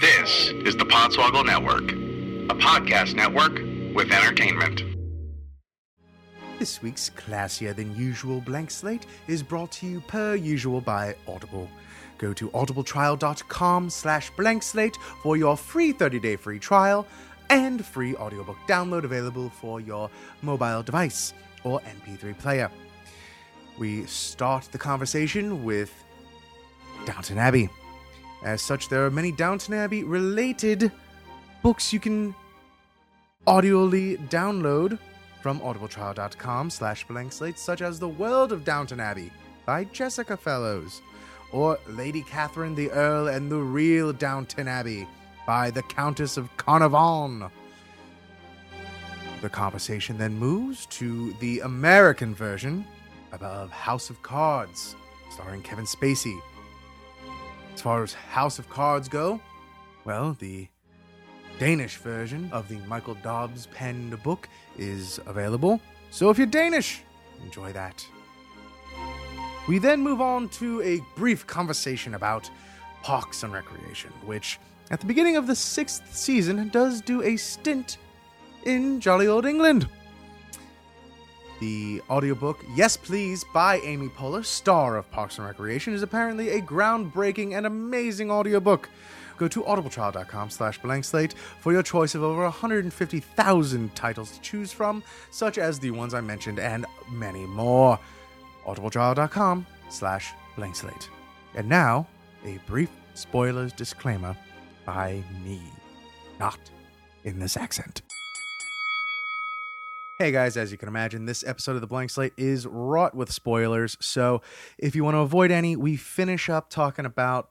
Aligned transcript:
This 0.00 0.50
is 0.64 0.76
the 0.76 0.84
Podswoggle 0.84 1.44
Network, 1.44 1.90
a 1.90 2.54
podcast 2.54 3.16
network 3.16 3.54
with 3.96 4.12
entertainment. 4.12 4.84
This 6.60 6.80
week's 6.80 7.10
classier 7.10 7.74
than 7.74 7.96
usual 7.96 8.40
blank 8.40 8.70
slate 8.70 9.06
is 9.26 9.42
brought 9.42 9.72
to 9.72 9.88
you 9.88 10.00
per 10.02 10.36
usual 10.36 10.80
by 10.80 11.16
Audible. 11.26 11.68
Go 12.18 12.32
to 12.32 12.48
audibletrial.com 12.50 13.90
slash 13.90 14.30
blank 14.36 14.62
slate 14.62 14.96
for 15.24 15.36
your 15.36 15.56
free 15.56 15.92
30-day 15.92 16.36
free 16.36 16.60
trial 16.60 17.04
and 17.50 17.84
free 17.84 18.14
audiobook 18.14 18.58
download 18.68 19.02
available 19.02 19.48
for 19.48 19.80
your 19.80 20.10
mobile 20.42 20.84
device 20.84 21.34
or 21.64 21.80
MP3 21.80 22.38
player. 22.38 22.70
We 23.80 24.04
start 24.06 24.68
the 24.70 24.78
conversation 24.78 25.64
with 25.64 25.92
Downton 27.04 27.38
Abbey. 27.38 27.68
As 28.42 28.62
such, 28.62 28.88
there 28.88 29.04
are 29.04 29.10
many 29.10 29.32
Downton 29.32 29.74
Abbey 29.74 30.04
related 30.04 30.92
books 31.62 31.92
you 31.92 32.00
can 32.00 32.34
audioly 33.46 34.16
download 34.28 34.98
from 35.42 35.60
audibletrial.com 35.60 36.70
slash 36.70 37.06
blank 37.06 37.32
slate, 37.32 37.58
such 37.58 37.82
as 37.82 37.98
The 37.98 38.08
World 38.08 38.52
of 38.52 38.64
Downton 38.64 39.00
Abbey 39.00 39.30
by 39.66 39.84
Jessica 39.84 40.36
Fellowes, 40.36 41.00
or 41.52 41.78
Lady 41.88 42.22
Catherine 42.22 42.74
the 42.74 42.90
Earl 42.90 43.28
and 43.28 43.50
the 43.50 43.58
Real 43.58 44.12
Downton 44.12 44.68
Abbey 44.68 45.06
by 45.46 45.70
the 45.70 45.82
Countess 45.82 46.36
of 46.36 46.54
Carnarvon. 46.56 47.50
The 49.40 49.48
conversation 49.48 50.18
then 50.18 50.34
moves 50.38 50.86
to 50.86 51.32
the 51.34 51.60
American 51.60 52.34
version 52.34 52.84
of 53.32 53.70
House 53.70 54.10
of 54.10 54.22
Cards, 54.22 54.96
starring 55.30 55.62
Kevin 55.62 55.84
Spacey. 55.84 56.38
As 57.78 57.82
far 57.82 58.02
as 58.02 58.12
House 58.12 58.58
of 58.58 58.68
Cards 58.68 59.08
go, 59.08 59.40
well, 60.04 60.36
the 60.40 60.66
Danish 61.60 61.96
version 61.98 62.50
of 62.50 62.68
the 62.68 62.78
Michael 62.88 63.14
Dobbs 63.14 63.68
penned 63.68 64.20
book 64.24 64.48
is 64.76 65.20
available. 65.26 65.80
So 66.10 66.28
if 66.28 66.38
you're 66.38 66.48
Danish, 66.48 67.04
enjoy 67.40 67.72
that. 67.74 68.04
We 69.68 69.78
then 69.78 70.00
move 70.00 70.20
on 70.20 70.48
to 70.58 70.82
a 70.82 71.00
brief 71.14 71.46
conversation 71.46 72.14
about 72.14 72.50
Parks 73.04 73.44
and 73.44 73.52
Recreation, 73.52 74.10
which 74.24 74.58
at 74.90 74.98
the 74.98 75.06
beginning 75.06 75.36
of 75.36 75.46
the 75.46 75.54
sixth 75.54 76.02
season 76.12 76.70
does 76.70 77.00
do 77.00 77.22
a 77.22 77.36
stint 77.36 77.98
in 78.64 78.98
jolly 78.98 79.28
old 79.28 79.46
England. 79.46 79.88
The 81.60 82.00
audiobook 82.08 82.64
Yes 82.76 82.96
Please 82.96 83.44
by 83.52 83.78
Amy 83.78 84.08
Poehler, 84.08 84.44
star 84.44 84.96
of 84.96 85.10
Parks 85.10 85.38
and 85.38 85.46
Recreation, 85.46 85.92
is 85.92 86.02
apparently 86.02 86.50
a 86.50 86.60
groundbreaking 86.60 87.56
and 87.56 87.66
amazing 87.66 88.30
audiobook. 88.30 88.88
Go 89.38 89.48
to 89.48 89.62
audibletrial.com 89.62 90.50
slash 90.50 90.78
blank 90.78 91.04
slate 91.04 91.34
for 91.60 91.72
your 91.72 91.82
choice 91.82 92.14
of 92.14 92.22
over 92.22 92.42
150,000 92.42 93.94
titles 93.94 94.30
to 94.32 94.40
choose 94.40 94.72
from, 94.72 95.02
such 95.30 95.58
as 95.58 95.78
the 95.78 95.90
ones 95.90 96.14
I 96.14 96.20
mentioned 96.20 96.60
and 96.60 96.86
many 97.10 97.44
more. 97.46 97.98
audibletrial.com 98.64 99.66
slash 99.90 100.32
blank 100.56 100.76
slate. 100.76 101.08
And 101.54 101.68
now, 101.68 102.06
a 102.44 102.58
brief 102.66 102.90
spoilers 103.14 103.72
disclaimer 103.72 104.36
by 104.86 105.22
me, 105.44 105.60
not 106.38 106.58
in 107.24 107.40
this 107.40 107.56
accent. 107.56 108.02
Hey 110.20 110.32
guys, 110.32 110.56
as 110.56 110.72
you 110.72 110.78
can 110.78 110.88
imagine, 110.88 111.26
this 111.26 111.44
episode 111.46 111.76
of 111.76 111.80
The 111.80 111.86
Blank 111.86 112.10
Slate 112.10 112.32
is 112.36 112.66
wrought 112.66 113.14
with 113.14 113.30
spoilers. 113.30 113.96
So 114.00 114.42
if 114.76 114.96
you 114.96 115.04
want 115.04 115.14
to 115.14 115.20
avoid 115.20 115.52
any, 115.52 115.76
we 115.76 115.94
finish 115.94 116.50
up 116.50 116.70
talking 116.70 117.04
about 117.04 117.50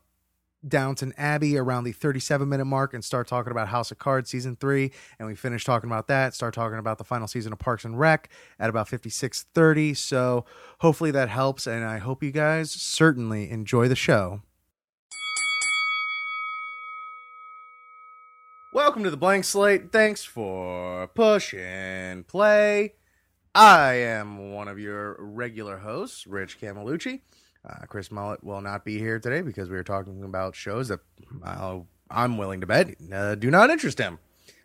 Downton 0.67 1.13
Abbey 1.17 1.57
around 1.57 1.85
the 1.85 1.93
37 1.93 2.49
minute 2.49 2.65
mark 2.65 2.93
and 2.93 3.05
start 3.05 3.25
talking 3.25 3.51
about 3.51 3.69
House 3.69 3.89
of 3.91 3.99
Cards 3.99 4.29
season 4.29 4.57
three. 4.57 4.91
And 5.17 5.29
we 5.29 5.33
finish 5.33 5.63
talking 5.63 5.89
about 5.89 6.07
that, 6.07 6.33
start 6.33 6.53
talking 6.53 6.77
about 6.77 6.97
the 6.97 7.05
final 7.05 7.29
season 7.29 7.53
of 7.53 7.59
Parks 7.59 7.85
and 7.85 7.97
Rec 7.97 8.29
at 8.59 8.69
about 8.69 8.89
56.30. 8.89 9.95
So 9.95 10.44
hopefully 10.79 11.11
that 11.11 11.29
helps. 11.29 11.67
And 11.67 11.85
I 11.85 12.00
hope 12.00 12.22
you 12.22 12.31
guys 12.31 12.69
certainly 12.69 13.50
enjoy 13.50 13.88
the 13.88 13.95
show. 13.95 14.41
Welcome 18.88 19.03
to 19.03 19.12
the 19.12 19.18
blank 19.18 19.44
slate. 19.44 19.92
Thanks 19.92 20.24
for 20.24 21.08
push 21.08 21.53
and 21.53 22.25
play. 22.25 22.94
I 23.53 23.96
am 23.96 24.53
one 24.53 24.70
of 24.70 24.80
your 24.80 25.18
regular 25.20 25.80
hosts, 25.80 26.25
Rich 26.25 26.62
Camelucci. 26.62 27.20
Uh, 27.68 27.86
Chris 27.88 28.12
Mullet 28.12 28.42
will 28.46 28.62
not 28.62 28.86
be 28.86 28.98
here 28.98 29.20
today 29.20 29.42
because 29.42 29.70
we 29.70 29.75
are 29.75 29.84
talking 29.84 30.24
about 30.24 30.56
shows 30.56 30.88
that 30.88 31.02
uh, 31.44 31.80
I'm 32.09 32.38
willing 32.38 32.62
to 32.62 32.66
bet 32.66 32.96
uh, 33.12 33.36
do 33.36 33.52
not 33.52 33.70
interest 33.70 33.98
him. 33.98 34.20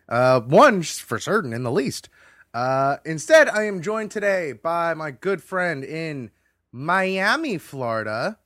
Uh, 0.07 0.39
one 0.39 0.83
for 0.83 1.19
certain, 1.19 1.51
in 1.51 1.63
the 1.63 1.71
least. 1.71 2.07
Uh, 2.53 2.99
instead, 3.03 3.49
I 3.49 3.63
am 3.63 3.81
joined 3.81 4.11
today 4.11 4.53
by 4.53 4.93
my 4.93 5.11
good 5.11 5.43
friend 5.43 5.83
in 5.83 6.31
Miami, 6.71 7.57
Florida. 7.57 8.39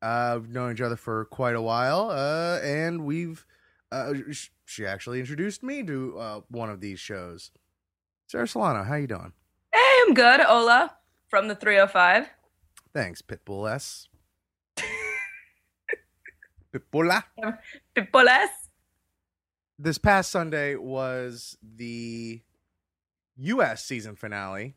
Uh, 0.00 0.38
we've 0.40 0.50
known 0.50 0.72
each 0.72 0.80
other 0.80 0.96
for 0.96 1.26
quite 1.26 1.56
a 1.56 1.62
while, 1.62 2.10
and 2.10 3.04
we've 3.04 3.44
uh, 3.92 4.14
she 4.70 4.86
actually 4.86 5.18
introduced 5.18 5.62
me 5.62 5.82
to 5.82 6.18
uh, 6.18 6.40
one 6.48 6.70
of 6.70 6.80
these 6.80 7.00
shows. 7.00 7.50
Sara 8.28 8.46
Solano, 8.46 8.84
how 8.84 8.94
you 8.94 9.08
doing? 9.08 9.32
Hey, 9.72 10.02
I'm 10.06 10.14
good. 10.14 10.40
Ola 10.40 10.96
from 11.28 11.48
the 11.48 11.56
305. 11.56 12.28
Thanks, 12.92 13.20
Pitbull 13.20 13.68
S. 13.70 14.08
Pitbulla. 16.72 17.24
People 17.94 18.28
S. 18.28 18.68
This 19.78 19.98
past 19.98 20.30
Sunday 20.30 20.76
was 20.76 21.56
the 21.62 22.40
U.S. 23.38 23.84
season 23.84 24.14
finale 24.14 24.76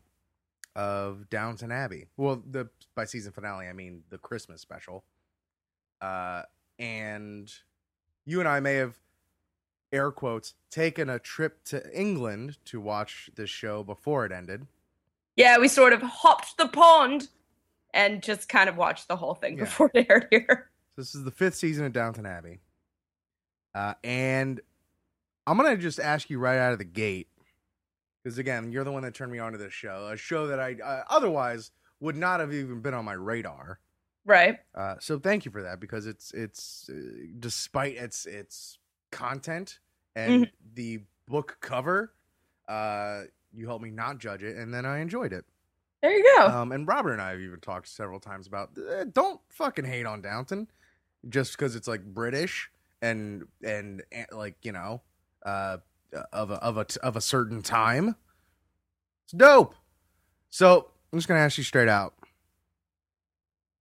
of 0.75 1.30
Downton 1.30 1.72
Abbey. 1.72 2.08
Well, 2.18 2.42
the 2.50 2.70
by 2.96 3.06
season 3.06 3.31
finale, 3.31 3.68
I 3.68 3.74
mean 3.74 4.04
the 4.10 4.18
Christmas 4.18 4.62
special. 4.62 5.04
Uh, 6.02 6.44
and 6.80 7.52
you 8.25 8.40
and 8.40 8.50
I 8.50 8.60
may 8.60 8.75
have 8.75 8.96
air 9.94 10.12
quotes 10.12 10.56
taken 10.70 11.09
a 11.09 11.20
trip 11.20 11.64
to 11.66 11.81
England 11.98 12.58
to 12.66 12.81
watch 12.81 13.30
this 13.36 13.50
show 13.50 13.84
before 13.84 14.26
it 14.26 14.31
ended. 14.31 14.68
Yeah, 15.36 15.58
we 15.59 15.68
sort 15.68 15.94
of 15.94 16.02
hopped 16.02 16.58
the 16.58 16.68
pond 16.68 17.30
and 17.94 18.22
just 18.22 18.50
kind 18.50 18.68
of 18.68 18.76
watched 18.76 19.08
the 19.08 19.16
whole 19.16 19.36
thing 19.36 19.58
Yeah. 19.58 19.64
before 19.66 19.92
it 19.94 20.08
aired 20.09 20.28
here. 20.31 20.70
This 20.98 21.16
is 21.16 21.24
the 21.24 21.31
fifth 21.31 21.56
season 21.56 21.86
of 21.86 21.94
Downton 21.94 22.26
Abbey. 22.26 22.59
Uh, 23.74 23.94
and 24.04 24.59
I'm 25.48 25.58
going 25.58 25.76
to 25.76 25.81
just 25.81 26.00
ask 26.00 26.30
you 26.30 26.40
right 26.40 26.58
out 26.58 26.74
of 26.74 26.80
the 26.80 26.86
gate, 26.86 27.28
because 28.24 28.38
again, 28.38 28.72
you're 28.72 28.84
the 28.84 28.92
one 28.92 29.04
that 29.04 29.14
turned 29.14 29.31
me 29.31 29.40
on 29.40 29.52
to 29.54 29.58
this 29.58 29.74
show, 29.74 30.08
a 30.12 30.18
show 30.18 30.48
that 30.48 30.60
I 30.60 30.75
uh, 30.84 31.04
otherwise 31.10 31.72
would 32.00 32.16
not 32.16 32.40
have 32.40 32.54
even 32.54 32.81
been 32.81 32.94
on 32.94 33.06
my 33.06 33.14
radar. 33.14 33.80
Right. 34.25 34.60
Uh, 34.74 34.96
so 35.00 35.20
thank 35.20 35.46
you 35.46 35.52
for 35.52 35.64
that, 35.64 35.80
because 35.80 36.06
it's 36.06 36.31
it's 36.31 36.90
uh, 36.90 36.94
despite 37.40 37.98
its 37.98 38.25
its 38.25 38.78
content 39.12 39.80
and 40.16 40.51
the 40.75 41.01
book 41.28 41.57
cover, 41.62 42.13
uh, 42.68 43.22
you 43.53 43.68
helped 43.68 43.84
me 43.84 43.91
not 43.91 44.19
judge 44.19 44.44
it, 44.44 44.57
and 44.57 44.74
then 44.74 44.85
I 44.85 45.00
enjoyed 45.00 45.34
it. 45.34 45.46
There 46.01 46.12
you 46.12 46.35
go. 46.35 46.47
Um, 46.47 46.72
and 46.74 46.88
Robert 46.88 47.13
and 47.13 47.22
I 47.22 47.31
have 47.31 47.40
even 47.40 47.59
talked 47.62 47.88
several 47.88 48.19
times 48.19 48.46
about 48.46 48.72
uh, 48.78 49.06
don't 49.06 49.40
fucking 49.47 49.85
hate 49.85 50.06
on 50.06 50.22
Downton 50.22 50.68
just 51.29 51.53
because 51.53 51.75
it's 51.75 51.88
like 51.88 52.03
British 52.03 52.69
and 53.01 53.46
and, 53.63 54.03
and 54.12 54.28
like 54.34 54.57
you 54.63 54.74
know 54.74 55.01
uh, 55.46 55.78
of 56.31 56.51
a 56.51 56.56
of 56.56 56.78
a 56.78 56.85
of 57.01 57.16
a 57.16 57.22
certain 57.22 57.62
time. 57.62 58.16
It's 59.25 59.34
dope. 59.34 59.75
So 60.50 60.90
I'm 61.12 61.19
just 61.19 61.28
gonna 61.28 61.40
ask 61.40 61.57
you 61.57 61.63
straight 61.63 61.88
out: 61.88 62.16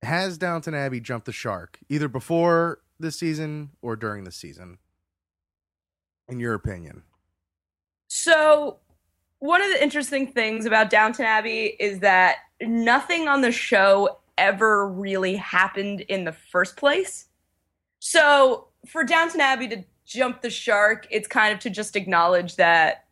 Has 0.03 0.39
Downton 0.39 0.75
Abbey 0.75 1.01
jumped 1.01 1.27
the 1.27 1.33
shark 1.33 1.79
either 1.89 2.09
before 2.09 2.81
this 3.01 3.19
season 3.19 3.71
or 3.83 3.97
during 3.97 4.25
the 4.25 4.33
season? 4.33 4.79
In 6.33 6.41
your 6.41 6.55
opinion, 6.55 7.03
So, 8.09 8.79
one 9.41 9.61
of 9.61 9.71
the 9.71 9.83
interesting 9.83 10.33
things 10.33 10.65
about 10.65 10.89
Downton 10.89 11.27
Abbey 11.27 11.77
is 11.79 11.99
that 11.99 12.37
nothing 12.63 13.29
on 13.29 13.43
the 13.43 13.53
show 13.53 14.21
ever 14.39 14.89
really 14.89 15.37
happened 15.37 16.01
in 16.01 16.25
the 16.25 16.33
first 16.33 16.79
place. 16.79 17.27
So, 17.99 18.69
for 18.87 19.05
Downton 19.05 19.43
Abbey 19.43 19.69
to 19.69 19.85
jump 20.07 20.41
the 20.41 20.49
shark, 20.49 21.07
it's 21.11 21.29
kind 21.29 21.53
of 21.53 21.61
to 21.61 21.69
just 21.69 21.97
acknowledge 21.97 22.57
that 22.57 23.05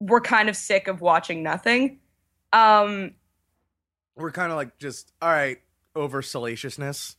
we're 0.00 0.22
kind 0.22 0.48
of 0.48 0.56
sick 0.56 0.88
of 0.88 1.02
watching 1.02 1.42
nothing. 1.42 1.98
Um, 2.54 3.16
we're 4.16 4.32
kind 4.32 4.50
of 4.50 4.56
like 4.56 4.78
just 4.78 5.12
all 5.20 5.28
right 5.28 5.58
over 5.94 6.22
salaciousness. 6.22 7.16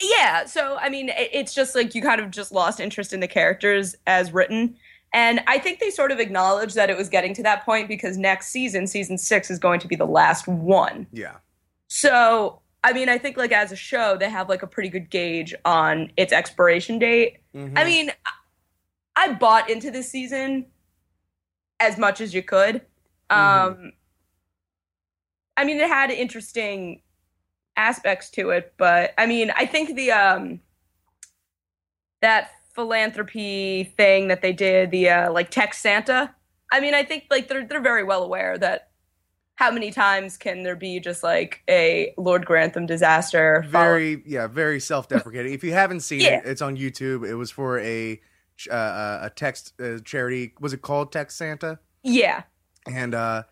Yeah 0.00 0.44
so 0.46 0.76
i 0.80 0.88
mean 0.88 1.08
it, 1.10 1.28
it's 1.32 1.54
just 1.54 1.74
like 1.74 1.94
you 1.94 2.02
kind 2.02 2.20
of 2.20 2.30
just 2.30 2.52
lost 2.52 2.80
interest 2.80 3.12
in 3.12 3.20
the 3.20 3.28
characters 3.28 3.94
as 4.06 4.32
written 4.32 4.74
and 5.12 5.40
i 5.46 5.58
think 5.58 5.78
they 5.80 5.90
sort 5.90 6.10
of 6.12 6.18
acknowledged 6.18 6.74
that 6.74 6.88
it 6.90 6.96
was 6.96 7.08
getting 7.08 7.34
to 7.34 7.42
that 7.42 7.64
point 7.64 7.86
because 7.88 8.16
next 8.16 8.48
season 8.48 8.86
season 8.86 9.18
six 9.18 9.50
is 9.50 9.58
going 9.58 9.78
to 9.80 9.88
be 9.88 9.96
the 9.96 10.06
last 10.06 10.46
one 10.48 11.06
Yeah. 11.12 11.36
so 11.88 12.60
i 12.82 12.92
mean 12.92 13.08
i 13.08 13.18
think 13.18 13.36
like 13.36 13.52
as 13.52 13.72
a 13.72 13.76
show 13.76 14.16
they 14.16 14.30
have 14.30 14.48
like 14.48 14.62
a 14.62 14.66
pretty 14.66 14.88
good 14.88 15.10
gauge 15.10 15.54
on 15.64 16.10
its 16.16 16.32
expiration 16.32 16.98
date 16.98 17.38
Mhm. 17.54 17.72
I 17.76 17.84
mean, 17.84 18.12
I- 19.16 19.32
bought 19.32 19.68
into 19.68 19.90
this 19.90 20.08
season 20.08 20.66
as 21.80 21.98
much 21.98 22.20
as 22.20 22.32
you 22.32 22.42
could. 22.44 22.76
Um, 23.28 23.38
Mhm. 23.38 23.92
I 25.56 25.64
mean, 25.64 25.78
it 25.80 25.88
had 25.88 26.10
interesting 26.12 27.02
aspects 27.76 28.30
to 28.30 28.50
it, 28.50 28.74
but 28.76 29.12
I 29.18 29.26
mean, 29.26 29.50
I 29.56 29.66
think 29.66 29.96
the 29.96 30.10
um, 30.12 30.60
that 32.22 32.50
philanthropy 32.74 33.84
thing 33.96 34.28
that 34.28 34.42
they 34.42 34.52
did, 34.52 34.90
the 34.90 35.08
uh, 35.08 35.32
like 35.32 35.50
text 35.50 35.82
Santa. 35.82 36.34
I 36.72 36.80
mean, 36.80 36.94
I 36.94 37.02
think 37.04 37.24
like 37.30 37.48
they're 37.48 37.66
they're 37.66 37.80
very 37.80 38.04
well 38.04 38.22
aware 38.22 38.56
that 38.58 38.88
how 39.56 39.70
many 39.70 39.90
times 39.90 40.36
can 40.38 40.62
there 40.62 40.76
be 40.76 41.00
just 41.00 41.22
like 41.22 41.62
a 41.68 42.14
Lord 42.16 42.46
Grantham 42.46 42.86
disaster? 42.86 43.62
followed- 43.70 43.72
very 43.72 44.22
yeah 44.26 44.46
very 44.46 44.80
self-deprecating 44.80 45.52
if 45.52 45.62
you 45.64 45.72
haven't 45.72 46.00
seen 46.00 46.20
Yeah. 46.20 46.38
it 46.38 46.46
it's 46.46 46.62
on 46.62 46.76
youtube 46.78 47.28
it 47.28 47.34
was 47.34 47.50
for 47.50 47.78
a 47.80 48.20
uh, 48.70 48.74
uh, 48.74 49.18
a 49.24 49.30
text 49.30 49.74
uh, 49.80 49.98
charity 50.04 50.54
was 50.60 50.72
it 50.72 50.80
called 50.82 51.12
text 51.12 51.36
santa 51.36 51.78
yeah, 52.02 52.44
and 52.90 53.14
uh 53.14 53.42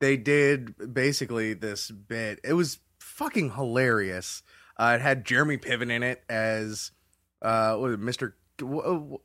they 0.00 0.16
did 0.16 0.74
basically 0.92 1.54
this 1.54 1.90
bit 1.92 2.40
it 2.42 2.54
was 2.54 2.80
fucking 3.14 3.52
hilarious. 3.52 4.42
Uh 4.78 4.96
it 4.98 5.02
had 5.02 5.24
jeremy 5.24 5.56
piven 5.56 5.90
in 5.90 6.02
it 6.02 6.22
as 6.28 6.90
uh 7.42 7.76
what 7.76 7.90
was 7.90 7.94
it, 7.94 8.00
mr 8.00 8.32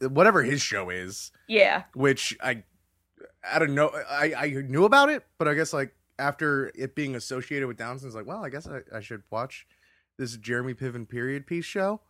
whatever 0.09 0.43
his 0.43 0.61
show 0.61 0.89
is. 0.89 1.31
Yeah, 1.47 1.83
which 1.93 2.37
i 2.41 2.63
i 3.43 3.59
don't 3.59 3.73
know 3.75 3.89
i 4.09 4.33
i 4.37 4.47
knew 4.67 4.85
about 4.85 5.09
it 5.09 5.23
but 5.37 5.47
i 5.47 5.53
guess 5.53 5.71
like 5.73 5.93
after 6.17 6.71
it 6.75 6.95
being 6.95 7.15
associated 7.15 7.67
with 7.67 7.77
Downton's 7.77 8.13
like 8.15 8.25
well 8.25 8.43
i 8.43 8.49
guess 8.49 8.67
i, 8.67 8.79
I 8.95 8.99
should 9.01 9.23
watch 9.29 9.65
this 10.17 10.35
jeremy 10.37 10.73
piven 10.73 11.07
period 11.07 11.47
piece 11.47 11.65
show. 11.65 12.01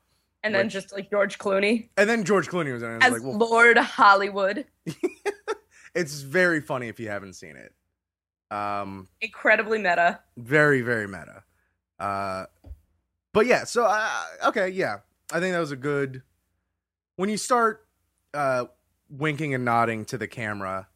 And 0.43 0.55
then 0.55 0.65
Which- 0.67 0.73
just 0.73 0.93
like 0.93 1.09
George 1.09 1.37
Clooney. 1.37 1.89
And 1.97 2.09
then 2.09 2.23
george 2.23 2.47
clooney 2.47 2.71
was 2.73 2.81
in 2.81 2.91
it. 2.91 3.03
As 3.03 3.11
like 3.13 3.21
well 3.23 3.37
Lord 3.37 3.77
Hollywood. 3.77 4.65
it's 5.95 6.21
very 6.21 6.61
funny 6.61 6.87
if 6.87 6.99
you 6.99 7.09
haven't 7.09 7.33
seen 7.33 7.55
it. 7.55 7.73
Um 8.55 9.07
Incredibly 9.21 9.77
meta. 9.77 10.19
very 10.37 10.81
very 10.81 11.07
meta 11.07 11.43
uh 11.99 12.45
but 13.33 13.45
yeah 13.45 13.63
so 13.63 13.85
uh, 13.85 14.09
okay 14.45 14.69
yeah 14.69 14.99
i 15.31 15.39
think 15.39 15.53
that 15.53 15.59
was 15.59 15.71
a 15.71 15.75
good 15.75 16.21
when 17.17 17.29
you 17.29 17.37
start 17.37 17.85
uh 18.33 18.65
winking 19.09 19.53
and 19.53 19.65
nodding 19.65 20.05
to 20.05 20.17
the 20.17 20.27
camera 20.27 20.87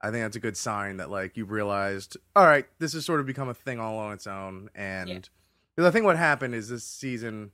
i 0.00 0.10
think 0.10 0.22
that's 0.24 0.36
a 0.36 0.40
good 0.40 0.56
sign 0.56 0.96
that 0.98 1.10
like 1.10 1.36
you've 1.36 1.50
realized 1.50 2.16
all 2.34 2.44
right 2.46 2.66
this 2.78 2.92
has 2.92 3.04
sort 3.04 3.20
of 3.20 3.26
become 3.26 3.48
a 3.48 3.54
thing 3.54 3.78
all 3.80 3.98
on 3.98 4.12
its 4.12 4.26
own 4.26 4.68
and 4.74 5.08
Yeah. 5.08 5.18
because 5.74 5.88
i 5.88 5.90
think 5.90 6.04
what 6.04 6.16
happened 6.16 6.54
is 6.54 6.68
this 6.68 6.84
season 6.84 7.50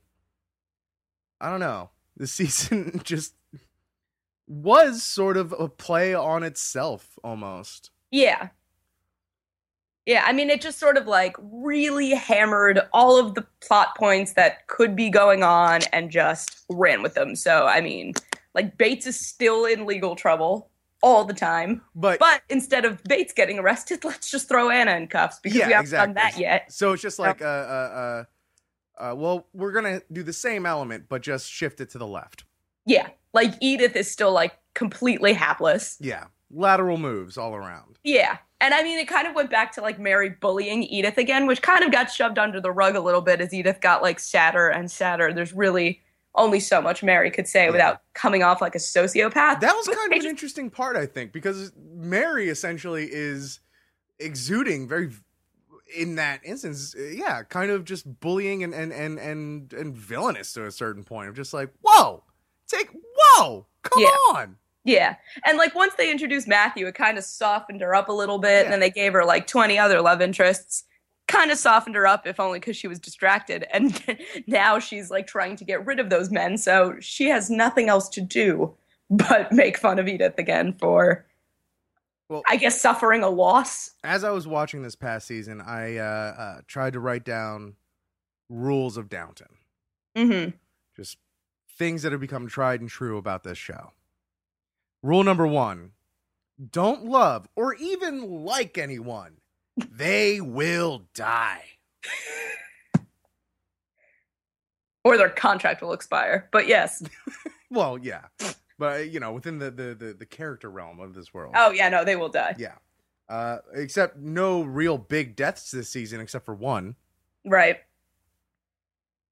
i 1.41 1.49
don't 1.49 1.59
know 1.59 1.89
the 2.15 2.27
season 2.39 3.01
just 3.03 3.33
was 4.47 5.01
sort 5.03 5.37
of 5.37 5.53
a 5.57 5.67
play 5.69 6.13
on 6.13 6.43
itself 6.43 7.17
almost 7.23 7.91
Yeah. 8.11 8.49
Yeah, 10.05 10.23
I 10.25 10.33
mean, 10.33 10.49
it 10.49 10.59
just 10.61 10.79
sort 10.79 10.97
of 10.97 11.07
like 11.07 11.35
really 11.39 12.09
hammered 12.11 12.81
all 12.91 13.17
of 13.17 13.35
the 13.35 13.45
plot 13.61 13.95
points 13.97 14.33
that 14.33 14.67
could 14.67 14.95
be 14.95 15.09
going 15.09 15.43
on 15.43 15.81
and 15.93 16.11
just 16.11 16.65
ran 16.69 17.01
with 17.01 17.13
them. 17.13 17.35
So, 17.35 17.65
I 17.67 17.79
mean, 17.79 18.13
like 18.53 18.77
Bates 18.77 19.07
is 19.07 19.17
still 19.19 19.65
in 19.65 19.85
legal 19.85 20.15
trouble 20.15 20.69
all 21.01 21.23
the 21.23 21.33
time. 21.33 21.81
but 21.95 22.19
But 22.19 22.41
instead 22.49 22.83
of 22.85 23.01
Bates 23.05 23.33
getting 23.33 23.59
arrested, 23.59 24.03
let's 24.05 24.29
just 24.29 24.49
throw 24.49 24.69
Anna 24.69 24.95
in 24.95 25.07
cuffs 25.07 25.39
because 25.41 25.59
Yeah, 25.59 25.67
we 25.67 25.73
haven't 25.73 25.85
exactly. 25.85 26.13
done 26.13 26.15
that 26.15 26.37
yet. 26.37 26.71
So 26.71 26.91
it's 26.93 27.01
just 27.01 27.19
like 27.19 27.41
uh, 27.41 27.45
uh, 27.45 28.25
uh, 28.99 29.03
uh, 29.11 29.15
well, 29.15 29.47
we're 29.53 29.71
gonna 29.71 30.01
do 30.11 30.21
the 30.23 30.33
same 30.33 30.65
element, 30.65 31.05
but 31.07 31.21
just 31.21 31.49
shift 31.49 31.79
it 31.81 31.89
to 31.91 31.97
the 31.97 32.07
left. 32.07 32.43
Yeah. 32.85 33.07
Like 33.33 33.53
Edith 33.61 33.95
is 33.95 34.11
still 34.11 34.31
like 34.33 34.57
completely 34.73 35.33
hapless. 35.33 35.97
Yeah, 35.99 36.25
lateral 36.51 36.97
moves 36.97 37.37
all 37.37 37.55
around. 37.55 37.97
Yeah. 38.03 38.37
And 38.63 38.73
I 38.73 38.81
mean, 38.81 38.97
it 38.97 39.07
kind 39.09 39.27
of 39.27 39.35
went 39.35 39.49
back 39.51 39.73
to 39.73 39.81
like 39.81 39.99
Mary 39.99 40.29
bullying 40.29 40.83
Edith 40.83 41.17
again, 41.17 41.47
which 41.47 41.61
kind 41.61 41.83
of 41.83 41.91
got 41.91 42.09
shoved 42.09 42.39
under 42.39 42.61
the 42.61 42.71
rug 42.71 42.95
a 42.95 43.01
little 43.01 43.19
bit 43.21 43.41
as 43.41 43.53
Edith 43.53 43.81
got 43.81 44.01
like 44.01 44.19
sadder 44.19 44.69
and 44.69 44.89
sadder. 44.89 45.33
There's 45.33 45.51
really 45.53 46.01
only 46.35 46.61
so 46.61 46.81
much 46.81 47.03
Mary 47.03 47.29
could 47.29 47.47
say 47.47 47.65
Yeah. 47.65 47.71
without 47.71 48.01
coming 48.13 48.41
off 48.41 48.61
like 48.61 48.73
a 48.73 48.79
sociopath. 48.79 49.59
That 49.59 49.75
was 49.75 49.85
But 49.85 49.95
kind 49.99 50.13
of 50.13 50.19
an 50.21 50.25
interesting 50.25 50.69
part, 50.69 50.95
I 50.95 51.05
think, 51.05 51.33
because 51.33 51.73
Mary 51.93 52.47
essentially 52.49 53.07
is 53.11 53.59
exuding 54.19 54.87
very 54.87 55.11
in 55.95 56.15
that 56.15 56.39
instance, 56.43 56.95
yeah, 56.97 57.43
kind 57.43 57.69
of 57.69 57.83
just 57.85 58.19
bullying 58.21 58.63
and 58.63 58.73
and 58.73 58.91
and 58.93 59.19
and, 59.19 59.73
and 59.73 59.95
villainous 59.95 60.53
to 60.53 60.65
a 60.65 60.71
certain 60.71 61.03
point. 61.03 61.27
of 61.29 61.35
just 61.35 61.53
like, 61.53 61.69
whoa, 61.81 62.23
take 62.67 62.89
whoa, 63.17 63.67
come 63.83 64.01
Yeah. 64.01 64.07
on. 64.33 64.55
Yeah. 64.85 65.15
And 65.45 65.57
like 65.57 65.73
once 65.75 65.93
they 65.95 66.11
introduced 66.11 66.47
Matthew, 66.47 66.85
it 66.87 66.95
kind 66.95 67.17
of 67.17 67.23
softened 67.23 67.81
her 67.81 67.95
up 67.95 68.09
a 68.09 68.13
little 68.13 68.37
bit. 68.39 68.49
Yeah. 68.49 68.63
And 68.63 68.73
then 68.73 68.79
they 68.81 68.89
gave 68.89 69.13
her 69.13 69.23
like 69.25 69.47
20 69.47 69.77
other 69.79 70.01
love 70.01 70.21
interests. 70.21 70.83
Kind 71.29 71.51
of 71.51 71.57
softened 71.57 71.95
her 71.95 72.05
up, 72.05 72.27
if 72.27 72.37
only 72.39 72.59
because 72.59 72.75
she 72.75 72.87
was 72.87 72.99
distracted. 72.99 73.65
And 73.73 74.01
now 74.45 74.79
she's 74.79 75.09
like 75.09 75.25
trying 75.25 75.55
to 75.55 75.63
get 75.65 75.85
rid 75.85 75.99
of 75.99 76.09
those 76.09 76.29
men. 76.31 76.57
So 76.57 76.95
she 76.99 77.29
has 77.29 77.49
nothing 77.49 77.87
else 77.87 78.09
to 78.09 78.21
do 78.21 78.75
but 79.09 79.51
make 79.53 79.77
fun 79.77 79.99
of 79.99 80.07
Edith 80.07 80.35
again 80.37 80.73
for, 80.73 81.25
Well- 82.29 82.43
I 82.49 82.57
guess, 82.57 82.79
suffering 82.81 83.23
a 83.23 83.29
loss. 83.29 83.91
As 84.03 84.23
I 84.25 84.31
was 84.31 84.47
watching 84.47 84.81
this 84.81 84.95
past 84.95 85.27
season, 85.27 85.61
I 85.61 85.95
uh, 85.97 86.03
uh, 86.37 86.61
tried 86.67 86.93
to 86.93 86.99
write 86.99 87.23
down 87.23 87.75
rules 88.49 88.97
of 88.97 89.07
Downton. 89.09 89.47
mm-hmm. 90.17 90.49
just 90.95 91.17
things 91.77 92.01
that 92.03 92.11
have 92.11 92.21
become 92.21 92.47
tried 92.47 92.81
and 92.81 92.89
true 92.89 93.17
about 93.17 93.43
this 93.43 93.57
show. 93.57 93.91
Rule 95.03 95.23
number 95.23 95.45
one 95.45 95.91
don't 96.71 97.05
love 97.05 97.47
or 97.55 97.73
even 97.75 98.43
like 98.45 98.77
anyone, 98.77 99.37
they 99.77 100.41
will 100.41 101.03
die. 101.13 101.63
Or 105.05 105.17
their 105.17 105.29
contract 105.29 105.81
will 105.81 105.91
expire. 105.91 106.47
But 106.53 106.65
yes. 106.65 107.03
Well, 107.69 107.97
yeah, 107.97 108.25
but 108.77 109.09
you 109.09 109.19
know, 109.19 109.31
within 109.31 109.57
the, 109.57 109.71
the, 109.71 109.95
the, 109.95 110.13
the 110.13 110.25
character 110.27 110.69
realm 110.69 110.99
of 110.99 111.15
this 111.15 111.33
world. 111.33 111.55
Oh, 111.57 111.71
yeah, 111.71 111.89
no, 111.89 112.05
they 112.05 112.15
will 112.15 112.29
die. 112.29 112.53
Yeah. 112.59 112.75
Uh, 113.27 113.57
except 113.73 114.19
no 114.19 114.61
real 114.61 114.99
big 114.99 115.35
deaths 115.35 115.71
this 115.71 115.89
season, 115.89 116.21
except 116.21 116.45
for 116.45 116.53
one. 116.53 116.95
Right. 117.43 117.77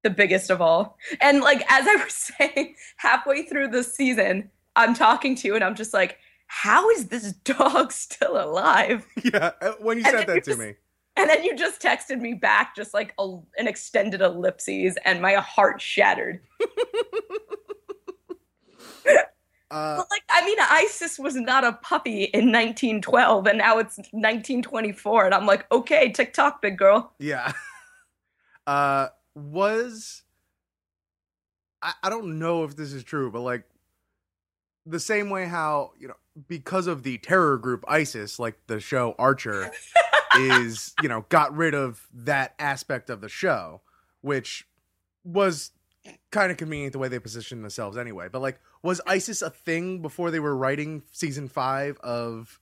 The 0.02 0.10
biggest 0.10 0.50
of 0.50 0.60
all. 0.60 0.98
And 1.20 1.40
like 1.40 1.64
as 1.70 1.86
I 1.86 1.94
was 2.02 2.12
saying, 2.38 2.74
halfway 2.96 3.44
through 3.44 3.68
the 3.68 3.84
season, 3.84 4.50
I'm 4.76 4.94
talking 4.94 5.34
to 5.36 5.48
you 5.48 5.54
and 5.54 5.64
I'm 5.64 5.74
just 5.74 5.92
like, 5.92 6.18
how 6.46 6.90
is 6.90 7.08
this 7.08 7.32
dog 7.44 7.92
still 7.92 8.36
alive? 8.42 9.06
Yeah, 9.24 9.52
uh, 9.60 9.72
when 9.80 9.98
you 9.98 10.04
And 10.04 10.12
said 10.12 10.26
that 10.26 10.44
to 10.44 10.50
you 10.52 10.56
me. 10.56 10.74
And 11.16 11.28
then 11.28 11.42
you 11.44 11.54
just 11.54 11.80
texted 11.82 12.20
me 12.20 12.32
back 12.34 12.74
just 12.74 12.94
like 12.94 13.12
a, 13.18 13.36
an 13.58 13.68
extended 13.68 14.22
ellipses 14.22 14.96
and 15.04 15.20
my 15.20 15.34
heart 15.34 15.80
shattered. 15.80 16.40
Uh, 19.70 19.96
But 19.96 20.06
like 20.10 20.22
I 20.28 20.44
mean 20.44 20.58
ISIS 20.60 21.18
was 21.18 21.34
not 21.34 21.64
a 21.64 21.72
puppy 21.72 22.24
in 22.24 22.52
1912 22.52 23.46
and 23.46 23.56
now 23.56 23.78
it's 23.78 23.96
1924 24.10 25.24
and 25.24 25.34
I'm 25.34 25.46
like, 25.46 25.70
"Okay, 25.72 26.12
TikTok 26.12 26.60
big 26.60 26.76
girl." 26.76 27.14
Yeah. 27.18 27.52
Uh 28.66 29.08
was 29.34 30.22
I, 31.80 31.94
I 32.02 32.10
don't 32.10 32.38
know 32.38 32.64
if 32.64 32.76
this 32.76 32.92
is 32.92 33.02
true, 33.02 33.30
but 33.30 33.40
like 33.40 33.64
the 34.86 35.00
same 35.00 35.30
way 35.30 35.46
how, 35.46 35.92
you 35.98 36.08
know, 36.08 36.16
because 36.48 36.86
of 36.86 37.02
the 37.02 37.18
terror 37.18 37.58
group 37.58 37.84
ISIS, 37.88 38.38
like 38.38 38.58
the 38.66 38.80
show 38.80 39.14
Archer 39.18 39.70
is, 40.36 40.94
you 41.02 41.08
know, 41.08 41.26
got 41.28 41.54
rid 41.54 41.74
of 41.74 42.06
that 42.12 42.54
aspect 42.58 43.10
of 43.10 43.20
the 43.20 43.28
show, 43.28 43.80
which 44.20 44.66
was 45.24 45.72
kind 46.30 46.50
of 46.50 46.56
convenient 46.56 46.92
the 46.92 46.98
way 46.98 47.08
they 47.08 47.18
positioned 47.18 47.62
themselves 47.62 47.96
anyway. 47.96 48.28
But 48.30 48.42
like 48.42 48.60
was 48.82 49.00
ISIS 49.06 49.42
a 49.42 49.50
thing 49.50 50.02
before 50.02 50.30
they 50.30 50.40
were 50.40 50.56
writing 50.56 51.02
season 51.12 51.48
5 51.48 51.98
of 51.98 52.60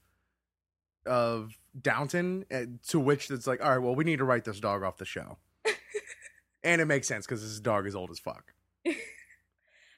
of 1.05 1.57
Downton 1.79 2.45
eh, 2.51 2.65
to 2.89 2.99
which 2.99 3.31
it's 3.31 3.47
like, 3.47 3.63
all 3.63 3.71
right, 3.71 3.79
well, 3.79 3.95
we 3.95 4.03
need 4.03 4.19
to 4.19 4.25
write 4.25 4.45
this 4.45 4.59
dog 4.59 4.83
off 4.83 4.97
the 4.97 5.05
show. 5.05 5.37
and 6.63 6.81
it 6.81 6.85
makes 6.85 7.07
sense 7.07 7.25
because 7.25 7.41
this 7.41 7.59
dog 7.59 7.87
is 7.87 7.95
old 7.95 8.11
as 8.11 8.19
fuck. 8.19 8.53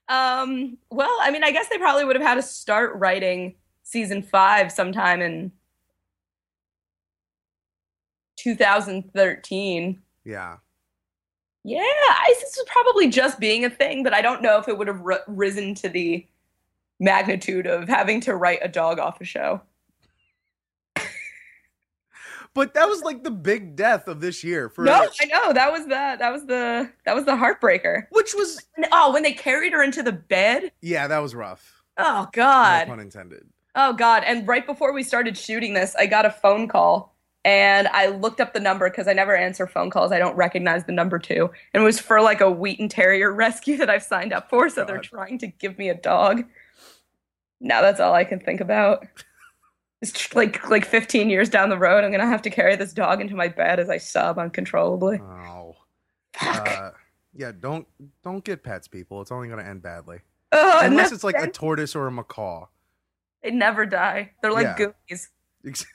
Um, 0.10 0.78
well, 0.90 1.18
I 1.22 1.32
mean, 1.32 1.44
I 1.44 1.52
guess 1.52 1.70
they 1.70 1.78
probably 1.78 2.06
would 2.06 2.16
have 2.16 2.26
had 2.26 2.36
to 2.36 2.42
start 2.42 2.96
writing 2.96 3.56
season 3.84 4.22
five 4.22 4.72
sometime 4.72 5.22
in 5.22 5.52
2013. 8.38 10.02
Yeah. 10.26 10.58
Yeah, 11.64 11.82
ISIS 12.28 12.58
was 12.58 12.66
probably 12.68 13.10
just 13.10 13.40
being 13.40 13.64
a 13.64 13.70
thing, 13.70 14.04
but 14.04 14.14
I 14.14 14.22
don't 14.22 14.42
know 14.42 14.60
if 14.60 14.68
it 14.68 14.78
would 14.78 14.88
have 14.88 15.02
r- 15.02 15.24
risen 15.28 15.74
to 15.76 15.90
the 15.90 16.28
magnitude 17.00 17.68
of 17.68 17.88
having 17.88 18.20
to 18.22 18.36
write 18.36 18.60
a 18.62 18.68
dog 18.68 19.00
off 19.00 19.22
a 19.22 19.26
show. 19.26 19.62
But 22.56 22.74
that 22.76 22.88
was 22.88 23.02
like 23.02 23.24
the 23.24 23.32
big 23.32 23.76
death 23.76 24.08
of 24.08 24.22
this 24.22 24.44
year 24.44 24.70
for 24.70 24.88
us. 24.88 24.88
No, 24.88 25.10
I 25.22 25.26
know 25.26 25.54
that 25.54 25.72
was 25.72 25.84
the 25.86 25.90
that 26.20 26.32
was 26.32 26.46
the 26.46 26.90
that 27.06 27.16
was 27.16 27.26
the 27.26 27.32
heartbreaker. 27.36 28.04
which 28.12 28.34
was 28.36 28.62
oh, 28.92 29.12
when 29.12 29.24
they 29.24 29.34
carried 29.34 29.74
her 29.74 29.82
into 29.84 30.04
the 30.04 30.12
bed. 30.12 30.72
yeah, 30.82 31.08
that 31.08 31.20
was 31.20 31.34
rough. 31.34 31.82
Oh 31.98 32.28
God, 32.32 32.34
No 32.34 32.44
God. 32.44 32.88
pun 32.88 33.00
intended. 33.00 33.48
Oh 33.76 33.94
God. 33.94 34.24
And 34.26 34.48
right 34.48 34.66
before 34.66 34.94
we 34.94 35.02
started 35.04 35.36
shooting 35.38 35.74
this, 35.74 35.96
I 35.96 36.06
got 36.06 36.26
a 36.28 36.30
phone 36.30 36.68
call 36.68 37.16
and 37.44 37.88
I 37.88 38.08
looked 38.08 38.40
up 38.40 38.54
the 38.54 38.60
number 38.60 38.88
because 38.90 39.08
I 39.08 39.14
never 39.14 39.36
answer 39.36 39.66
phone 39.66 39.90
calls. 39.90 40.12
I 40.12 40.20
don't 40.20 40.36
recognize 40.36 40.86
the 40.86 40.92
number 40.92 41.18
too. 41.18 41.50
And 41.74 41.82
it 41.82 41.86
was 41.86 42.00
for 42.00 42.22
like 42.22 42.40
a 42.40 42.52
Wheaten 42.52 42.88
Terrier 42.88 43.32
rescue 43.34 43.78
that 43.78 43.90
I've 43.90 44.04
signed 44.04 44.32
up 44.32 44.50
for. 44.50 44.70
So 44.70 44.86
they're 44.86 45.00
trying 45.00 45.40
to 45.40 45.48
give 45.48 45.78
me 45.80 45.90
a 45.90 45.96
dog. 45.96 46.44
Now 47.60 47.82
that's 47.82 48.00
all 48.00 48.14
I 48.14 48.26
can 48.26 48.40
think 48.40 48.62
about. 48.62 49.08
Like 50.36 50.68
like 50.70 50.86
15 50.86 51.30
years 51.30 51.50
down 51.50 51.70
the 51.70 51.78
road, 51.78 52.04
I'm 52.04 52.12
gonna 52.12 52.26
have 52.28 52.42
to 52.44 52.50
carry 52.50 52.76
this 52.76 52.92
dog 52.94 53.22
into 53.22 53.36
my 53.36 53.48
bed 53.48 53.80
as 53.80 53.90
I 53.90 53.98
sob 53.98 54.38
uncontrollably. 54.40 55.20
Oh. 55.22 55.76
Fuck. 56.34 56.68
Uh, 56.68 56.92
yeah, 57.36 57.52
don't 57.58 57.88
don't 58.24 58.44
get 58.44 58.64
pets, 58.64 58.88
people. 58.88 59.22
It's 59.22 59.32
only 59.32 59.48
to 59.50 59.58
end 59.66 59.82
badly. 59.82 60.20
Ugh, 60.52 60.86
Unless 60.86 61.12
no, 61.12 61.16
it's 61.16 61.24
like 61.24 61.36
a 61.42 61.48
tortoise 61.50 61.96
or 61.96 62.08
a 62.08 62.12
macaw. 62.12 62.66
they 63.42 63.52
never 63.52 63.86
die. 63.86 64.32
They're 64.42 64.52
like 64.52 64.78
Yeah. 64.78 64.92
Goonies. 65.08 65.30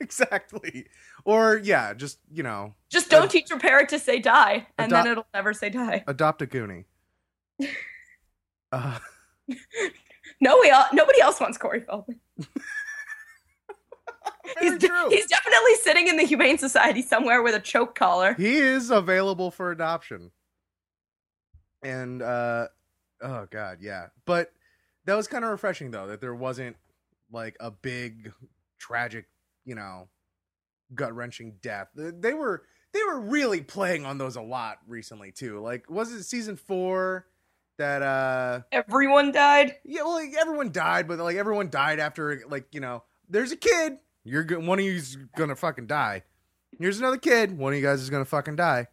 Exactly. 0.00 0.86
Or 1.24 1.56
yeah, 1.62 1.92
just, 1.94 2.18
you 2.32 2.42
know, 2.44 2.74
Just 2.88 3.10
don't 3.10 3.28
teach 3.30 3.50
your 3.50 3.58
parrot 3.58 3.88
to 3.88 3.98
say 3.98 4.18
die, 4.20 4.66
and 4.78 4.92
then 4.92 5.06
it'll 5.08 5.26
never 5.34 5.52
say 5.52 5.70
die. 5.70 6.04
adopt 6.06 6.40
a 6.42 6.46
goonie. 6.46 6.84
Uh, 8.70 8.98
No, 10.40 10.58
we 10.60 10.70
all, 10.70 10.86
nobody 10.92 11.20
else 11.20 11.38
wants 11.40 11.58
Corey 11.58 11.80
Feldman. 11.80 12.18
Very 14.60 14.70
He's, 14.78 14.78
true. 14.88 15.08
he's 15.10 15.26
definitely 15.26 15.74
sitting 15.82 16.08
in 16.08 16.16
the 16.16 16.24
Humane 16.24 16.58
Society 16.58 17.02
somewhere 17.02 17.42
with 17.42 17.54
a 17.54 17.60
choke 17.60 17.94
collar. 17.94 18.34
he 18.34 18.56
is 18.56 18.90
available 18.90 19.50
for 19.50 19.70
adoption. 19.70 20.30
And 21.82 22.22
uh 22.22 22.68
oh 23.22 23.46
god, 23.50 23.78
yeah. 23.80 24.06
But 24.24 24.52
that 25.04 25.14
was 25.14 25.26
kind 25.26 25.44
of 25.44 25.50
refreshing 25.50 25.90
though 25.90 26.06
that 26.08 26.20
there 26.20 26.34
wasn't 26.34 26.76
like 27.32 27.56
a 27.60 27.70
big 27.70 28.32
tragic, 28.78 29.26
you 29.64 29.74
know, 29.74 30.08
gut-wrenching 30.94 31.54
death. 31.62 31.88
They- 31.94 32.34
were 32.34 32.62
they 32.92 33.02
were 33.04 33.20
really 33.20 33.62
playing 33.62 34.04
on 34.04 34.18
those 34.18 34.36
a 34.36 34.42
lot 34.42 34.78
recently 34.86 35.32
too. 35.32 35.60
Like 35.60 35.90
was 35.90 36.12
it 36.12 36.22
season 36.24 36.56
4 36.56 37.26
that 37.78 38.02
uh 38.02 38.60
Everyone 38.70 39.32
died. 39.32 39.76
yeah, 39.84 40.02
well 40.02 40.12
like 40.14 40.34
everyone 40.38 40.70
died, 40.70 41.08
but 41.08 41.18
like 41.18 41.36
everyone 41.36 41.70
died 41.70 41.98
after 41.98 42.42
like, 42.48 42.66
you 42.72 42.80
know, 42.80 43.02
there's 43.28 43.50
a 43.50 43.56
kid, 43.56 43.96
you're 44.24 44.44
go- 44.44 44.60
one 44.60 44.78
of 44.78 44.84
you's 44.84 45.16
to 45.48 45.56
fucking 45.56 45.86
die. 45.86 46.22
Here's 46.78 46.98
another 46.98 47.18
kid, 47.18 47.56
one 47.56 47.72
of 47.72 47.78
you 47.78 47.84
guys 47.84 48.00
is 48.00 48.10
to 48.24 48.28
fucking 48.28 48.56
die. 48.56 48.86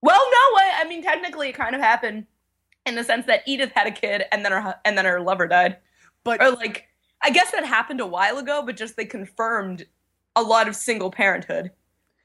Well, 0.00 0.20
no, 0.30 0.58
I, 0.58 0.80
I 0.80 0.88
mean 0.88 1.02
technically 1.02 1.48
it 1.48 1.54
kind 1.54 1.74
of 1.74 1.80
happened 1.80 2.26
in 2.86 2.94
the 2.94 3.04
sense 3.04 3.26
that 3.26 3.42
Edith 3.46 3.72
had 3.74 3.86
a 3.86 3.90
kid 3.90 4.24
and 4.32 4.44
then 4.44 4.52
her 4.52 4.74
and 4.84 4.96
then 4.96 5.04
her 5.04 5.20
lover 5.20 5.46
died. 5.46 5.78
But 6.24 6.42
Or 6.42 6.50
like 6.52 6.88
I 7.22 7.30
guess 7.30 7.50
that 7.50 7.64
happened 7.64 8.00
a 8.00 8.06
while 8.06 8.38
ago, 8.38 8.62
but 8.64 8.76
just 8.76 8.96
they 8.96 9.04
confirmed 9.04 9.86
a 10.36 10.42
lot 10.42 10.68
of 10.68 10.76
single 10.76 11.10
parenthood. 11.10 11.72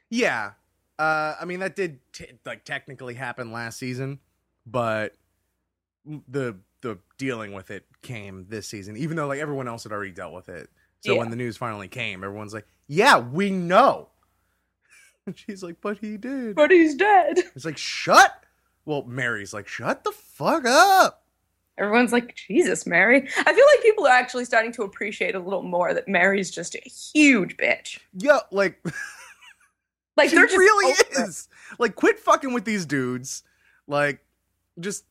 Yeah. 0.10 0.52
Uh, 1.00 1.36
I 1.42 1.46
mean, 1.46 1.60
that 1.62 1.76
did 1.76 2.00
t- 2.12 2.28
like 2.46 2.64
technically 2.64 3.16
happen 3.16 3.52
last 3.52 3.80
season, 3.80 4.20
but 4.66 5.16
the 6.06 6.58
the 6.82 7.00
dealing 7.18 7.54
with 7.54 7.72
it 7.72 7.86
came 8.02 8.46
this 8.50 8.68
season, 8.68 8.96
even 8.98 9.18
though 9.18 9.28
like 9.28 9.40
everyone 9.40 9.68
else 9.68 9.84
had 9.84 9.92
already 9.92 10.12
dealt 10.12 10.34
with 10.34 10.50
it. 10.50 10.70
So 11.04 11.14
Yeah. 11.14 11.20
when 11.20 11.30
the 11.30 11.36
news 11.36 11.58
finally 11.58 11.88
came, 11.88 12.24
everyone's 12.24 12.54
like, 12.54 12.66
"Yeah, 12.88 13.20
we 13.20 13.50
know." 13.50 14.10
And 15.26 15.38
she's 15.38 15.64
like, 15.64 15.78
"But 15.82 15.98
he 16.00 16.18
did." 16.18 16.56
But 16.56 16.70
he's 16.72 16.96
dead. 16.96 17.38
It's 17.56 17.66
like, 17.66 17.78
"Shut." 17.78 18.44
Well, 18.86 19.04
Mary's 19.04 19.54
like, 19.54 19.68
"Shut 19.68 20.04
the 20.04 20.12
fuck 20.12 20.66
up." 20.66 21.24
Everyone's 21.78 22.12
like, 22.12 22.36
Jesus, 22.36 22.86
Mary. 22.86 23.18
I 23.38 23.54
feel 23.54 23.66
like 23.66 23.82
people 23.82 24.06
are 24.06 24.12
actually 24.12 24.46
starting 24.46 24.72
to 24.74 24.84
appreciate 24.84 25.34
a 25.34 25.40
little 25.40 25.64
more 25.64 25.92
that 25.94 26.08
Mary's 26.08 26.52
just 26.52 26.76
a 26.76 26.82
huge 26.88 27.58
bitch. 27.58 28.00
Yeah, 28.14 28.40
like 28.52 28.80
Like 30.18 30.30
she 30.30 30.36
they're 30.36 30.46
really 30.46 30.92
it. 30.94 31.08
is. 31.18 31.48
Like, 31.80 31.96
quit 31.96 32.20
fucking 32.20 32.54
with 32.54 32.66
these 32.66 32.86
dudes. 32.86 33.42
Like, 33.88 34.24
just 34.80 35.06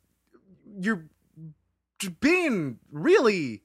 you're 0.81 1.07
just 1.99 2.21
being 2.21 2.79
really. 2.93 3.63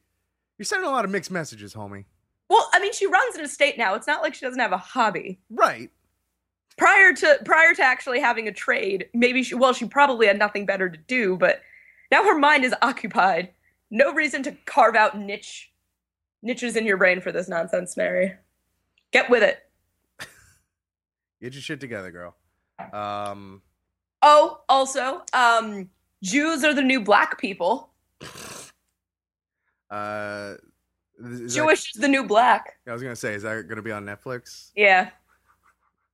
You're 0.58 0.66
sending 0.66 0.88
a 0.88 0.92
lot 0.92 1.06
of 1.06 1.12
mixed 1.12 1.30
messages, 1.30 1.76
homie. 1.76 2.06
Well, 2.50 2.70
I 2.74 2.80
mean, 2.80 2.94
she 2.94 3.08
runs 3.08 3.36
an 3.36 3.44
estate 3.44 3.78
now. 3.78 3.96
It's 3.96 4.08
not 4.08 4.22
like 4.22 4.34
she 4.34 4.46
doesn't 4.46 4.60
have 4.60 4.72
a 4.72 4.78
hobby. 4.78 5.40
Right. 5.50 5.92
Prior 6.78 7.14
to 7.14 7.40
prior 7.44 7.74
to 7.74 7.84
actually 7.84 8.20
having 8.20 8.48
a 8.48 8.54
trade, 8.54 9.10
maybe 9.14 9.44
she 9.44 9.56
well, 9.56 9.74
she 9.74 9.86
probably 9.86 10.28
had 10.28 10.38
nothing 10.38 10.66
better 10.66 10.90
to 10.90 10.98
do, 10.98 11.36
but 11.36 11.62
now 12.12 12.24
her 12.24 12.38
mind 12.38 12.64
is 12.64 12.74
occupied. 12.82 13.50
No 13.90 14.14
reason 14.14 14.44
to 14.44 14.52
carve 14.66 14.96
out 14.96 15.18
niche 15.18 15.72
niches 16.44 16.76
in 16.76 16.86
your 16.86 16.98
brain 16.98 17.20
for 17.20 17.32
this 17.32 17.50
nonsense, 17.50 17.98
Mary. 17.98 18.36
Get 19.12 19.30
with 19.30 19.44
it. 19.44 19.60
Get 21.42 21.54
your 21.54 21.62
shit 21.62 21.80
together, 21.80 22.12
girl. 22.12 22.36
Um. 22.94 23.62
Oh, 24.22 24.62
also, 24.70 25.24
um, 25.34 25.90
Jews 26.24 26.64
are 26.64 26.74
the 26.74 26.82
new 26.82 27.02
black 27.02 27.40
people. 27.40 27.90
Uh. 29.90 30.56
Is 31.20 31.54
Jewish 31.54 31.96
is 31.96 32.02
the 32.02 32.08
new 32.08 32.24
black. 32.24 32.78
I 32.88 32.94
was 32.94 33.02
gonna 33.02 33.16
say, 33.16 33.34
is 33.34 33.44
that 33.44 33.68
gonna 33.68 33.82
be 33.82 33.92
on 33.92 34.06
Netflix? 34.06 34.72
Yeah. 34.76 35.10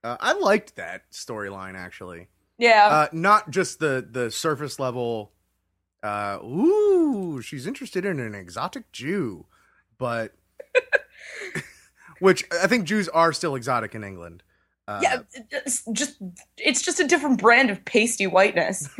Uh, 0.04 0.18
I 0.20 0.34
liked 0.34 0.76
that 0.76 1.10
storyline 1.12 1.76
actually. 1.76 2.28
Yeah. 2.58 2.88
Uh, 2.88 3.08
not 3.12 3.52
just 3.52 3.80
the 3.80 4.06
the 4.10 4.32
surface 4.32 4.80
level. 4.80 5.32
Uh, 6.02 6.38
ooh, 6.44 7.42
she's 7.42 7.66
interested 7.66 8.06
in 8.06 8.20
an 8.20 8.36
exotic 8.36 8.92
Jew, 8.92 9.46
but 9.98 10.34
which 12.20 12.44
I 12.52 12.68
think 12.68 12.86
Jews 12.86 13.08
are 13.10 13.32
still 13.32 13.56
exotic 13.56 13.96
in 13.96 14.04
England. 14.04 14.44
Uh, 14.86 15.00
yeah, 15.02 15.20
it's 15.50 15.86
just 15.94 16.18
it's 16.58 16.82
just 16.82 17.00
a 17.00 17.08
different 17.08 17.40
brand 17.40 17.70
of 17.70 17.86
pasty 17.86 18.28
whiteness. 18.28 18.90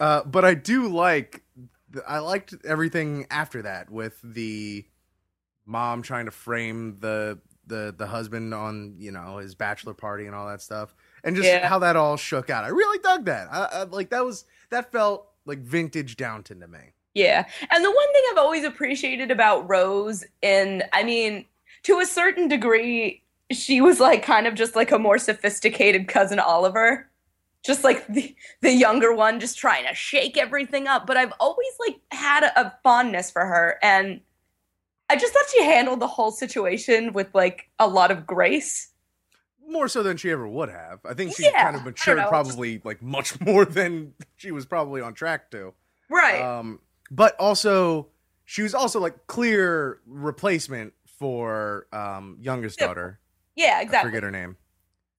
Uh, 0.00 0.22
but 0.24 0.44
I 0.44 0.54
do 0.54 0.88
like. 0.88 1.42
I 2.06 2.18
liked 2.18 2.54
everything 2.64 3.26
after 3.30 3.62
that 3.62 3.90
with 3.90 4.20
the 4.22 4.84
mom 5.66 6.02
trying 6.02 6.24
to 6.26 6.30
frame 6.30 6.96
the 7.00 7.38
the 7.66 7.94
the 7.96 8.06
husband 8.06 8.54
on 8.54 8.94
you 8.98 9.12
know 9.12 9.38
his 9.38 9.54
bachelor 9.54 9.94
party 9.94 10.26
and 10.26 10.34
all 10.34 10.48
that 10.48 10.62
stuff, 10.62 10.94
and 11.24 11.36
just 11.36 11.46
Yeah. 11.48 11.66
how 11.68 11.78
that 11.80 11.96
all 11.96 12.16
shook 12.16 12.50
out. 12.50 12.64
I 12.64 12.68
really 12.68 12.98
dug 12.98 13.26
that. 13.26 13.48
I, 13.52 13.68
I 13.72 13.82
like 13.84 14.10
that 14.10 14.24
was 14.24 14.44
that 14.70 14.90
felt 14.92 15.28
like 15.44 15.58
vintage 15.60 16.16
Downton 16.16 16.60
to 16.60 16.68
me. 16.68 16.78
Yeah. 17.14 17.46
And 17.70 17.84
the 17.84 17.90
one 17.90 18.12
thing 18.12 18.22
I've 18.30 18.38
always 18.38 18.64
appreciated 18.64 19.30
about 19.30 19.68
Rose, 19.68 20.24
and 20.42 20.84
I 20.92 21.02
mean, 21.02 21.46
to 21.84 21.98
a 22.00 22.06
certain 22.06 22.48
degree, 22.48 23.22
she 23.50 23.80
was 23.80 23.98
like 23.98 24.22
kind 24.22 24.46
of 24.46 24.54
just 24.54 24.76
like 24.76 24.92
a 24.92 24.98
more 24.98 25.18
sophisticated 25.18 26.06
cousin 26.08 26.38
Oliver. 26.38 27.07
Just 27.68 27.84
like 27.84 28.06
the, 28.08 28.34
the 28.62 28.72
younger 28.72 29.14
one, 29.14 29.38
just 29.40 29.58
trying 29.58 29.86
to 29.86 29.94
shake 29.94 30.38
everything 30.38 30.88
up. 30.88 31.06
But 31.06 31.18
I've 31.18 31.34
always 31.38 31.68
like 31.86 32.00
had 32.10 32.42
a, 32.44 32.60
a 32.60 32.74
fondness 32.82 33.30
for 33.30 33.44
her. 33.44 33.78
And 33.82 34.22
I 35.10 35.16
just 35.16 35.34
thought 35.34 35.44
she 35.54 35.62
handled 35.62 36.00
the 36.00 36.06
whole 36.06 36.30
situation 36.30 37.12
with 37.12 37.28
like 37.34 37.68
a 37.78 37.86
lot 37.86 38.10
of 38.10 38.26
grace. 38.26 38.88
More 39.68 39.86
so 39.86 40.02
than 40.02 40.16
she 40.16 40.30
ever 40.30 40.48
would 40.48 40.70
have. 40.70 41.00
I 41.04 41.12
think 41.12 41.36
she 41.36 41.44
Yeah, 41.44 41.62
kind 41.64 41.76
of 41.76 41.84
matured 41.84 42.18
probably 42.28 42.80
like 42.84 43.02
much 43.02 43.38
more 43.42 43.66
than 43.66 44.14
she 44.36 44.50
was 44.50 44.64
probably 44.64 45.02
on 45.02 45.12
track 45.12 45.50
to. 45.50 45.74
Right. 46.08 46.40
Um, 46.40 46.80
but 47.10 47.36
also 47.38 48.08
she 48.46 48.62
was 48.62 48.74
also 48.74 48.98
like 48.98 49.26
clear 49.26 50.00
replacement 50.06 50.94
for 51.18 51.86
um 51.92 52.38
youngest 52.40 52.78
Sybil. 52.78 52.88
daughter. 52.94 53.20
yeah, 53.56 53.76
I 53.76 53.82
exactly. 53.82 54.08
forget 54.08 54.22
her 54.22 54.30
name. 54.30 54.56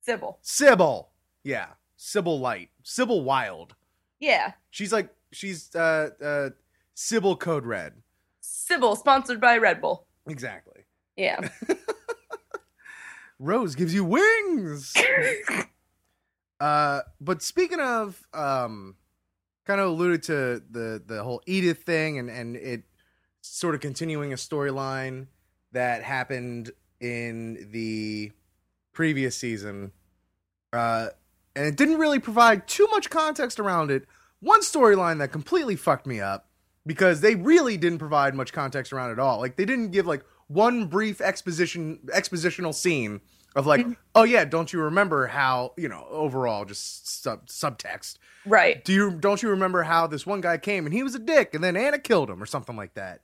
Sybil. 0.02 0.40
Sybil. 0.42 1.10
Yeah. 1.44 1.68
Sybil 2.02 2.40
Light. 2.40 2.70
Sybil 2.82 3.22
Wild. 3.26 3.76
Yeah. 4.22 4.54
She's 4.72 4.94
like 4.94 5.10
she's 5.34 5.76
uh 5.76 6.12
uh 6.24 6.50
Sybil 6.96 7.36
Code 7.36 7.66
Red. 7.66 7.94
Sybil, 8.40 8.96
sponsored 8.96 9.42
by 9.42 9.58
Red 9.58 9.82
Bull. 9.82 10.08
Exactly. 10.26 10.86
Yeah. 11.18 11.50
Rose 13.40 13.76
gives 13.76 13.94
you 13.94 14.06
wings. 14.06 14.96
uh 16.62 17.02
but 17.20 17.44
speaking 17.44 17.82
of 17.82 18.26
um 18.34 18.96
kind 19.66 19.82
of 19.82 19.90
alluded 19.90 20.24
to 20.24 20.64
the 20.72 21.04
the 21.06 21.22
whole 21.22 21.42
Edith 21.46 21.84
thing 21.84 22.18
and 22.18 22.30
and 22.30 22.56
it 22.56 22.84
sort 23.42 23.76
of 23.76 23.82
continuing 23.82 24.32
a 24.32 24.38
storyline 24.38 25.28
that 25.74 26.04
happened 26.04 26.72
in 27.02 27.68
the 27.72 28.32
previous 28.94 29.36
season 29.36 29.92
uh 30.72 31.10
and 31.60 31.68
it 31.68 31.76
didn't 31.76 31.98
really 32.00 32.20
provide 32.20 32.68
too 32.68 32.88
much 32.88 33.10
context 33.10 33.60
around 33.60 33.92
it 33.92 34.06
one 34.40 34.62
storyline 34.62 35.20
that 35.20 35.32
completely 35.34 35.76
fucked 35.76 36.08
me 36.08 36.22
up 36.22 36.48
because 36.86 37.20
they 37.20 37.36
really 37.36 37.76
didn't 37.76 38.00
provide 38.00 38.34
much 38.34 38.54
context 38.54 38.94
around 38.94 39.10
it 39.10 39.14
at 39.14 39.20
all 39.20 39.40
like 39.40 39.58
they 39.58 39.66
didn't 39.66 39.92
give 39.92 40.08
like 40.08 40.24
one 40.48 40.86
brief 40.88 41.20
exposition 41.22 42.00
expositional 42.16 42.74
scene 42.74 43.20
of 43.56 43.66
like, 43.66 43.82
Mm-hmm. 43.82 43.94
oh 44.14 44.24
yeah, 44.24 44.46
don't 44.46 44.72
you 44.72 44.80
remember 44.80 45.26
how 45.28 45.74
you 45.76 45.90
know 45.90 46.06
overall 46.10 46.66
just 46.66 47.22
sub 47.24 47.48
subtext? 47.48 48.18
Right. 48.46 48.86
Do 48.86 48.94
you 48.94 49.12
don't 49.12 49.42
you 49.42 49.50
remember 49.50 49.82
how 49.84 50.06
this 50.08 50.24
one 50.26 50.40
guy 50.40 50.58
came 50.60 50.86
and 50.86 50.94
he 50.94 51.02
was 51.02 51.16
a 51.16 51.20
dick 51.20 51.56
and 51.56 51.64
then 51.64 51.76
Anna 51.76 51.98
killed 51.98 52.30
him 52.30 52.42
or 52.44 52.46
something 52.46 52.76
like 52.76 52.94
that? 52.94 53.22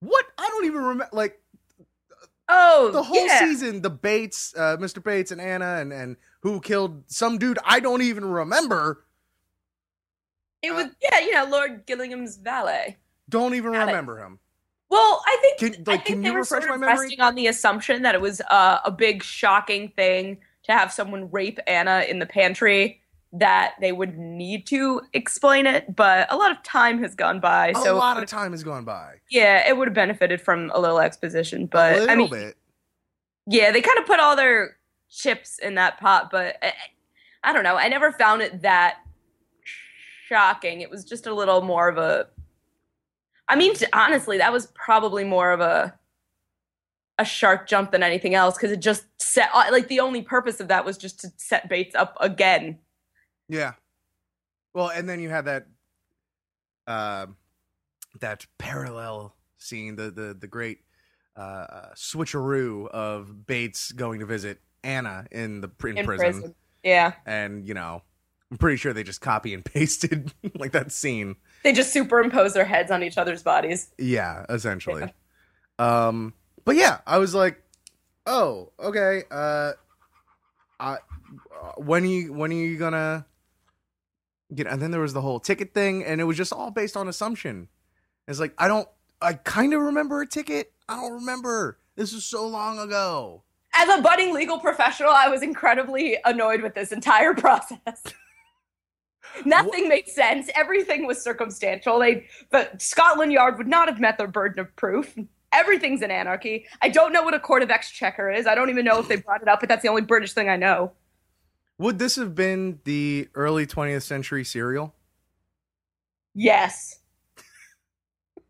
What 0.00 0.24
I 0.36 0.48
don't 0.48 0.64
even 0.66 0.82
remember. 0.82 1.08
Like 1.12 1.40
Oh, 2.48 2.90
the 2.92 3.02
whole 3.04 3.24
yeah. 3.26 3.38
season, 3.38 3.82
the 3.82 3.90
Bates, 3.90 4.52
uh, 4.56 4.76
Mr. 4.78 5.02
Bates 5.02 5.30
and 5.30 5.40
Anna, 5.40 5.76
and 5.76 5.92
and 5.92 6.16
who 6.42 6.60
killed 6.60 7.04
some 7.06 7.38
dude 7.38 7.58
I 7.64 7.80
don't 7.80 8.02
even 8.02 8.24
remember. 8.24 9.04
It 10.62 10.72
was 10.72 10.86
yeah, 11.02 11.20
you 11.20 11.32
know, 11.32 11.44
Lord 11.46 11.86
Gillingham's 11.86 12.36
valet. 12.36 12.96
Don't 13.28 13.54
even 13.54 13.72
Got 13.72 13.84
it. 13.88 13.92
remember 13.92 14.18
him. 14.18 14.38
Well, 14.90 15.22
I 15.26 15.38
think 15.40 15.58
Can- 15.74 15.82
I 15.88 15.96
think 15.96 16.04
can 16.04 16.20
they 16.22 16.28
you 16.28 16.34
were 16.34 16.40
refresh 16.40 16.64
sort 16.64 16.68
my 16.68 16.74
of 16.74 16.80
memory? 16.80 16.98
resting 17.06 17.20
on 17.20 17.34
the 17.34 17.46
assumption 17.46 18.02
that 18.02 18.14
it 18.14 18.20
was 18.20 18.40
uh, 18.50 18.78
a 18.84 18.90
big 18.90 19.22
shocking 19.22 19.88
thing 19.96 20.38
to 20.64 20.72
have 20.72 20.92
someone 20.92 21.30
rape 21.30 21.58
Anna 21.66 22.04
in 22.08 22.18
the 22.18 22.26
pantry. 22.26 22.98
That 23.34 23.76
they 23.80 23.92
would 23.92 24.18
need 24.18 24.66
to 24.66 25.00
explain 25.14 25.64
it, 25.66 25.96
but 25.96 26.30
a 26.30 26.36
lot 26.36 26.50
of 26.50 26.62
time 26.62 27.02
has 27.02 27.14
gone 27.14 27.40
by, 27.40 27.68
A 27.68 27.74
so 27.76 27.96
lot 27.96 28.22
of 28.22 28.28
time 28.28 28.50
has 28.52 28.62
gone 28.62 28.84
by. 28.84 29.14
yeah, 29.30 29.66
it 29.66 29.74
would 29.74 29.88
have 29.88 29.94
benefited 29.94 30.38
from 30.38 30.70
a 30.74 30.78
little 30.78 31.00
exposition. 31.00 31.64
But 31.64 31.96
a 31.96 32.00
little 32.00 32.10
I 32.12 32.16
mean, 32.16 32.28
bit. 32.30 32.56
yeah, 33.46 33.70
they 33.72 33.80
kind 33.80 33.98
of 33.98 34.04
put 34.04 34.20
all 34.20 34.36
their 34.36 34.76
chips 35.12 35.58
in 35.58 35.74
that 35.74 36.00
pot, 36.00 36.30
but 36.30 36.56
I, 36.62 36.72
I 37.44 37.52
don't 37.52 37.64
know. 37.64 37.76
I 37.76 37.88
never 37.88 38.12
found 38.12 38.42
it 38.42 38.62
that 38.62 38.98
shocking. 40.26 40.80
It 40.80 40.90
was 40.90 41.04
just 41.04 41.26
a 41.26 41.34
little 41.34 41.60
more 41.60 41.88
of 41.88 41.98
a. 41.98 42.28
I 43.48 43.56
mean, 43.56 43.74
honestly, 43.92 44.38
that 44.38 44.52
was 44.52 44.66
probably 44.74 45.24
more 45.24 45.52
of 45.52 45.60
a 45.60 45.98
a 47.18 47.24
shark 47.24 47.68
jump 47.68 47.90
than 47.90 48.02
anything 48.02 48.34
else 48.34 48.56
because 48.56 48.72
it 48.72 48.80
just 48.80 49.04
set 49.20 49.50
uh, 49.52 49.66
like 49.70 49.88
the 49.88 50.00
only 50.00 50.22
purpose 50.22 50.60
of 50.60 50.68
that 50.68 50.84
was 50.84 50.96
just 50.96 51.20
to 51.20 51.32
set 51.36 51.68
Bates 51.68 51.94
up 51.94 52.16
again. 52.20 52.78
Yeah. 53.48 53.74
Well, 54.72 54.88
and 54.88 55.08
then 55.08 55.20
you 55.20 55.28
have 55.28 55.44
that 55.44 55.66
um 56.86 57.36
that 58.20 58.46
parallel 58.58 59.34
scene, 59.58 59.96
the 59.96 60.10
the 60.10 60.36
the 60.38 60.46
great 60.46 60.78
uh 61.36 61.90
switcheroo 61.94 62.88
of 62.88 63.46
Bates 63.46 63.92
going 63.92 64.20
to 64.20 64.26
visit 64.26 64.60
Anna 64.84 65.26
in 65.30 65.60
the 65.60 65.70
in, 65.84 65.98
in 65.98 66.04
prison. 66.04 66.32
prison. 66.32 66.54
Yeah, 66.82 67.12
and 67.26 67.66
you 67.66 67.74
know, 67.74 68.02
I'm 68.50 68.58
pretty 68.58 68.76
sure 68.76 68.92
they 68.92 69.02
just 69.02 69.20
copy 69.20 69.54
and 69.54 69.64
pasted 69.64 70.32
like 70.54 70.72
that 70.72 70.92
scene. 70.92 71.36
they 71.64 71.72
just 71.72 71.92
superimpose 71.92 72.52
their 72.54 72.64
heads 72.64 72.90
on 72.90 73.02
each 73.02 73.18
other's 73.18 73.42
bodies. 73.42 73.90
Yeah, 73.98 74.44
essentially. 74.48 75.12
Um 75.78 76.34
but 76.64 76.76
yeah, 76.76 76.98
I 77.06 77.18
was 77.18 77.34
like, 77.34 77.62
"Oh, 78.26 78.72
okay. 78.78 79.22
Uh 79.30 79.72
I 80.78 80.94
uh, 80.94 81.72
when 81.78 82.02
are 82.02 82.06
you 82.06 82.32
when 82.32 82.50
are 82.50 82.54
you 82.54 82.76
gonna 82.76 83.26
get 84.54 84.66
and 84.66 84.82
then 84.82 84.90
there 84.90 85.00
was 85.00 85.12
the 85.14 85.22
whole 85.22 85.40
ticket 85.40 85.72
thing 85.72 86.04
and 86.04 86.20
it 86.20 86.24
was 86.24 86.36
just 86.36 86.52
all 86.52 86.70
based 86.70 86.96
on 86.96 87.08
assumption. 87.08 87.68
It's 88.28 88.38
like 88.38 88.54
I 88.58 88.68
don't 88.68 88.88
I 89.20 89.34
kind 89.34 89.72
of 89.72 89.80
remember 89.80 90.20
a 90.20 90.26
ticket. 90.26 90.72
I 90.88 90.96
don't 90.96 91.12
remember. 91.12 91.78
This 91.96 92.12
is 92.12 92.24
so 92.24 92.46
long 92.46 92.78
ago. 92.78 93.44
As 93.74 93.88
a 93.88 94.02
budding 94.02 94.34
legal 94.34 94.58
professional, 94.58 95.10
I 95.10 95.28
was 95.28 95.42
incredibly 95.42 96.18
annoyed 96.24 96.62
with 96.62 96.74
this 96.74 96.92
entire 96.92 97.34
process. 97.46 98.02
Nothing 99.44 99.88
made 99.88 100.08
sense. 100.08 100.50
Everything 100.54 101.06
was 101.06 101.22
circumstantial. 101.22 101.98
They, 101.98 102.26
the 102.50 102.70
Scotland 102.78 103.32
Yard 103.32 103.56
would 103.58 103.68
not 103.68 103.88
have 103.88 103.98
met 103.98 104.18
their 104.18 104.26
burden 104.26 104.60
of 104.60 104.74
proof. 104.76 105.16
Everything's 105.52 106.02
an 106.02 106.10
anarchy. 106.10 106.66
I 106.80 106.88
don't 106.88 107.12
know 107.12 107.22
what 107.22 107.34
a 107.34 107.40
court 107.40 107.62
of 107.62 107.70
exchequer 107.70 108.30
is. 108.30 108.46
I 108.46 108.54
don't 108.54 108.70
even 108.70 108.84
know 108.84 108.98
if 108.98 109.08
they 109.08 109.16
brought 109.16 109.42
it 109.42 109.48
up, 109.48 109.60
but 109.60 109.68
that's 109.68 109.82
the 109.82 109.88
only 109.88 110.02
British 110.02 110.32
thing 110.32 110.48
I 110.48 110.56
know. 110.56 110.92
Would 111.78 111.98
this 111.98 112.16
have 112.16 112.34
been 112.34 112.80
the 112.84 113.28
early 113.34 113.66
20th 113.66 114.02
century 114.02 114.44
serial? 114.44 114.94
Yes. 116.34 116.98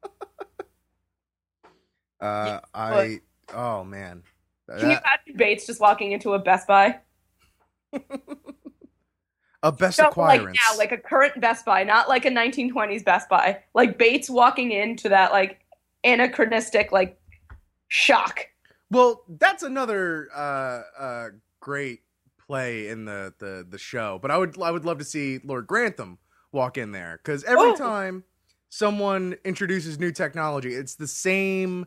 Uh 2.20 2.61
I 2.73 3.20
oh 3.53 3.83
man. 3.83 4.23
Can 4.78 4.90
you 4.90 4.96
imagine 4.96 5.37
Bates 5.37 5.66
just 5.66 5.80
walking 5.80 6.12
into 6.12 6.35
a 6.35 6.38
Best 6.38 6.66
Buy? 6.66 7.00
a 9.62 9.72
best 9.72 9.98
No, 9.98 10.12
like 10.16 10.42
now, 10.42 10.76
like 10.76 10.92
a 10.92 10.98
current 10.98 11.40
Best 11.40 11.64
Buy, 11.64 11.85
not 11.85 12.08
like 12.08 12.24
a 12.24 12.30
1920s 12.30 13.04
Best 13.04 13.28
Buy. 13.28 13.61
Like 13.74 13.98
Bates 13.98 14.28
walking 14.28 14.72
into 14.72 15.08
that 15.08 15.32
like 15.32 15.61
anachronistic 16.04 16.92
like 16.92 17.18
shock. 17.88 18.46
Well, 18.90 19.22
that's 19.28 19.62
another 19.62 20.28
uh, 20.35 20.82
uh, 20.98 21.28
great 21.61 22.00
play 22.38 22.88
in 22.88 23.04
the, 23.04 23.32
the 23.38 23.66
the 23.68 23.78
show. 23.78 24.18
But 24.20 24.30
I 24.30 24.38
would 24.38 24.61
I 24.61 24.70
would 24.70 24.85
love 24.85 24.98
to 24.98 25.04
see 25.04 25.40
Lord 25.44 25.66
Grantham 25.66 26.18
walk 26.50 26.76
in 26.76 26.92
there 26.92 27.20
because 27.22 27.44
every 27.44 27.72
Oh. 27.72 27.76
time 27.76 28.24
someone 28.68 29.37
introduces 29.44 29.98
new 29.98 30.12
technology, 30.12 30.74
it's 30.74 30.94
the 30.94 31.06
same 31.06 31.87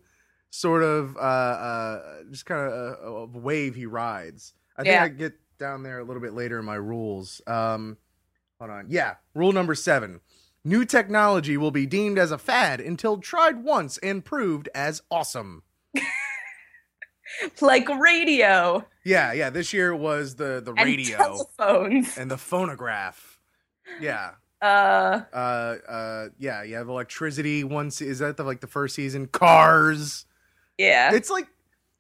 sort 0.49 0.84
of 0.84 1.15
uh, 1.17 1.19
uh, 1.19 2.01
just 2.31 2.45
kind 2.45 2.62
of 2.62 2.71
a, 2.73 3.08
a 3.08 3.25
wave 3.25 3.75
he 3.75 3.86
rides. 3.86 4.53
I 4.77 4.84
think 4.84 4.93
Yeah. 4.93 5.03
I 5.03 5.08
get 5.10 5.34
down 5.60 5.84
there 5.84 5.99
a 5.99 6.03
little 6.03 6.21
bit 6.21 6.34
later 6.34 6.60
in 6.60 6.65
my 6.65 6.75
rules. 6.75 7.41
Um, 7.47 7.97
hold 8.60 8.71
on, 8.71 8.88
yeah, 8.89 9.15
rule 9.34 9.51
number 9.51 9.75
seven. 9.75 10.21
New 10.63 10.84
technology 10.84 11.58
will 11.58 11.71
be 11.71 11.86
deemed 11.86 12.17
as 12.17 12.31
a 12.31 12.38
fad 12.39 12.81
until 12.81 13.17
tried 13.19 13.63
once 13.63 13.97
and 13.99 14.25
proved 14.25 14.67
as 14.73 15.01
awesome. 15.12 15.63
Like 17.60 17.89
radio 17.89 18.86
Yeah, 19.03 19.34
yeah. 19.34 19.49
This 19.49 19.73
year 19.73 19.95
was 19.95 20.36
the 20.36 20.62
the 20.63 20.71
and 20.77 20.86
radio 20.86 21.17
telephones. 21.17 22.17
and 22.17 22.29
the 22.29 22.38
phonograph. 22.38 23.39
Yeah. 23.99 24.31
Uh 24.62 25.21
Uh 25.34 25.75
uh 25.88 26.27
yeah, 26.38 26.63
you 26.63 26.75
have 26.75 26.88
electricity 26.88 27.63
once 27.63 27.99
is 28.01 28.19
that 28.19 28.38
the 28.38 28.43
like 28.43 28.62
the 28.62 28.67
first 28.67 28.95
season? 28.95 29.27
Cars. 29.27 30.25
Yeah. 30.77 31.13
It's 31.13 31.29
like 31.29 31.47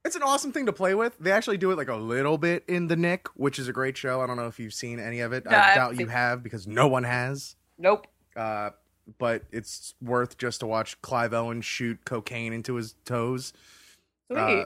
it's 0.03 0.15
an 0.15 0.23
awesome 0.23 0.51
thing 0.51 0.67
to 0.67 0.73
play 0.73 0.93
with. 0.93 1.17
They 1.19 1.31
actually 1.31 1.57
do 1.57 1.71
it 1.71 1.77
like 1.77 1.87
a 1.89 1.95
little 1.95 2.37
bit 2.37 2.63
in 2.67 2.87
The 2.87 2.95
Knick, 2.95 3.27
which 3.35 3.57
is 3.57 3.67
a 3.67 3.73
great 3.73 3.97
show. 3.97 4.21
I 4.21 4.27
don't 4.27 4.37
know 4.37 4.47
if 4.47 4.59
you've 4.59 4.73
seen 4.73 4.99
any 4.99 5.19
of 5.21 5.33
it. 5.33 5.45
No, 5.45 5.51
I 5.57 5.71
I 5.71 5.75
doubt 5.75 5.99
you 5.99 6.07
have 6.07 6.43
because 6.43 6.67
no 6.67 6.87
one 6.87 7.03
has. 7.03 7.55
nope. 7.77 8.07
Uh 8.35 8.71
but 9.19 9.43
it's 9.51 9.93
worth 10.01 10.37
just 10.37 10.61
to 10.61 10.67
watch 10.67 10.99
Clive 11.01 11.33
Owen 11.33 11.61
shoot 11.61 12.05
cocaine 12.05 12.53
into 12.53 12.75
his 12.75 12.95
toes. 13.05 13.53
Sweet. 14.31 14.39
Uh, 14.39 14.65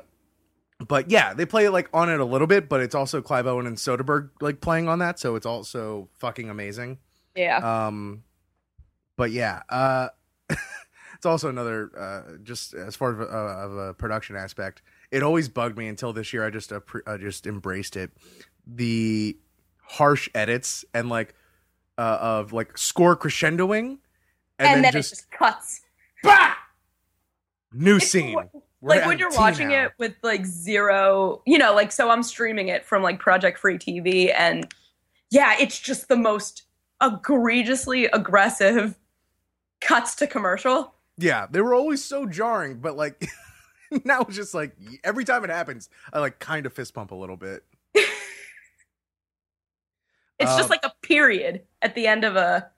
but 0.88 1.12
yeah, 1.12 1.34
they 1.34 1.46
play 1.46 1.68
like 1.68 1.90
on 1.94 2.10
it 2.10 2.20
a 2.22 2.26
little 2.26 2.48
bit, 2.48 2.70
but 2.70 2.80
it's 2.80 2.96
also 2.96 3.22
Clive 3.22 3.48
Owen 3.48 3.68
and 3.68 3.76
Soderbergh 3.76 4.30
like 4.40 4.62
playing 4.62 4.88
on 4.88 5.00
that, 5.00 5.20
so 5.20 5.36
it's 5.36 5.46
also 5.46 6.08
fucking 6.20 6.50
amazing. 6.50 7.00
yeah. 7.36 7.58
Um, 7.88 8.24
but 9.18 9.32
yeah, 9.32 9.64
uh, 9.68 10.10
it's 11.20 11.26
also 11.26 11.50
another 11.50 11.92
uh, 11.98 12.38
just 12.44 12.74
as 12.74 12.96
far 12.96 13.22
as 13.22 13.28
a, 13.28 13.32
of 13.34 13.78
a 13.78 13.94
production 13.94 14.38
aspect. 14.38 14.82
It 15.12 15.22
always 15.22 15.50
bugged 15.50 15.78
me 15.78 15.90
until 15.90 16.14
this 16.14 16.32
year. 16.32 16.46
I 16.46 16.50
just 16.50 16.72
uh, 16.72 16.80
I 17.06 17.18
just 17.18 17.46
embraced 17.46 17.98
it. 17.98 18.12
The 18.66 19.38
harsh 19.82 20.30
edits 20.34 20.86
and 20.94 21.10
like 21.10 21.36
uh, 21.98 22.20
of 22.22 22.54
like 22.54 22.78
score 22.78 23.18
crescendoing, 23.18 23.98
and, 23.98 24.00
and, 24.60 24.76
then, 24.76 24.82
then, 24.84 24.92
just, 24.94 25.12
it 25.12 25.16
just 25.18 25.32
cuts. 25.32 25.82
bah! 26.24 26.54
new 27.74 27.98
It's 27.98 28.10
scene. 28.10 28.38
We're 28.80 28.96
like 28.96 29.06
when 29.06 29.20
you're 29.20 29.32
watching 29.32 29.70
now. 29.70 29.88
it 29.88 29.92
with 29.98 30.14
like 30.24 30.46
zero, 30.46 31.42
you 31.46 31.58
know, 31.58 31.76
like 31.76 31.92
so 31.92 32.10
I'm 32.10 32.24
streaming 32.24 32.70
it 32.70 32.86
from 32.86 33.04
like 33.04 33.20
Project 33.20 33.60
Free 33.60 33.78
TV 33.78 34.34
and 34.34 34.74
yeah, 35.32 35.58
it's 35.60 35.78
just 35.78 36.08
the 36.08 36.16
most 36.16 36.64
egregiously 37.04 38.06
aggressive 38.06 38.96
cuts 39.82 40.16
to 40.16 40.28
commercial. 40.28 40.94
Yeah, 41.20 41.48
they 41.52 41.62
were 41.62 41.74
always 41.74 42.04
so 42.04 42.26
jarring, 42.26 42.80
but 42.80 42.96
like 42.96 43.30
now 44.06 44.22
it's 44.22 44.36
just 44.36 44.54
like 44.54 44.76
every 45.04 45.26
time 45.26 45.44
it 45.44 45.50
happens, 45.50 45.90
I 46.14 46.20
like 46.20 46.40
kind 46.40 46.66
of 46.66 46.74
fist 46.74 46.94
pump 46.94 47.12
a 47.12 47.16
little 47.16 47.38
bit. 47.38 47.64
It's 50.40 50.52
Um, 50.52 50.58
just 50.58 50.70
like 50.70 50.80
a 50.84 50.94
period 51.02 51.64
at 51.82 51.96
the 51.96 52.08
end 52.08 52.24
of 52.24 52.36
a 52.38 52.70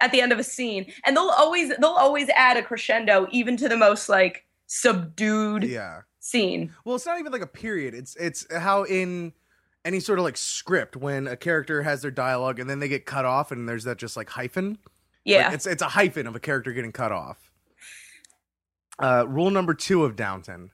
at 0.00 0.12
the 0.12 0.20
end 0.20 0.32
of 0.32 0.38
a 0.38 0.44
scene. 0.44 0.90
And 1.04 1.16
they'll 1.16 1.28
always 1.28 1.68
they'll 1.78 1.90
always 1.90 2.28
add 2.30 2.56
a 2.56 2.62
crescendo 2.62 3.28
even 3.30 3.56
to 3.58 3.68
the 3.68 3.76
most 3.76 4.08
like 4.08 4.46
subdued 4.66 5.64
Yeah. 5.64 6.02
scene. 6.20 6.72
Well, 6.84 6.96
it's 6.96 7.04
not 7.06 7.18
even 7.18 7.30
like 7.32 7.42
a 7.42 7.46
period. 7.46 7.94
It's 7.94 8.16
it's 8.16 8.46
how 8.54 8.84
in 8.84 9.34
any 9.84 10.00
sort 10.00 10.18
of 10.18 10.24
like 10.24 10.36
script 10.38 10.96
when 10.96 11.26
a 11.26 11.36
character 11.36 11.82
has 11.82 12.00
their 12.02 12.10
dialogue 12.10 12.58
and 12.58 12.70
then 12.70 12.78
they 12.80 12.88
get 12.88 13.04
cut 13.04 13.24
off 13.26 13.52
and 13.52 13.68
there's 13.68 13.84
that 13.84 13.98
just 13.98 14.16
like 14.16 14.30
hyphen. 14.30 14.78
Yeah. 15.24 15.46
Like, 15.48 15.54
it's 15.56 15.66
it's 15.66 15.82
a 15.82 15.88
hyphen 15.88 16.26
of 16.26 16.34
a 16.34 16.40
character 16.40 16.72
getting 16.72 16.92
cut 16.92 17.12
off. 17.12 17.51
Uh, 18.98 19.24
rule 19.28 19.50
number 19.50 19.74
two 19.74 20.04
of 20.04 20.16
Downton: 20.16 20.70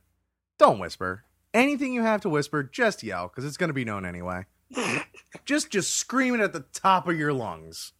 Don't 0.58 0.78
whisper. 0.78 1.24
Anything 1.54 1.92
you 1.94 2.02
have 2.02 2.20
to 2.22 2.28
whisper, 2.28 2.62
just 2.62 3.02
yell 3.02 3.28
because 3.28 3.44
it's 3.44 3.56
going 3.56 3.68
to 3.70 3.74
be 3.74 3.84
known 3.84 4.04
anyway. 4.04 4.44
just 5.46 5.70
just 5.70 5.94
scream 5.94 6.34
it 6.34 6.40
at 6.40 6.52
the 6.52 6.64
top 6.72 7.08
of 7.08 7.18
your 7.18 7.32
lungs. 7.32 7.92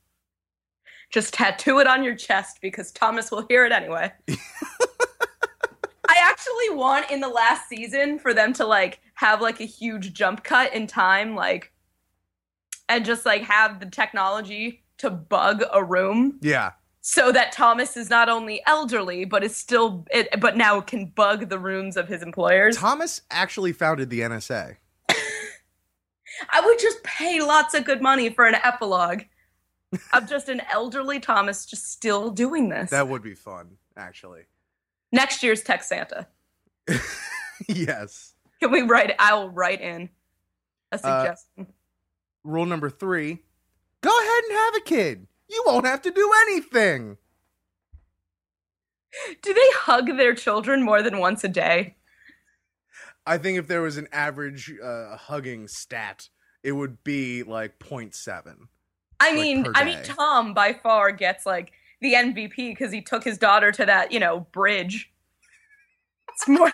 just 1.11 1.33
tattoo 1.33 1.79
it 1.79 1.87
on 1.87 2.05
your 2.05 2.15
chest 2.15 2.59
because 2.61 2.93
Thomas 2.93 3.31
will 3.31 3.47
hear 3.49 3.65
it 3.65 3.73
anyway. 3.73 4.13
I 6.11 6.17
actually 6.23 6.77
want 6.77 7.11
in 7.11 7.21
the 7.21 7.29
last 7.29 7.69
season 7.69 8.19
for 8.19 8.33
them 8.35 8.53
to 8.55 8.67
like 8.67 9.01
have 9.15 9.41
like 9.41 9.61
a 9.61 9.65
huge 9.65 10.13
jump 10.13 10.43
cut 10.45 10.73
in 10.75 10.87
time, 10.87 11.35
like, 11.35 11.73
and 12.89 13.05
just 13.05 13.25
like 13.27 13.43
have 13.43 13.81
the 13.81 13.87
technology 13.87 14.83
to 14.99 15.11
bug 15.11 15.63
a 15.73 15.83
room 15.85 16.39
Yeah. 16.43 16.73
So 17.11 17.33
that 17.33 17.53
Thomas 17.53 17.97
is 17.97 18.11
not 18.11 18.29
only 18.29 18.61
elderly 18.67 19.25
but 19.25 19.43
is 19.43 19.57
still 19.57 20.07
it, 20.11 20.29
but 20.43 20.59
now 20.59 20.83
can 20.83 21.07
bug 21.07 21.49
the 21.49 21.59
rooms 21.59 21.97
of 21.97 22.07
his 22.07 22.23
employers. 22.23 22.77
Thomas 22.77 23.23
actually 23.31 23.73
founded 23.73 24.11
the 24.11 24.21
NSA. 24.21 24.77
I 25.09 26.61
would 26.61 26.79
just 26.79 27.03
pay 27.05 27.41
lots 27.41 27.73
of 27.73 27.87
good 27.87 28.03
money 28.03 28.29
for 28.29 28.45
an 28.45 28.57
epilogue 28.57 29.23
of 30.13 30.29
just 30.29 30.51
an 30.51 30.61
elderly 30.71 31.19
Thomas 31.19 31.65
just 31.65 31.91
still 31.91 32.29
doing 32.29 32.69
this. 32.69 32.91
That 32.91 33.09
would 33.09 33.23
be 33.23 33.35
fun, 33.35 33.79
actually. 33.97 34.43
Next 35.11 35.43
year's 35.43 35.63
Text 35.63 35.89
Santa. 35.89 36.27
yes. 37.71 38.35
Can 38.61 38.71
we 38.71 38.83
write? 38.83 39.15
I 39.19 39.33
will 39.33 39.49
write 39.49 39.81
in 39.81 40.11
a 40.93 40.97
Uh, 40.97 40.99
suggestion. 40.99 41.69
Rule 42.45 42.67
number 42.67 42.91
three 42.91 43.39
go 44.03 44.11
ahead 44.11 44.45
and 44.45 44.53
have 44.59 44.75
a 44.75 44.81
kid. 44.83 45.27
You 45.49 45.63
won't 45.67 45.87
have 45.87 46.03
to 46.03 46.11
do 46.11 46.31
anything. 46.43 47.17
Do 49.43 49.55
they 49.55 49.69
hug 49.75 50.17
their 50.17 50.35
children 50.35 50.83
more 50.83 51.03
than 51.03 51.19
once 51.19 51.43
a 51.43 51.49
day? 51.49 51.97
I 53.27 53.39
think 53.39 53.59
if 53.59 53.67
there 53.67 53.83
was 53.83 53.97
an 53.97 54.09
average 54.13 54.73
uh, 54.83 55.17
hugging 55.17 55.69
stat, 55.69 56.29
it 56.63 56.73
would 56.73 57.03
be 57.05 57.43
like 57.43 57.79
0.7. 57.79 58.69
I 59.21 59.31
Like, 59.31 59.35
mean, 59.41 59.67
I 59.75 59.85
mean. 59.85 60.03
Tom 60.05 60.55
by 60.55 60.73
far 60.75 61.11
gets 61.13 61.45
like 61.47 61.73
the 62.01 62.15
MVP 62.15 62.57
because 62.57 62.93
he 62.93 63.01
took 63.01 63.25
his 63.25 63.39
daughter 63.39 63.73
to 63.73 63.85
that, 63.87 64.13
you 64.13 64.21
know, 64.21 64.41
bridge. 64.53 65.11
It's 66.31 66.47
more, 66.49 66.73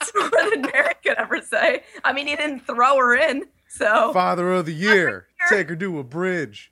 it's 0.00 0.12
more 0.14 0.50
than 0.50 0.62
Merrick 0.62 1.02
could 1.02 1.16
ever 1.18 1.40
say. 1.40 1.84
I 2.02 2.12
mean, 2.12 2.26
he 2.26 2.34
didn't 2.34 2.66
throw 2.66 2.96
her 2.96 3.14
in, 3.14 3.44
so 3.68 4.12
Father 4.12 4.52
of 4.52 4.66
the 4.66 4.74
year. 4.74 5.28
Take 5.48 5.68
her 5.68 5.76
to 5.76 5.98
a 6.00 6.04
bridge. 6.04 6.71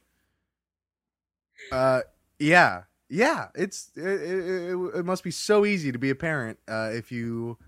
Uh, 1.72 2.00
yeah, 2.38 2.82
yeah. 3.08 3.48
It's 3.54 3.90
it, 3.96 4.02
it, 4.02 4.76
it, 4.96 5.04
must 5.04 5.24
be 5.24 5.30
so 5.30 5.64
easy 5.64 5.92
to 5.92 5.98
be 5.98 6.10
a 6.10 6.14
parent 6.14 6.58
uh, 6.68 6.90
if 6.92 7.12
you 7.12 7.58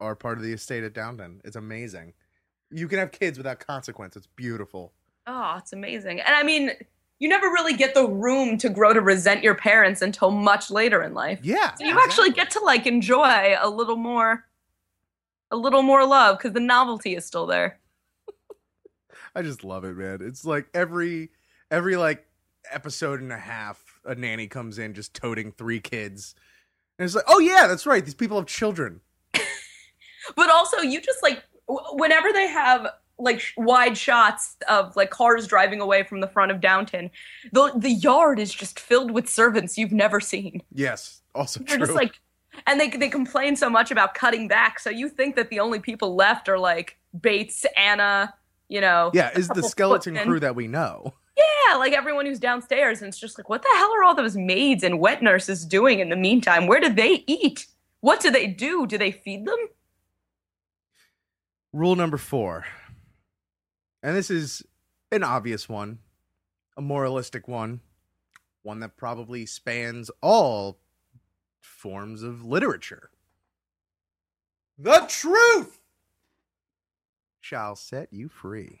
are 0.00 0.14
part 0.14 0.38
of 0.38 0.44
the 0.44 0.52
estate 0.52 0.84
at 0.84 0.92
Downton. 0.92 1.40
It's 1.44 1.56
amazing. 1.56 2.14
You 2.70 2.88
can 2.88 2.98
have 2.98 3.12
kids 3.12 3.38
without 3.38 3.60
consequence. 3.60 4.16
It's 4.16 4.28
beautiful. 4.36 4.92
oh, 5.26 5.56
it's 5.58 5.72
amazing. 5.72 6.20
And 6.20 6.34
I 6.34 6.42
mean, 6.42 6.72
you 7.22 7.28
never 7.28 7.46
really 7.46 7.74
get 7.74 7.94
the 7.94 8.08
room 8.08 8.58
to 8.58 8.68
grow 8.68 8.92
to 8.92 9.00
resent 9.00 9.44
your 9.44 9.54
parents 9.54 10.02
until 10.02 10.32
much 10.32 10.72
later 10.72 11.04
in 11.04 11.14
life. 11.14 11.38
Yeah. 11.40 11.72
So 11.74 11.84
you 11.84 11.96
actually 12.02 12.32
get 12.32 12.50
to 12.50 12.60
like 12.60 12.84
enjoy 12.84 13.54
a 13.60 13.70
little 13.70 13.94
more, 13.94 14.44
a 15.52 15.56
little 15.56 15.82
more 15.82 16.04
love 16.04 16.38
because 16.38 16.52
the 16.52 16.58
novelty 16.58 17.14
is 17.14 17.24
still 17.24 17.46
there. 17.46 17.78
I 19.36 19.42
just 19.42 19.62
love 19.62 19.84
it, 19.84 19.96
man. 19.96 20.18
It's 20.20 20.44
like 20.44 20.66
every 20.74 21.30
every 21.70 21.94
like 21.94 22.26
episode 22.70 23.20
and 23.20 23.32
a 23.32 23.38
half, 23.38 24.00
a 24.04 24.14
nanny 24.14 24.46
comes 24.46 24.78
in 24.78 24.94
just 24.94 25.14
toting 25.14 25.52
three 25.52 25.80
kids, 25.80 26.34
and 26.98 27.04
it's 27.06 27.14
like, 27.14 27.24
oh 27.28 27.38
yeah, 27.38 27.66
that's 27.66 27.86
right. 27.86 28.04
These 28.04 28.14
people 28.14 28.36
have 28.36 28.46
children. 28.46 29.00
But 30.36 30.50
also, 30.50 30.78
you 30.78 31.00
just 31.00 31.22
like 31.22 31.42
whenever 31.66 32.32
they 32.32 32.46
have 32.46 32.86
like 33.18 33.42
wide 33.56 33.96
shots 33.96 34.56
of 34.68 34.94
like 34.96 35.10
cars 35.10 35.46
driving 35.46 35.80
away 35.80 36.02
from 36.02 36.20
the 36.20 36.28
front 36.28 36.50
of 36.52 36.60
Downton, 36.60 37.10
the 37.52 37.72
the 37.76 37.90
yard 37.90 38.38
is 38.38 38.52
just 38.52 38.78
filled 38.78 39.10
with 39.10 39.28
servants 39.28 39.76
you've 39.76 39.92
never 39.92 40.20
seen. 40.20 40.62
Yes, 40.72 41.22
also 41.34 41.60
They're 41.60 41.76
true. 41.76 41.86
just 41.86 41.96
like, 41.96 42.20
and 42.66 42.78
they 42.80 42.88
they 42.88 43.08
complain 43.08 43.56
so 43.56 43.68
much 43.68 43.90
about 43.90 44.14
cutting 44.14 44.48
back, 44.48 44.78
so 44.78 44.90
you 44.90 45.08
think 45.08 45.36
that 45.36 45.50
the 45.50 45.60
only 45.60 45.80
people 45.80 46.14
left 46.14 46.48
are 46.48 46.58
like 46.58 46.98
Bates, 47.20 47.66
Anna, 47.76 48.32
you 48.68 48.80
know, 48.80 49.10
yeah, 49.12 49.30
is 49.36 49.48
the 49.48 49.62
skeleton 49.62 50.14
footmen. 50.14 50.28
crew 50.28 50.40
that 50.40 50.54
we 50.54 50.68
know. 50.68 51.14
Yeah, 51.36 51.76
like 51.76 51.92
everyone 51.92 52.26
who's 52.26 52.38
downstairs, 52.38 53.00
and 53.00 53.08
it's 53.08 53.18
just 53.18 53.38
like, 53.38 53.48
what 53.48 53.62
the 53.62 53.72
hell 53.76 53.92
are 53.94 54.04
all 54.04 54.14
those 54.14 54.36
maids 54.36 54.82
and 54.84 55.00
wet 55.00 55.22
nurses 55.22 55.64
doing 55.64 56.00
in 56.00 56.08
the 56.10 56.16
meantime? 56.16 56.66
Where 56.66 56.80
do 56.80 56.92
they 56.92 57.24
eat? 57.26 57.66
What 58.00 58.20
do 58.20 58.30
they 58.30 58.46
do? 58.46 58.86
Do 58.86 58.98
they 58.98 59.12
feed 59.12 59.46
them? 59.46 59.58
Rule 61.72 61.96
number 61.96 62.18
four, 62.18 62.66
and 64.02 64.14
this 64.14 64.30
is 64.30 64.62
an 65.10 65.22
obvious 65.22 65.70
one, 65.70 66.00
a 66.76 66.82
moralistic 66.82 67.48
one, 67.48 67.80
one 68.62 68.80
that 68.80 68.98
probably 68.98 69.46
spans 69.46 70.10
all 70.20 70.80
forms 71.60 72.22
of 72.22 72.44
literature. 72.44 73.08
The 74.78 75.06
truth 75.08 75.80
shall 77.40 77.74
set 77.74 78.12
you 78.12 78.28
free. 78.28 78.80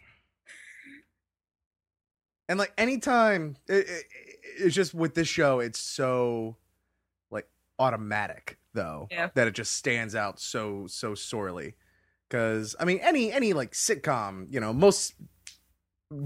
And 2.52 2.58
like 2.58 2.74
anytime, 2.76 3.56
it, 3.66 3.88
it, 3.88 4.04
it's 4.58 4.74
just 4.74 4.92
with 4.92 5.14
this 5.14 5.26
show, 5.26 5.60
it's 5.60 5.78
so 5.80 6.56
like 7.30 7.48
automatic 7.78 8.58
though 8.74 9.08
Yeah. 9.10 9.30
that 9.34 9.48
it 9.48 9.54
just 9.54 9.72
stands 9.72 10.14
out 10.14 10.38
so 10.38 10.86
so 10.86 11.14
sorely. 11.14 11.76
Because 12.28 12.76
I 12.78 12.84
mean, 12.84 12.98
any 12.98 13.32
any 13.32 13.54
like 13.54 13.72
sitcom, 13.72 14.52
you 14.52 14.60
know, 14.60 14.74
most 14.74 15.14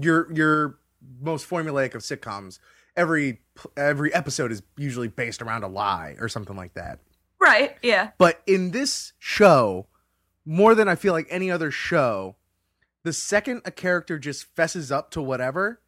your 0.01 0.29
your 0.33 0.79
most 1.21 1.49
formulaic 1.49 1.95
of 1.95 2.01
sitcoms, 2.01 2.59
every 2.97 3.39
every 3.77 4.13
episode 4.13 4.51
is 4.51 4.61
usually 4.75 5.07
based 5.07 5.41
around 5.41 5.63
a 5.63 5.69
lie 5.69 6.17
or 6.19 6.27
something 6.27 6.57
like 6.57 6.73
that. 6.73 6.99
Right, 7.39 7.77
yeah. 7.81 8.11
But 8.17 8.41
in 8.45 8.71
this 8.71 9.13
show, 9.17 9.87
more 10.45 10.75
than 10.75 10.89
I 10.89 10.95
feel 10.95 11.13
like 11.13 11.27
any 11.29 11.49
other 11.49 11.71
show, 11.71 12.35
the 13.03 13.13
second 13.13 13.61
a 13.63 13.71
character 13.71 14.19
just 14.19 14.53
fesses 14.57 14.91
up 14.91 15.09
to 15.11 15.21
whatever, 15.21 15.79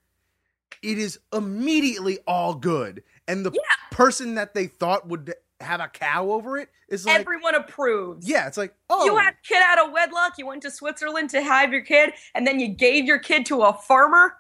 it 0.82 0.98
is 0.98 1.20
immediately 1.34 2.20
all 2.28 2.54
good. 2.56 3.04
And 3.28 3.46
the 3.46 3.52
Yeah. 3.52 3.62
person 3.92 4.36
that 4.36 4.54
they 4.54 4.68
thought 4.68 5.08
would 5.08 5.34
have 5.62 5.82
a 5.82 5.88
cow 5.90 6.32
over 6.32 6.58
it 6.58 6.70
is 6.88 7.06
like, 7.06 7.20
Everyone 7.20 7.54
approves. 7.56 8.28
yeah, 8.28 8.48
it's 8.48 8.58
like, 8.58 8.74
oh, 8.90 9.06
You 9.06 9.18
had 9.18 9.34
a 9.34 9.38
kid 9.48 9.62
out 9.66 9.86
of 9.86 9.92
wedlock, 9.92 10.38
you 10.38 10.46
went 10.48 10.62
to 10.64 10.72
Switzerland 10.72 11.30
to 11.32 11.42
have 11.42 11.72
your 11.74 11.82
kid, 11.82 12.14
and 12.34 12.48
then 12.48 12.60
you 12.60 12.70
gave 12.70 13.06
your 13.06 13.20
kid 13.20 13.46
to 13.48 13.62
a 13.64 13.74
farmer? 13.74 14.36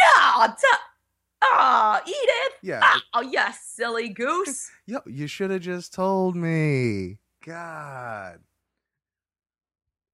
Ah, 0.00 0.56
ah, 1.42 2.00
Edith! 2.06 2.58
yeah, 2.62 2.98
Oh, 3.12 3.20
yes, 3.22 3.60
silly 3.74 4.08
goose. 4.08 4.70
yo, 4.86 5.00
you 5.06 5.26
should 5.26 5.50
have 5.50 5.62
just 5.62 5.92
told 5.92 6.36
me. 6.36 7.18
God, 7.44 8.38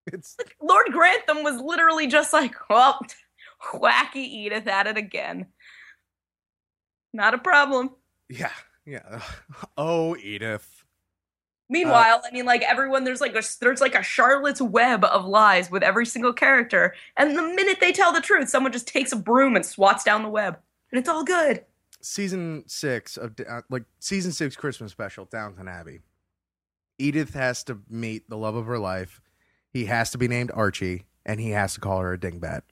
it's 0.07 0.37
Lord 0.63 0.87
Grantham 0.91 1.43
was 1.45 1.61
literally 1.61 2.07
just 2.07 2.33
like, 2.33 2.55
well, 2.71 2.99
wacky 3.75 4.17
Edith 4.17 4.67
at 4.67 4.87
it 4.87 4.97
again. 4.97 5.47
Not 7.13 7.35
a 7.35 7.39
problem. 7.39 7.91
yeah, 8.29 8.53
yeah. 8.87 9.23
Oh, 9.77 10.17
Edith. 10.17 10.85
Meanwhile, 11.71 12.23
I 12.27 12.31
mean, 12.33 12.47
like 12.47 12.63
everyone, 12.63 13.05
there's 13.05 13.21
like 13.21 13.35
a 13.37 13.43
there's 13.61 13.81
like 13.83 13.95
a 13.95 14.03
Charlotte's 14.03 14.63
web 14.63 15.05
of 15.05 15.27
lies 15.27 15.71
with 15.71 15.83
every 15.83 16.07
single 16.07 16.33
character, 16.33 16.95
and 17.17 17.37
the 17.37 17.43
minute 17.43 17.79
they 17.81 17.93
tell 17.93 18.11
the 18.13 18.23
truth, 18.23 18.49
someone 18.49 18.73
just 18.73 18.89
takes 18.89 19.13
a 19.13 19.17
broom 19.17 19.55
and 19.55 19.67
swats 19.67 20.03
down 20.03 20.23
the 20.23 20.31
web, 20.31 20.59
and 20.91 20.99
it's 20.99 21.11
all 21.11 21.25
good. 21.25 21.65
season 22.01 22.65
six 22.67 23.19
of 23.19 23.35
uh, 23.47 23.61
like 23.69 23.83
season 24.01 24.33
six 24.33 24.57
Christmas 24.57 24.93
special, 24.93 25.27
Downton 25.27 25.69
Abbey. 25.69 26.01
Edith 26.99 27.35
has 27.35 27.63
to 27.65 27.81
meet 27.91 28.29
the 28.31 28.39
love 28.39 28.55
of 28.55 28.65
her 28.67 28.79
life. 28.79 29.21
He 29.71 29.85
has 29.85 30.11
to 30.13 30.19
be 30.19 30.27
named 30.27 30.51
Archie, 30.55 31.05
and 31.27 31.39
he 31.39 31.51
has 31.51 31.75
to 31.75 31.81
call 31.81 31.99
her 32.01 32.15
a 32.15 32.19
dingbat. 32.19 32.63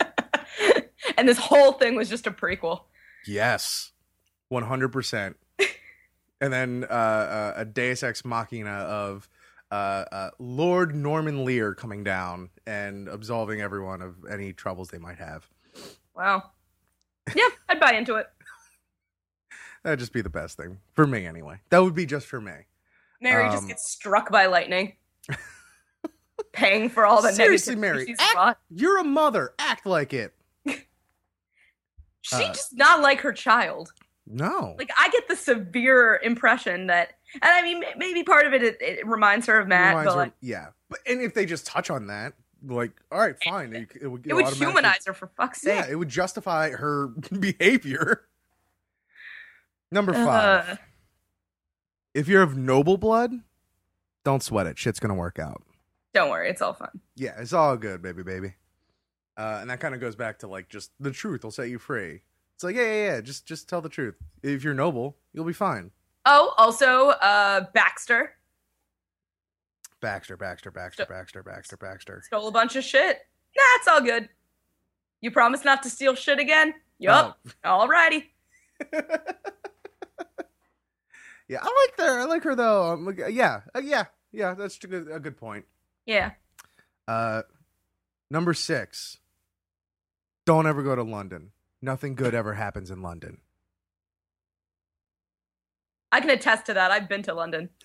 and 1.16 1.28
this 1.28 1.38
whole 1.38 1.72
thing 1.72 1.96
was 1.96 2.08
just 2.08 2.26
a 2.26 2.30
prequel. 2.30 2.82
Yes, 3.26 3.92
one 4.48 4.64
hundred 4.64 4.88
percent. 4.90 5.36
And 6.40 6.52
then 6.52 6.86
uh, 6.88 6.92
uh, 6.92 7.52
a 7.56 7.64
Deus 7.64 8.04
Ex 8.04 8.24
Machina 8.24 8.70
of 8.70 9.28
uh, 9.72 9.74
uh, 10.12 10.30
Lord 10.38 10.94
Norman 10.94 11.44
Lear 11.44 11.74
coming 11.74 12.04
down 12.04 12.50
and 12.64 13.08
absolving 13.08 13.60
everyone 13.60 14.02
of 14.02 14.14
any 14.30 14.52
troubles 14.52 14.90
they 14.90 14.98
might 14.98 15.18
have. 15.18 15.48
Wow. 16.14 16.50
Yeah, 17.34 17.48
I'd 17.68 17.80
buy 17.80 17.94
into 17.94 18.14
it. 18.14 18.28
That'd 19.82 19.98
just 19.98 20.12
be 20.12 20.20
the 20.22 20.30
best 20.30 20.56
thing 20.56 20.78
for 20.94 21.08
me, 21.08 21.26
anyway. 21.26 21.56
That 21.70 21.82
would 21.82 21.96
be 21.96 22.06
just 22.06 22.28
for 22.28 22.40
me. 22.40 22.52
Mary 23.20 23.46
Um, 23.46 23.52
just 23.52 23.66
gets 23.66 23.90
struck 23.90 24.30
by 24.30 24.46
lightning, 24.46 24.92
paying 26.52 26.88
for 26.88 27.04
all 27.06 27.22
the 27.22 27.32
Seriously, 27.32 27.76
Mary, 27.76 28.14
act- 28.18 28.60
You're 28.70 28.98
a 28.98 29.04
mother. 29.04 29.52
Act 29.58 29.86
like 29.86 30.12
it. 30.14 30.34
She 32.20 32.36
uh, 32.44 32.48
does 32.52 32.68
not 32.74 33.00
like 33.00 33.20
her 33.20 33.32
child. 33.32 33.92
No. 34.26 34.74
Like 34.78 34.90
I 34.98 35.08
get 35.08 35.28
the 35.28 35.36
severe 35.36 36.20
impression 36.22 36.88
that, 36.88 37.14
and 37.34 37.44
I 37.44 37.62
mean, 37.62 37.82
maybe 37.96 38.22
part 38.22 38.46
of 38.46 38.52
it 38.52 38.62
it, 38.62 38.76
it 38.82 39.06
reminds 39.06 39.46
her 39.46 39.58
of 39.58 39.66
Matt, 39.68 40.04
but 40.04 40.10
her- 40.12 40.16
like 40.16 40.32
yeah, 40.42 40.66
but 40.90 40.98
and 41.06 41.22
if 41.22 41.32
they 41.32 41.46
just 41.46 41.64
touch 41.64 41.88
on 41.88 42.08
that, 42.08 42.34
like, 42.66 42.90
all 43.10 43.18
right, 43.20 43.36
fine, 43.42 43.72
it, 43.74 43.88
it 44.02 44.06
would, 44.08 44.26
it 44.26 44.34
would 44.34 44.44
automatically- 44.44 44.66
humanize 44.66 45.06
her 45.06 45.14
for 45.14 45.28
fuck's 45.38 45.62
sake. 45.62 45.74
Yeah, 45.76 45.86
it 45.90 45.94
would 45.94 46.10
justify 46.10 46.70
her 46.72 47.06
behavior. 47.40 48.24
Number 49.90 50.12
five, 50.12 50.68
Uh, 50.68 50.76
If 52.12 52.28
you're 52.28 52.42
of 52.42 52.58
noble 52.58 52.98
blood, 52.98 53.32
don't 54.24 54.42
sweat 54.42 54.66
it. 54.66 54.76
Shit's 54.78 55.00
gonna 55.00 55.14
work 55.14 55.38
out. 55.38 55.62
Don't 56.14 56.30
worry, 56.30 56.48
it's 56.48 56.62
all 56.62 56.72
fun. 56.72 57.00
Yeah, 57.16 57.34
it's 57.38 57.52
all 57.52 57.76
good, 57.76 58.02
baby, 58.02 58.22
baby. 58.22 58.54
Uh, 59.36 59.58
and 59.60 59.70
that 59.70 59.80
kind 59.80 59.94
of 59.94 60.00
goes 60.00 60.16
back 60.16 60.38
to 60.40 60.48
like 60.48 60.68
just 60.68 60.90
the 60.98 61.10
truth 61.10 61.44
will 61.44 61.50
set 61.50 61.68
you 61.68 61.78
free. 61.78 62.22
It's 62.54 62.64
like, 62.64 62.74
yeah, 62.74 62.82
yeah, 62.82 63.14
yeah. 63.14 63.20
Just, 63.20 63.46
just 63.46 63.68
tell 63.68 63.80
the 63.80 63.88
truth. 63.88 64.16
If 64.42 64.64
you're 64.64 64.74
noble, 64.74 65.16
you'll 65.32 65.44
be 65.44 65.52
fine. 65.52 65.92
Oh, 66.26 66.54
also, 66.58 67.10
uh, 67.10 67.66
Baxter 67.72 68.32
Baxter, 70.00 70.36
Baxter, 70.36 70.70
Baxter, 70.70 71.06
Baxter, 71.06 71.42
Baxter, 71.42 71.76
Baxter. 71.76 72.22
stole 72.24 72.48
a 72.48 72.52
bunch 72.52 72.76
of 72.76 72.84
shit. 72.84 73.18
Nah, 73.56 73.62
it's 73.76 73.88
all 73.88 74.00
good. 74.00 74.28
You 75.20 75.30
promise 75.30 75.64
not 75.64 75.82
to 75.84 75.90
steal 75.90 76.14
shit 76.14 76.38
again? 76.38 76.74
Yup. 76.98 77.38
Alrighty. 77.64 78.24
Yeah, 81.48 81.58
I 81.62 81.88
like 81.98 82.06
her. 82.06 82.20
I 82.20 82.24
like 82.24 82.44
her 82.44 82.54
though. 82.54 82.92
Um, 82.92 83.16
yeah, 83.30 83.62
uh, 83.74 83.80
yeah, 83.82 84.04
yeah. 84.32 84.54
That's 84.54 84.78
a 84.84 84.86
good, 84.86 85.08
a 85.10 85.18
good 85.18 85.36
point. 85.36 85.64
Yeah. 86.08 86.30
Uh, 87.06 87.42
number 88.30 88.54
six. 88.54 89.18
Don't 90.46 90.66
ever 90.66 90.82
go 90.82 90.96
to 90.96 91.02
London. 91.02 91.50
Nothing 91.82 92.14
good 92.14 92.34
ever 92.34 92.54
happens 92.54 92.90
in 92.90 93.02
London. 93.02 93.38
I 96.10 96.20
can 96.20 96.30
attest 96.30 96.66
to 96.66 96.74
that. 96.74 96.90
I've 96.90 97.08
been 97.08 97.22
to 97.24 97.34
London. 97.34 97.68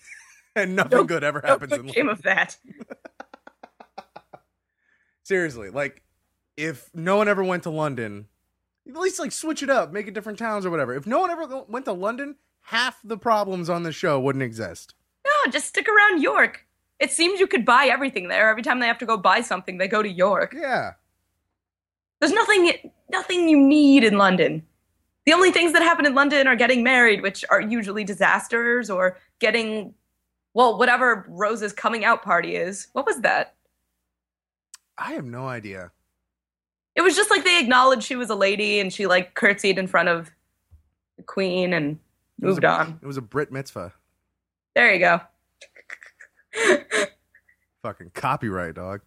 And 0.56 0.76
nothing 0.76 0.98
No- 0.98 1.02
good 1.04 1.24
ever 1.24 1.40
No 1.42 1.48
happens 1.48 1.72
in 1.72 1.78
good 1.78 1.86
London. 1.86 1.94
came 1.94 2.08
of 2.08 2.22
that. 2.22 2.56
Seriously, 5.24 5.68
like 5.70 6.00
if 6.56 6.90
no 6.94 7.16
one 7.16 7.26
ever 7.26 7.42
went 7.42 7.64
to 7.64 7.70
London, 7.70 8.26
at 8.88 8.94
least 8.96 9.18
like 9.18 9.32
switch 9.32 9.64
it 9.64 9.70
up, 9.70 9.92
make 9.92 10.06
it 10.06 10.14
different 10.14 10.38
towns 10.38 10.64
or 10.64 10.70
whatever. 10.70 10.94
If 10.94 11.08
no 11.08 11.18
one 11.18 11.30
ever 11.30 11.64
went 11.66 11.86
to 11.86 11.92
London, 11.92 12.36
half 12.60 13.00
the 13.02 13.18
problems 13.18 13.68
on 13.68 13.82
the 13.82 13.90
show 13.90 14.20
wouldn't 14.20 14.44
exist. 14.44 14.94
No, 15.26 15.50
just 15.50 15.66
stick 15.66 15.88
around 15.88 16.22
York. 16.22 16.64
It 17.00 17.10
seems 17.10 17.40
you 17.40 17.46
could 17.46 17.64
buy 17.64 17.86
everything 17.86 18.28
there. 18.28 18.48
Every 18.48 18.62
time 18.62 18.80
they 18.80 18.86
have 18.86 18.98
to 18.98 19.06
go 19.06 19.16
buy 19.16 19.40
something, 19.40 19.78
they 19.78 19.88
go 19.88 20.02
to 20.02 20.08
York. 20.08 20.54
Yeah. 20.56 20.92
There's 22.20 22.32
nothing 22.32 22.72
nothing 23.10 23.48
you 23.48 23.58
need 23.58 24.04
in 24.04 24.16
London. 24.16 24.64
The 25.26 25.32
only 25.32 25.50
things 25.50 25.72
that 25.72 25.82
happen 25.82 26.06
in 26.06 26.14
London 26.14 26.46
are 26.46 26.56
getting 26.56 26.82
married, 26.82 27.22
which 27.22 27.44
are 27.50 27.60
usually 27.60 28.04
disasters, 28.04 28.90
or 28.90 29.18
getting 29.40 29.94
well, 30.54 30.78
whatever 30.78 31.26
Rose's 31.28 31.72
coming 31.72 32.04
out 32.04 32.22
party 32.22 32.54
is. 32.56 32.88
What 32.92 33.06
was 33.06 33.20
that? 33.22 33.54
I 34.96 35.12
have 35.14 35.24
no 35.24 35.48
idea. 35.48 35.90
It 36.94 37.00
was 37.02 37.16
just 37.16 37.30
like 37.30 37.42
they 37.42 37.58
acknowledged 37.58 38.04
she 38.04 38.14
was 38.14 38.30
a 38.30 38.36
lady 38.36 38.78
and 38.78 38.92
she 38.92 39.06
like 39.08 39.34
curtsied 39.34 39.78
in 39.78 39.88
front 39.88 40.08
of 40.08 40.30
the 41.16 41.24
queen 41.24 41.72
and 41.72 41.98
moved 42.40 42.62
a- 42.62 42.68
on. 42.68 43.00
It 43.02 43.06
was 43.06 43.16
a 43.16 43.22
Brit 43.22 43.50
mitzvah. 43.50 43.92
There 44.76 44.92
you 44.92 45.00
go. 45.00 45.20
Fucking 47.82 48.10
copyright, 48.14 48.74
dog. 48.74 49.02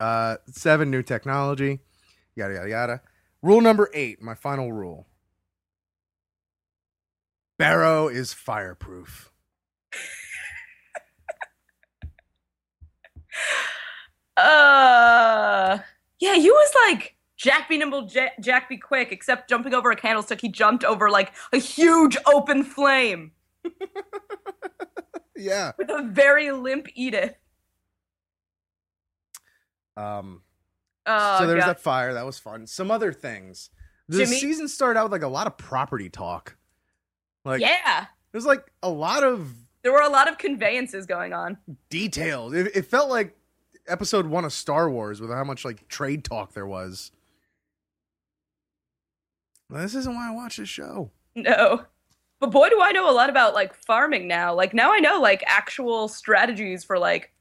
Uh, 0.00 0.36
seven, 0.46 0.90
new 0.90 1.02
technology. 1.02 1.80
Yada, 2.34 2.54
yada, 2.54 2.68
yada. 2.68 3.00
Rule 3.42 3.60
number 3.60 3.90
eight, 3.94 4.22
my 4.22 4.34
final 4.34 4.72
rule. 4.72 5.06
Barrow 7.58 8.08
is 8.08 8.32
fireproof. 8.32 9.30
Uh, 14.36 15.78
yeah, 16.20 16.34
you 16.34 16.52
was 16.52 16.72
like 16.88 17.16
Jack 17.36 17.68
be 17.68 17.76
nimble, 17.76 18.06
Jack, 18.06 18.40
Jack 18.40 18.68
be 18.68 18.76
quick. 18.76 19.12
Except 19.12 19.48
jumping 19.48 19.74
over 19.74 19.90
a 19.90 19.96
candlestick, 19.96 20.40
he 20.40 20.48
jumped 20.48 20.84
over 20.84 21.10
like 21.10 21.32
a 21.52 21.58
huge 21.58 22.16
open 22.26 22.64
flame 22.64 23.32
Yeah. 25.42 25.72
with 25.78 25.90
a 25.90 26.02
very 26.02 26.50
limp 26.52 26.88
Edith. 26.94 27.34
Um, 29.96 30.42
Oh, 31.04 31.38
so 31.40 31.46
there's 31.48 31.60
God. 31.64 31.68
that 31.70 31.80
fire. 31.80 32.14
That 32.14 32.24
was 32.24 32.38
fun. 32.38 32.64
Some 32.68 32.90
other 32.92 33.12
things. 33.12 33.70
The 34.08 34.18
Jimmy? 34.24 34.36
season 34.38 34.68
started 34.68 35.00
out 35.00 35.04
with 35.06 35.12
like 35.12 35.22
a 35.22 35.28
lot 35.28 35.48
of 35.48 35.56
property 35.58 36.08
talk. 36.08 36.56
Like, 37.44 37.60
yeah, 37.60 38.06
there's 38.30 38.46
like 38.46 38.70
a 38.84 38.88
lot 38.88 39.24
of 39.24 39.52
there 39.82 39.90
were 39.92 40.02
a 40.02 40.08
lot 40.08 40.28
of 40.28 40.38
conveyances 40.38 41.06
going 41.06 41.32
on. 41.32 41.58
details. 41.90 42.52
It, 42.54 42.76
it 42.76 42.86
felt 42.86 43.10
like 43.10 43.36
episode 43.88 44.26
one 44.26 44.44
of 44.44 44.52
Star 44.52 44.88
Wars 44.88 45.20
with 45.20 45.30
how 45.30 45.42
much 45.42 45.64
like 45.64 45.88
trade 45.88 46.22
talk 46.24 46.52
there 46.52 46.66
was. 46.68 47.10
This 49.70 49.96
isn't 49.96 50.14
why 50.14 50.28
I 50.28 50.34
watch 50.34 50.58
this 50.58 50.68
show. 50.68 51.10
No. 51.34 51.84
But 52.42 52.50
boy, 52.50 52.70
do 52.70 52.80
I 52.82 52.90
know 52.90 53.08
a 53.08 53.14
lot 53.14 53.30
about 53.30 53.54
like 53.54 53.72
farming 53.72 54.26
now. 54.26 54.52
Like 54.52 54.74
now 54.74 54.92
I 54.92 54.98
know 54.98 55.20
like 55.20 55.44
actual 55.46 56.08
strategies 56.08 56.82
for 56.82 56.98
like 56.98 57.32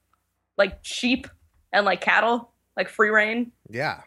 like 0.60 0.78
sheep 0.84 1.26
and 1.74 1.88
like 1.88 2.02
cattle, 2.02 2.52
like 2.78 2.88
free 2.88 3.10
range. 3.10 3.50
Yeah. 3.68 4.02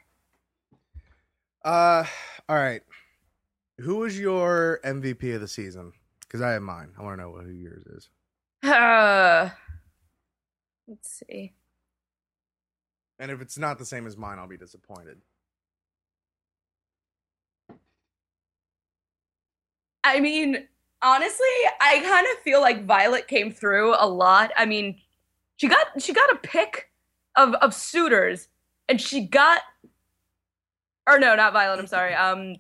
Uh, 1.64 2.04
all 2.48 2.54
right. 2.54 2.80
Who 3.80 3.96
was 3.96 4.16
your 4.16 4.78
MVP 4.84 5.34
of 5.34 5.40
the 5.40 5.48
season? 5.48 5.94
Because 6.20 6.42
I 6.42 6.52
have 6.52 6.62
mine. 6.62 6.92
I 6.96 7.02
want 7.02 7.18
to 7.18 7.24
know 7.24 7.32
who 7.32 7.50
yours 7.50 7.84
is. 7.86 8.08
Uh, 8.62 9.50
let's 10.86 11.22
see. 11.28 11.54
And 13.18 13.32
if 13.32 13.40
it's 13.40 13.58
not 13.58 13.80
the 13.80 13.84
same 13.84 14.06
as 14.06 14.16
mine, 14.16 14.38
I'll 14.38 14.46
be 14.46 14.56
disappointed. 14.56 15.18
I 20.04 20.20
mean, 20.20 20.68
honestly, 21.04 21.46
I 21.80 22.00
kind 22.00 22.26
of 22.32 22.42
feel 22.42 22.60
like 22.60 22.84
Violet 22.86 23.28
came 23.28 23.52
through 23.52 23.94
a 23.98 24.08
lot. 24.08 24.50
I 24.56 24.64
mean, 24.64 24.96
she 25.56 25.68
got 25.68 25.86
she 26.02 26.12
got 26.12 26.32
a 26.32 26.36
pick 26.36 26.90
of 27.36 27.54
of 27.54 27.74
suitors, 27.74 28.48
and 28.88 29.00
she 29.00 29.20
got, 29.26 29.60
or 31.08 31.18
no, 31.18 31.36
not 31.36 31.52
Violet. 31.52 31.78
I'm 31.78 31.86
sorry. 31.86 32.14
Um, 32.14 32.56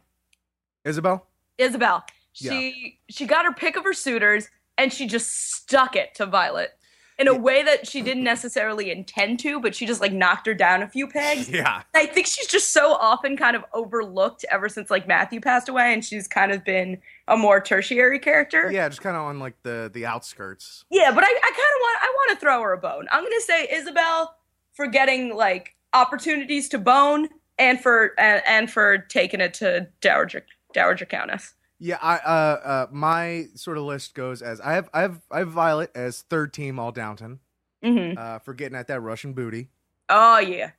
Isobel? 0.86 1.22
Isobel. 1.58 2.02
She 2.32 3.00
she 3.08 3.26
got 3.26 3.44
her 3.44 3.52
pick 3.52 3.76
of 3.76 3.84
her 3.84 3.92
suitors, 3.94 4.48
and 4.78 4.92
she 4.92 5.06
just 5.06 5.52
stuck 5.54 5.96
it 5.96 6.14
to 6.16 6.26
Violet 6.26 6.70
in 7.16 7.28
a 7.28 7.32
Yeah. 7.32 7.38
way 7.38 7.62
that 7.62 7.86
she 7.86 8.02
didn't 8.02 8.24
necessarily 8.24 8.90
intend 8.90 9.38
to, 9.38 9.60
but 9.60 9.72
she 9.74 9.86
just 9.86 10.00
like 10.00 10.12
knocked 10.12 10.46
her 10.48 10.54
down 10.54 10.82
a 10.82 10.88
few 10.88 11.06
pegs. 11.06 11.48
Yeah. 11.52 11.82
I 11.94 12.06
think 12.06 12.26
she's 12.26 12.48
just 12.48 12.72
so 12.72 12.92
often 12.94 13.36
kind 13.36 13.54
of 13.54 13.64
overlooked 13.72 14.44
ever 14.50 14.68
since 14.68 14.90
like 14.90 15.06
Matthew 15.06 15.40
passed 15.40 15.68
away, 15.68 15.92
and 15.94 16.04
she's 16.04 16.26
kind 16.26 16.50
of 16.50 16.64
been 16.64 16.98
a 17.28 17.36
more 17.36 17.60
tertiary 17.60 18.18
character. 18.18 18.70
Yeah, 18.70 18.88
just 18.88 19.00
kind 19.00 19.16
of 19.16 19.22
on 19.22 19.38
like 19.38 19.54
the 19.62 19.90
the 19.92 20.06
outskirts. 20.06 20.84
Yeah, 20.90 21.10
but 21.14 21.24
I, 21.24 21.28
I 21.28 21.30
kind 21.30 21.36
of 21.54 21.80
want 21.80 21.98
I 22.02 22.14
want 22.16 22.30
to 22.38 22.40
throw 22.44 22.62
her 22.62 22.72
a 22.72 22.78
bone. 22.78 23.06
I'm 23.10 23.22
gonna 23.24 23.40
say 23.40 23.68
Isobel 23.72 24.28
for 24.72 24.86
getting 24.86 25.34
like 25.34 25.74
opportunities 25.92 26.68
to 26.70 26.78
bone 26.78 27.28
and 27.58 27.80
for 27.80 28.12
and, 28.18 28.42
and 28.46 28.70
for 28.70 28.98
taking 28.98 29.40
it 29.40 29.54
to 29.54 29.88
Dowager 30.00 30.44
Dowager 30.72 31.04
Countess. 31.06 31.54
Yeah, 31.78 31.98
I 32.02 32.16
uh 32.16 32.60
uh 32.64 32.86
my 32.92 33.46
sort 33.54 33.78
of 33.78 33.84
list 33.84 34.14
goes 34.14 34.42
as 34.42 34.60
I 34.60 34.74
have 34.74 34.88
I 34.92 35.00
have 35.02 35.20
I 35.30 35.38
have 35.40 35.48
Violet 35.48 35.90
as 35.94 36.22
third 36.22 36.52
team 36.52 36.78
all 36.78 36.92
Downton 36.92 37.40
Mm-hmm. 37.84 38.16
uh 38.18 38.38
for 38.38 38.54
getting 38.54 38.76
at 38.78 38.86
that 38.88 39.00
Russian 39.00 39.34
booty. 39.34 39.68
Oh 40.08 40.38
yeah, 40.38 40.70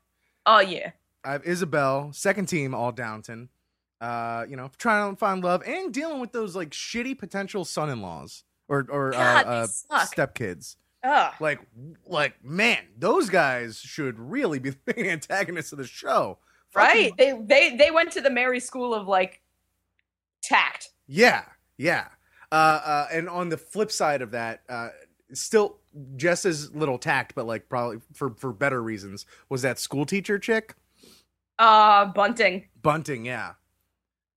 oh 0.45 0.60
yeah. 0.60 0.91
I 1.23 1.34
have 1.34 1.43
Isobel 1.43 2.13
second 2.15 2.47
team 2.47 2.73
all 2.75 2.91
Downton. 2.91 3.49
Uh, 4.06 4.46
you 4.50 4.56
know, 4.56 4.70
trying 4.78 5.12
to 5.13 5.18
find 5.18 5.44
love 5.44 5.63
and 5.65 5.94
dealing 5.94 6.20
with 6.20 6.32
those 6.32 6.56
like 6.56 6.70
shitty 6.70 7.18
potential 7.18 7.65
son-in-laws 7.65 8.44
or 8.68 8.86
or 8.89 9.12
God, 9.12 9.46
uh, 9.48 9.68
uh 9.89 10.06
stepkids. 10.06 10.76
Ugh. 11.04 11.34
Like 11.39 11.60
like 12.06 12.44
man, 12.44 12.84
those 12.98 13.30
guys 13.30 13.80
should 13.80 14.20
really 14.20 14.60
be 14.60 14.70
the 14.86 14.94
main 14.96 15.06
antagonists 15.08 15.72
of 15.72 15.78
the 15.80 15.88
show. 15.88 16.38
Right? 16.76 17.10
Fucking- 17.12 17.48
They 17.48 17.70
they 17.72 17.78
they 17.78 17.91
went 17.91 18.12
to 18.12 18.22
the 18.22 18.30
Mary 18.30 18.60
School 18.60 18.94
of 18.94 19.08
like 19.08 19.41
tact. 20.41 20.89
Yeah, 21.08 21.46
yeah. 21.78 22.08
Uh, 22.52 22.56
uh, 22.86 23.08
and 23.12 23.28
on 23.28 23.50
the 23.50 23.58
flip 23.58 23.91
side 23.91 24.22
of 24.22 24.32
that, 24.32 24.62
uh, 24.70 24.89
still 25.34 25.78
just 26.15 26.46
as 26.46 26.74
little 26.76 26.98
tact, 27.00 27.34
but 27.36 27.46
like 27.48 27.70
probably 27.70 27.98
for 28.13 28.32
for 28.38 28.54
better 28.54 28.82
reasons, 28.84 29.26
was 29.50 29.62
that 29.63 29.80
school 29.80 30.06
teacher 30.06 30.38
chick 30.38 30.76
Uh, 31.58 32.06
bunting. 32.06 32.65
Bunting. 32.82 33.26
Yeah, 33.26 33.54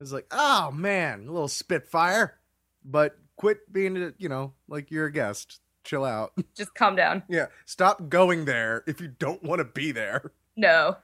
it 0.01 0.03
was 0.03 0.13
like, 0.13 0.27
oh 0.31 0.71
man, 0.71 1.27
a 1.29 1.33
little 1.33 1.49
spitfire, 1.49 2.39
but 2.85 3.19
quit 3.37 3.73
being, 3.73 3.97
a- 3.97 4.13
you 4.19 4.29
know, 4.29 4.53
like 4.69 4.91
you're 4.91 5.07
a 5.07 5.13
guest. 5.13 5.61
Chill 5.85 6.05
out. 6.05 6.33
Just 6.55 6.75
calm 6.75 6.97
down. 6.97 7.23
yeah, 7.29 7.47
stop 7.65 8.09
going 8.09 8.45
there 8.45 8.85
if 8.87 9.01
you 9.01 9.09
don't 9.09 9.43
want 9.43 9.59
to 9.61 9.65
be 9.65 9.91
there. 9.93 10.33
No, 10.57 10.97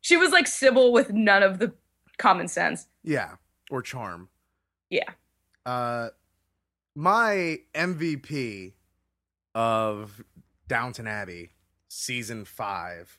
she 0.00 0.16
was 0.16 0.30
like 0.30 0.46
Sybil 0.46 0.92
with 0.92 1.10
none 1.12 1.42
of 1.42 1.58
the 1.58 1.72
common 2.18 2.48
sense. 2.48 2.86
Yeah, 3.02 3.36
or 3.70 3.80
charm. 3.82 4.28
Yeah. 4.90 5.08
Uh, 5.64 6.08
my 6.94 7.58
MVP 7.74 8.72
of 9.54 10.22
Downton 10.68 11.06
Abbey 11.06 11.52
season 11.88 12.44
five. 12.44 13.18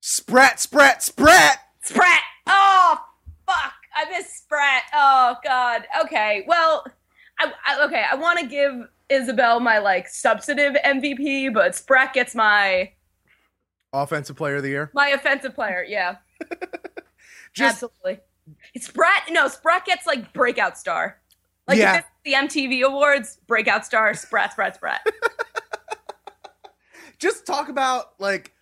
Spratt, 0.00 0.60
spratt, 0.60 1.02
spratt. 1.02 1.58
Spratt. 1.82 2.22
I 4.00 4.10
miss 4.10 4.32
Spratt. 4.32 4.82
Oh 4.94 5.36
god. 5.44 5.82
Okay. 6.04 6.44
Well, 6.46 6.84
I, 7.40 7.52
I 7.66 7.84
okay, 7.86 8.04
I 8.10 8.14
want 8.14 8.38
to 8.38 8.46
give 8.46 8.72
Isobel 9.10 9.60
my 9.60 9.78
like 9.78 10.08
substantive 10.08 10.76
MVP, 10.84 11.52
but 11.52 11.74
Spratt 11.74 12.12
gets 12.14 12.34
my 12.34 12.92
Offensive 13.92 14.36
player 14.36 14.56
of 14.56 14.62
the 14.62 14.68
year. 14.68 14.90
my 14.94 15.08
offensive 15.08 15.54
player. 15.54 15.84
Yeah, 15.88 16.16
Just 17.54 17.82
absolutely. 17.82 18.18
Spratt, 18.78 19.22
no, 19.30 19.48
Spratt 19.48 19.84
gets 19.86 20.06
like 20.06 20.32
breakout 20.34 20.76
star. 20.78 21.18
Like 21.66 21.78
Yeah. 21.78 21.94
if 21.98 22.00
it's 22.00 22.08
the 22.24 22.32
MTV 22.34 22.82
Awards, 22.82 23.38
breakout 23.46 23.84
star, 23.86 24.12
Spratt, 24.14 24.52
Spratt, 24.52 24.74
Spratt. 24.76 25.06
just 27.18 27.46
talk 27.46 27.68
about 27.68 28.12
like 28.18 28.52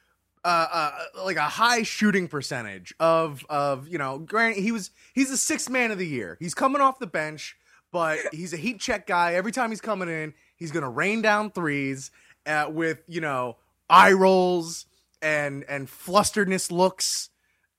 uh, 0.46 0.68
uh 0.72 1.24
like 1.24 1.36
a 1.36 1.42
high 1.42 1.82
shooting 1.82 2.28
percentage 2.28 2.94
of 3.00 3.44
of 3.50 3.88
you 3.88 3.98
know 3.98 4.18
grant 4.18 4.56
he 4.56 4.72
was 4.72 4.90
he's 5.14 5.30
the 5.30 5.36
sixth 5.36 5.68
man 5.68 5.90
of 5.90 5.98
the 5.98 6.06
year 6.06 6.36
he's 6.40 6.54
coming 6.54 6.80
off 6.80 6.98
the 6.98 7.06
bench 7.06 7.56
but 7.92 8.18
he's 8.32 8.52
a 8.52 8.56
heat 8.56 8.80
check 8.80 9.06
guy 9.06 9.34
every 9.34 9.52
time 9.52 9.70
he's 9.70 9.80
coming 9.80 10.08
in 10.08 10.32
he's 10.56 10.70
gonna 10.70 10.90
rain 10.90 11.20
down 11.22 11.50
threes 11.50 12.10
uh, 12.46 12.66
with 12.70 13.02
you 13.08 13.20
know 13.20 13.56
eye 13.90 14.12
rolls 14.12 14.86
and 15.20 15.64
and 15.68 15.88
flusteredness 15.88 16.70
looks 16.70 17.30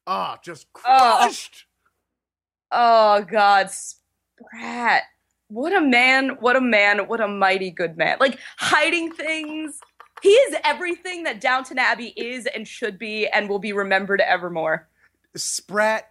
ah 0.05 0.37
just 0.43 0.67
Oh. 0.85 1.17
crushed 1.19 1.65
Oh 2.71 3.21
God, 3.21 3.69
Spratt. 3.71 5.03
What 5.49 5.71
a 5.73 5.79
man, 5.79 6.31
what 6.41 6.57
a 6.57 6.61
man, 6.61 7.07
what 7.07 7.21
a 7.21 7.27
mighty 7.29 7.71
good 7.71 7.97
man. 7.97 8.17
Like 8.19 8.37
hiding 8.57 9.13
things. 9.13 9.79
He 10.21 10.29
is 10.29 10.55
everything 10.63 11.23
that 11.23 11.41
Downton 11.41 11.77
Abbey 11.77 12.13
is 12.15 12.47
and 12.47 12.67
should 12.67 12.97
be 12.97 13.27
and 13.27 13.47
will 13.49 13.59
be 13.59 13.73
remembered 13.73 14.21
evermore. 14.21 14.87
spratt 15.35 16.09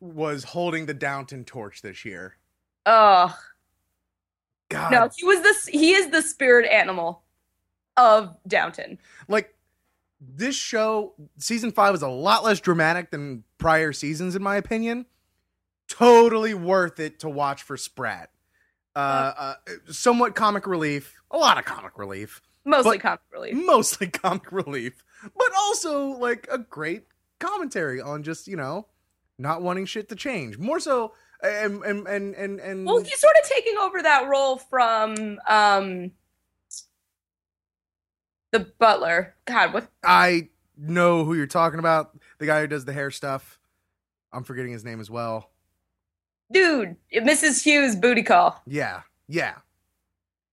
was 0.00 0.44
holding 0.44 0.86
the 0.86 0.94
downton 0.94 1.44
torch 1.44 1.82
this 1.82 2.04
year. 2.04 2.36
Oh 2.86 3.34
god. 4.68 4.92
No, 4.92 5.08
he 5.16 5.24
was 5.24 5.40
this 5.42 5.66
he 5.66 5.92
is 5.92 6.10
the 6.10 6.22
spirit 6.22 6.70
animal 6.70 7.22
of 7.96 8.36
Downton. 8.46 8.98
like 9.26 9.54
this 10.20 10.56
show 10.56 11.14
season 11.38 11.72
five 11.72 11.94
is 11.94 12.02
a 12.02 12.08
lot 12.08 12.44
less 12.44 12.60
dramatic 12.60 13.10
than 13.10 13.44
prior 13.58 13.92
seasons 13.92 14.36
in 14.36 14.42
my 14.42 14.56
opinion. 14.56 15.06
Totally 15.88 16.54
worth 16.54 17.00
it 17.00 17.20
to 17.20 17.28
watch 17.28 17.62
for 17.62 17.76
spratt. 17.76 18.30
Uh, 18.94 19.32
uh 19.36 19.54
somewhat 19.90 20.34
comic 20.34 20.66
relief 20.66 21.14
a 21.30 21.36
lot 21.36 21.58
of 21.58 21.64
comic 21.64 21.98
relief 21.98 22.40
Mostly 22.68 22.98
comic 22.98 23.20
relief. 23.32 23.54
mostly 23.56 24.06
comic 24.22 24.52
relief 24.52 25.04
but 25.36 25.48
also 25.58 26.08
like 26.08 26.46
a 26.50 26.58
great 26.58 27.04
commentary 27.40 28.00
on 28.00 28.22
just 28.22 28.46
you 28.46 28.56
know 28.56 28.86
not 29.38 29.62
wanting 29.62 29.86
shit 29.86 30.08
to 30.08 30.16
change 30.16 30.58
more 30.58 30.80
so 30.80 31.12
and 31.42 31.82
and 31.84 32.06
and 32.06 32.34
and, 32.34 32.60
and 32.60 32.84
Well, 32.84 32.98
he's 32.98 33.20
sort 33.20 33.34
of 33.42 33.48
taking 33.48 33.76
over 33.78 34.02
that 34.02 34.28
role 34.28 34.56
from 34.58 35.38
um 35.48 36.10
the 38.50 38.60
butler. 38.78 39.34
God, 39.46 39.72
what 39.74 39.88
i 40.04 40.48
know 40.76 41.24
who 41.24 41.34
you're 41.34 41.46
talking 41.46 41.78
about 41.78 42.16
the 42.38 42.46
guy 42.46 42.60
who 42.60 42.66
does 42.66 42.84
the 42.84 42.92
hair 42.92 43.10
stuff 43.10 43.58
i'm 44.32 44.44
forgetting 44.44 44.72
his 44.72 44.84
name 44.84 45.00
as 45.00 45.10
well 45.10 45.50
dude, 46.50 46.96
Mrs. 47.14 47.62
Hughes 47.62 47.94
booty 47.94 48.22
call. 48.22 48.62
Yeah, 48.66 49.02
yeah. 49.28 49.56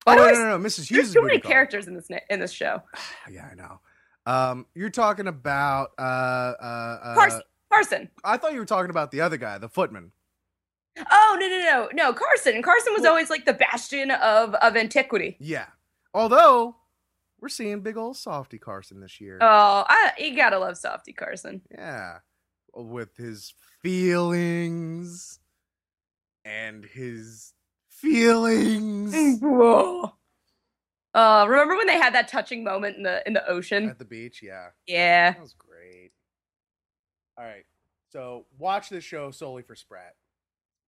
Oh, 0.07 0.13
no, 0.13 0.31
no, 0.31 0.57
no, 0.57 0.63
Mrs. 0.63 0.87
Hughes. 0.87 0.89
There's 0.89 1.13
too 1.13 1.23
many 1.23 1.39
characters 1.39 1.87
in 1.87 1.95
this 1.95 2.09
in 2.29 2.39
this 2.39 2.51
show. 2.51 2.81
Yeah, 3.31 3.49
I 3.51 3.55
know. 3.55 3.79
Um, 4.27 4.65
you're 4.75 4.89
talking 4.89 5.27
about 5.27 5.89
uh, 5.97 6.01
uh, 6.01 6.99
uh 7.03 7.15
Carson. 7.15 7.41
Carson. 7.71 8.09
I 8.23 8.37
thought 8.37 8.53
you 8.53 8.59
were 8.59 8.65
talking 8.65 8.89
about 8.89 9.11
the 9.11 9.21
other 9.21 9.37
guy, 9.37 9.57
the 9.57 9.69
footman. 9.69 10.11
Oh 11.11 11.37
no 11.39 11.47
no 11.47 11.59
no 11.59 11.89
no 11.93 12.13
Carson. 12.13 12.61
Carson 12.61 12.93
was 12.93 13.05
always 13.05 13.29
like 13.29 13.45
the 13.45 13.53
bastion 13.53 14.11
of 14.11 14.53
of 14.55 14.77
antiquity. 14.77 15.35
Yeah. 15.39 15.65
Although 16.13 16.75
we're 17.41 17.49
seeing 17.49 17.81
big 17.81 17.97
old 17.97 18.15
softy 18.17 18.57
Carson 18.57 19.01
this 19.01 19.19
year. 19.19 19.37
Oh, 19.41 19.83
I, 19.87 20.13
you 20.17 20.35
gotta 20.35 20.57
love 20.57 20.77
Softy 20.77 21.13
Carson. 21.13 21.61
yeah, 21.71 22.19
with 22.73 23.15
his 23.17 23.53
feelings 23.81 25.39
and 26.45 26.85
his 26.85 27.53
feelings. 28.13 29.41
Uh, 31.13 31.45
remember 31.47 31.77
when 31.77 31.87
they 31.87 31.95
had 31.97 32.13
that 32.13 32.27
touching 32.27 32.61
moment 32.61 32.97
in 32.97 33.03
the 33.03 33.25
in 33.25 33.31
the 33.31 33.47
ocean? 33.49 33.87
at 33.89 33.97
the 33.97 34.03
beach. 34.03 34.41
Yeah, 34.43 34.67
Yeah. 34.85 35.31
that 35.31 35.39
was 35.41 35.53
great. 35.53 36.11
All 37.37 37.45
right, 37.45 37.63
so 38.11 38.45
watch 38.57 38.89
this 38.89 39.05
show 39.05 39.31
solely 39.31 39.61
for 39.63 39.75
Spratt. 39.77 40.13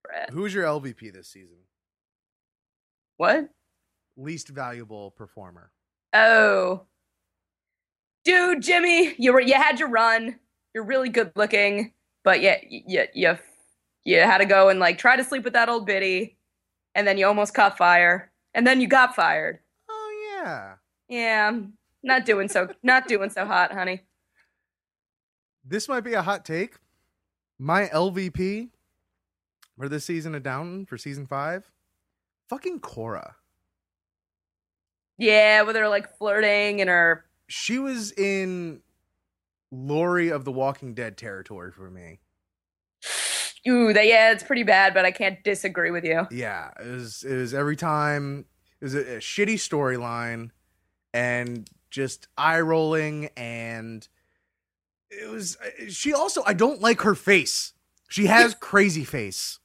Brett. 0.04 0.28
Who's 0.30 0.52
your 0.52 0.64
LVP 0.64 1.14
this 1.14 1.28
season? 1.28 1.56
What? 3.16 3.48
Least 4.18 4.48
valuable 4.48 5.12
performer. 5.12 5.70
Oh, 6.12 6.82
dude, 8.26 8.62
Jimmy, 8.62 9.14
you 9.16 9.32
were 9.32 9.40
you 9.40 9.54
had 9.54 9.80
your 9.80 9.88
run. 9.88 10.38
You're 10.74 10.84
really 10.84 11.08
good 11.08 11.32
looking, 11.36 11.94
but 12.22 12.42
yeah, 12.42 12.58
you 12.68 13.06
you 13.14 13.38
you 14.04 14.18
had 14.20 14.38
to 14.38 14.46
go 14.46 14.68
and 14.68 14.78
like 14.78 14.98
try 14.98 15.16
to 15.16 15.24
sleep 15.24 15.44
with 15.44 15.54
that 15.54 15.70
old 15.70 15.86
biddy, 15.86 16.36
and 16.98 17.06
then 17.06 17.16
you 17.16 17.28
almost 17.28 17.54
caught 17.54 17.78
fire, 17.78 18.32
and 18.54 18.66
then 18.66 18.80
you 18.80 18.88
got 18.88 19.14
fired. 19.14 19.60
Oh 19.88 20.42
yeah. 20.42 20.74
Yeah, 21.08 21.60
not 22.02 22.26
doing 22.26 22.48
so 22.48 22.74
not 22.82 23.06
doing 23.06 23.30
so 23.30 23.46
hot, 23.46 23.72
honey. 23.72 24.02
This 25.64 25.88
might 25.88 26.00
be 26.00 26.14
a 26.14 26.22
hot 26.22 26.44
take. 26.44 26.74
My 27.56 27.86
LVP 27.86 28.70
for 29.78 29.88
this 29.88 30.06
season 30.06 30.34
of 30.34 30.42
Downton 30.42 30.86
for 30.86 30.98
season 30.98 31.24
five, 31.24 31.70
fucking 32.48 32.80
Cora. 32.80 33.36
Yeah, 35.18 35.62
where 35.62 35.72
they're 35.72 35.88
like 35.88 36.18
flirting 36.18 36.80
and 36.80 36.90
her. 36.90 37.26
She 37.46 37.78
was 37.78 38.10
in 38.10 38.80
Lori 39.70 40.30
of 40.30 40.44
the 40.44 40.52
Walking 40.52 40.94
Dead 40.94 41.16
territory 41.16 41.70
for 41.70 41.90
me. 41.92 42.18
Ooh, 43.66 43.92
that 43.92 44.06
yeah, 44.06 44.30
it's 44.32 44.42
pretty 44.44 44.62
bad, 44.62 44.94
but 44.94 45.04
I 45.04 45.10
can't 45.10 45.42
disagree 45.42 45.90
with 45.90 46.04
you. 46.04 46.26
Yeah, 46.30 46.70
it 46.80 46.86
was 46.90 47.24
it 47.24 47.34
was 47.36 47.54
every 47.54 47.76
time 47.76 48.44
it 48.80 48.84
was 48.84 48.94
a, 48.94 49.16
a 49.16 49.18
shitty 49.18 49.54
storyline 49.54 50.50
and 51.12 51.68
just 51.90 52.28
eye 52.36 52.60
rolling 52.60 53.30
and 53.36 54.06
it 55.10 55.28
was 55.30 55.56
uh, 55.56 55.88
she 55.88 56.12
also 56.12 56.42
I 56.46 56.52
don't 56.52 56.80
like 56.80 57.00
her 57.02 57.14
face. 57.14 57.72
She 58.08 58.26
has 58.26 58.54
crazy 58.60 59.04
face. 59.04 59.58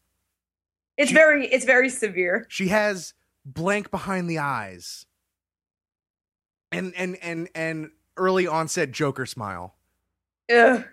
It's 0.98 1.10
She- 1.10 1.16
very 1.16 1.48
it's 1.48 1.66
very 1.66 1.90
severe. 1.90 2.46
She 2.50 2.70
has 2.70 3.14
blank 3.46 3.92
behind 3.92 4.30
the 4.30 4.40
eyes. 4.40 5.06
And 6.72 6.94
and 6.96 7.18
and 7.22 7.50
and 7.54 7.92
early 8.18 8.48
onset 8.48 8.92
Joker 8.92 9.26
smile. 9.28 9.76
Ugh. 10.52 10.84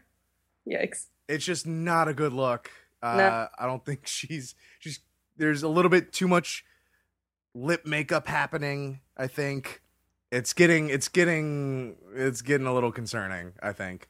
Yikes. 0.69 1.07
It's 1.29 1.45
just 1.45 1.67
not 1.67 2.09
a 2.09 2.13
good 2.15 2.33
look. 2.33 2.71
Uh 3.03 3.17
No. 3.17 3.49
I 3.59 3.67
don't 3.67 3.85
think 3.85 4.01
she's 4.07 4.55
she's 4.79 5.01
there's 5.37 5.63
a 5.63 5.69
little 5.69 5.91
bit 5.91 6.13
too 6.13 6.29
much 6.29 6.65
lip 7.55 7.87
makeup 7.87 8.27
happening, 8.27 9.01
I 9.17 9.27
think. 9.27 9.83
It's 10.31 10.53
getting 10.53 10.89
it's 10.91 11.09
getting 11.09 11.97
it's 12.15 12.43
getting 12.43 12.67
a 12.67 12.75
little 12.75 12.93
concerning, 12.93 13.53
I 13.63 13.73
think. 13.73 14.09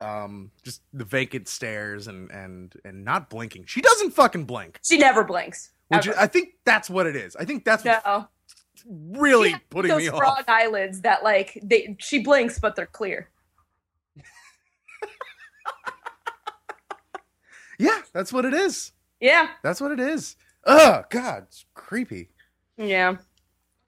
Um 0.00 0.52
just 0.62 0.82
the 0.92 1.04
vacant 1.04 1.48
stares 1.48 2.06
and 2.06 2.30
and 2.30 2.74
and 2.84 3.04
not 3.04 3.30
blinking. 3.30 3.64
She 3.66 3.80
doesn't 3.80 4.12
fucking 4.12 4.44
blink. 4.44 4.78
She 4.82 4.98
never 4.98 5.24
blinks. 5.24 5.72
Which 5.88 6.06
ever. 6.06 6.18
I 6.18 6.26
think 6.26 6.50
that's 6.64 6.88
what 6.88 7.06
it 7.06 7.16
is. 7.16 7.34
I 7.34 7.44
think 7.44 7.64
that's 7.64 7.84
no. 7.84 8.28
really 8.86 9.54
putting 9.70 9.88
those 9.88 10.02
me 10.02 10.08
frog 10.08 10.40
off. 10.40 10.44
eyelids 10.48 11.00
that 11.00 11.24
like 11.24 11.58
they 11.62 11.96
she 11.98 12.22
blinks 12.22 12.58
but 12.58 12.76
they're 12.76 12.86
clear. 12.86 13.30
Yeah, 17.78 18.00
that's 18.12 18.32
what 18.32 18.44
it 18.44 18.54
is. 18.54 18.92
Yeah. 19.20 19.48
That's 19.62 19.80
what 19.80 19.92
it 19.92 20.00
is. 20.00 20.36
Ugh, 20.64 21.04
God, 21.10 21.44
it's 21.48 21.64
creepy. 21.74 22.28
Yeah. 22.76 23.16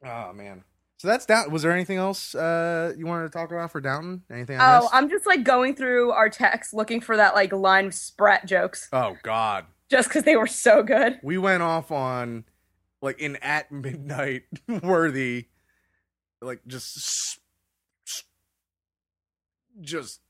Oh 0.04 0.32
man. 0.32 0.64
So 0.98 1.08
that's 1.08 1.24
down. 1.24 1.50
Was 1.50 1.62
there 1.62 1.72
anything 1.72 1.96
else 1.96 2.34
uh, 2.34 2.92
you 2.96 3.06
wanted 3.06 3.24
to 3.24 3.30
talk 3.30 3.50
about 3.50 3.70
for 3.72 3.80
Downton? 3.80 4.22
Anything? 4.30 4.58
I 4.60 4.76
Oh, 4.76 4.80
missed? 4.82 4.94
I'm 4.94 5.08
just 5.08 5.26
like 5.26 5.44
going 5.44 5.74
through 5.74 6.10
our 6.10 6.28
text 6.28 6.74
looking 6.74 7.00
for 7.00 7.16
that 7.16 7.34
like 7.34 7.52
line 7.52 7.86
of 7.86 7.94
spratt 7.94 8.46
jokes 8.46 8.88
oh 8.92 9.16
God. 9.22 9.64
just 9.88 10.08
because 10.08 10.24
they 10.24 10.36
were 10.36 10.46
so 10.46 10.82
good. 10.82 11.18
We 11.22 11.38
went 11.38 11.62
off 11.62 11.90
on 11.90 12.44
like 13.00 13.20
an 13.22 13.36
at 13.36 13.72
midnight 13.72 14.42
worthy, 14.82 15.46
like 16.42 16.60
just, 16.66 17.38
just. 19.80 20.20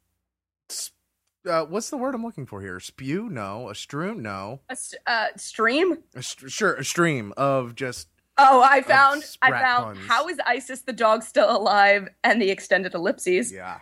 Uh, 1.49 1.65
what's 1.65 1.89
the 1.91 1.97
word 1.97 2.15
I'm 2.15 2.23
looking 2.23 2.47
for 2.47 2.61
here? 2.61 2.79
Spew? 2.81 3.29
No. 3.31 3.71
A 3.71 3.75
stream? 3.75 4.21
No. 4.23 4.61
A 4.69 4.77
st- 4.77 5.01
uh, 5.07 5.27
stream? 5.37 5.99
A 6.15 6.23
st- 6.23 6.51
sure, 6.53 6.75
a 6.75 6.85
stream 6.85 7.33
of 7.37 7.75
just 7.75 8.09
Oh, 8.37 8.63
I 8.63 8.81
found 8.83 9.23
I 9.43 9.51
found 9.51 9.97
puns. 9.97 10.09
how 10.09 10.29
is 10.29 10.39
Isis 10.47 10.83
the 10.83 10.93
dog 10.95 11.23
still 11.23 11.51
alive 11.55 12.09
and 12.25 12.41
the 12.41 12.51
extended 12.51 12.95
ellipses. 12.95 13.53
yeah. 13.53 13.81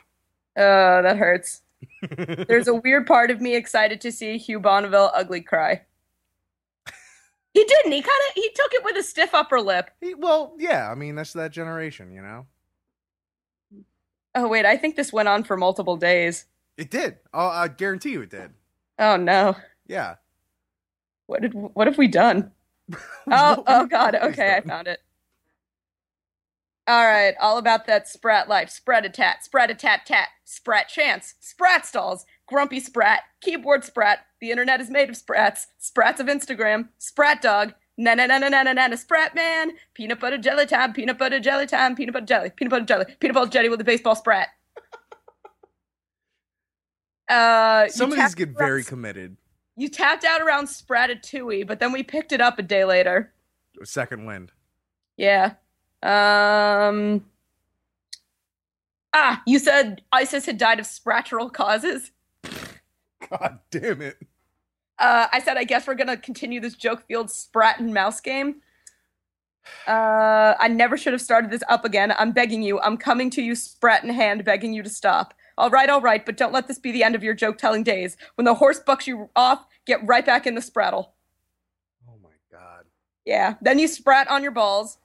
Oh, 0.56 1.02
that 1.02 1.16
hurts. 1.16 1.62
There's 2.48 2.66
a 2.66 2.74
weird 2.74 3.06
part 3.06 3.30
of 3.30 3.40
me 3.40 3.54
excited 3.54 4.00
to 4.00 4.10
see 4.10 4.36
Hugh 4.38 4.58
Bonneville 4.60 5.10
ugly 5.14 5.40
cry. 5.40 5.82
He 7.54 7.64
didn't. 7.64 7.90
He 7.92 8.02
kind 8.02 8.20
of 8.28 8.34
he 8.34 8.48
took 8.54 8.72
it 8.74 8.84
with 8.84 8.96
a 8.96 9.02
stiff 9.02 9.34
upper 9.34 9.60
lip. 9.60 9.90
He, 10.00 10.14
well, 10.14 10.54
yeah. 10.58 10.88
I 10.90 10.94
mean, 10.94 11.16
that's 11.16 11.32
that 11.32 11.50
generation, 11.50 12.12
you 12.12 12.22
know. 12.22 12.46
Oh 14.34 14.46
wait, 14.46 14.64
I 14.66 14.76
think 14.76 14.94
this 14.94 15.12
went 15.12 15.28
on 15.28 15.42
for 15.42 15.56
multiple 15.56 15.96
days. 15.96 16.44
It 16.78 16.90
did. 16.90 17.18
Oh, 17.34 17.48
I 17.48 17.66
guarantee 17.68 18.12
you, 18.12 18.22
it 18.22 18.30
did. 18.30 18.52
Oh 18.98 19.16
no. 19.16 19.56
Yeah. 19.86 20.14
What 21.26 21.42
did 21.42 21.52
what 21.52 21.86
have 21.86 21.98
we 21.98 22.08
done? 22.08 22.52
Oh 23.30 23.62
oh 23.66 23.84
god. 23.86 24.14
Okay, 24.14 24.56
I 24.56 24.62
found 24.62 24.88
it. 24.88 25.00
All 26.86 27.04
right, 27.04 27.34
all 27.38 27.58
about 27.58 27.86
that 27.86 28.08
sprat 28.08 28.48
life. 28.48 28.70
Spread 28.70 29.04
a 29.04 29.10
tat, 29.10 29.44
spread 29.44 29.70
a 29.70 29.74
tat 29.74 30.06
tat, 30.06 30.28
sprat 30.44 30.88
chance, 30.88 31.34
sprat 31.38 31.84
stalls, 31.84 32.24
grumpy 32.46 32.80
sprat, 32.80 33.24
keyboard 33.42 33.84
sprat. 33.84 34.20
The 34.40 34.50
internet 34.50 34.80
is 34.80 34.88
made 34.88 35.10
of 35.10 35.16
sprats, 35.18 35.66
sprats 35.76 36.18
of 36.18 36.28
Instagram, 36.28 36.88
sprat 36.96 37.42
dog, 37.42 37.74
na 37.98 38.14
na 38.14 38.24
na 38.24 38.38
na 38.38 38.48
na 38.48 38.62
na 38.62 38.72
na, 38.72 38.96
sprat 38.96 39.34
man, 39.34 39.72
peanut 39.92 40.18
butter 40.18 40.38
jelly 40.38 40.64
time, 40.64 40.94
peanut 40.94 41.18
butter 41.18 41.40
jelly 41.40 41.66
time, 41.66 41.94
peanut 41.94 42.14
butter 42.14 42.24
jelly, 42.24 42.50
peanut 42.56 42.70
butter 42.70 42.86
jelly, 42.86 43.04
peanut 43.20 43.34
butter 43.34 43.50
jelly 43.50 43.68
with 43.68 43.82
a 43.82 43.84
baseball 43.84 44.14
sprat. 44.14 44.48
Uh, 47.28 47.88
Some 47.88 48.12
of 48.12 48.18
these 48.18 48.34
get 48.34 48.48
around 48.48 48.56
very 48.56 48.84
committed. 48.84 49.36
You 49.76 49.88
tapped 49.88 50.24
out 50.24 50.40
around 50.40 50.66
Spratatouille, 50.66 51.66
but 51.66 51.78
then 51.78 51.92
we 51.92 52.02
picked 52.02 52.32
it 52.32 52.40
up 52.40 52.58
a 52.58 52.62
day 52.62 52.84
later. 52.84 53.32
Second 53.84 54.24
wind. 54.26 54.50
Yeah. 55.16 55.54
Um. 56.02 57.24
Ah, 59.14 59.42
you 59.46 59.58
said 59.58 60.02
ISIS 60.12 60.46
had 60.46 60.58
died 60.58 60.80
of 60.80 60.86
spratteral 60.86 61.52
causes. 61.52 62.10
God 63.30 63.58
damn 63.70 64.02
it. 64.02 64.18
Uh, 64.98 65.28
I 65.32 65.40
said, 65.40 65.56
I 65.56 65.64
guess 65.64 65.86
we're 65.86 65.94
gonna 65.94 66.16
continue 66.16 66.60
this 66.60 66.74
joke 66.74 67.06
field 67.06 67.30
sprat 67.30 67.78
and 67.78 67.94
mouse 67.94 68.20
game. 68.20 68.56
Uh, 69.86 70.54
I 70.58 70.68
never 70.68 70.96
should 70.96 71.12
have 71.12 71.22
started 71.22 71.50
this 71.50 71.62
up 71.68 71.84
again. 71.84 72.12
I'm 72.18 72.32
begging 72.32 72.62
you. 72.62 72.80
I'm 72.80 72.96
coming 72.96 73.30
to 73.30 73.42
you, 73.42 73.54
sprat 73.54 74.02
in 74.02 74.10
hand, 74.10 74.44
begging 74.44 74.72
you 74.72 74.82
to 74.82 74.88
stop. 74.88 75.34
All 75.58 75.70
right, 75.70 75.90
all 75.90 76.00
right, 76.00 76.24
but 76.24 76.36
don't 76.36 76.52
let 76.52 76.68
this 76.68 76.78
be 76.78 76.92
the 76.92 77.02
end 77.02 77.16
of 77.16 77.24
your 77.24 77.34
joke 77.34 77.58
telling 77.58 77.82
days. 77.82 78.16
When 78.36 78.44
the 78.44 78.54
horse 78.54 78.78
bucks 78.78 79.08
you 79.08 79.28
off, 79.34 79.66
get 79.86 80.06
right 80.06 80.24
back 80.24 80.46
in 80.46 80.54
the 80.54 80.60
spraddle. 80.60 81.08
Oh 82.08 82.14
my 82.22 82.30
god. 82.50 82.84
Yeah. 83.24 83.56
Then 83.60 83.80
you 83.80 83.88
sprat 83.88 84.30
on 84.30 84.44
your 84.44 84.52
balls. 84.52 84.98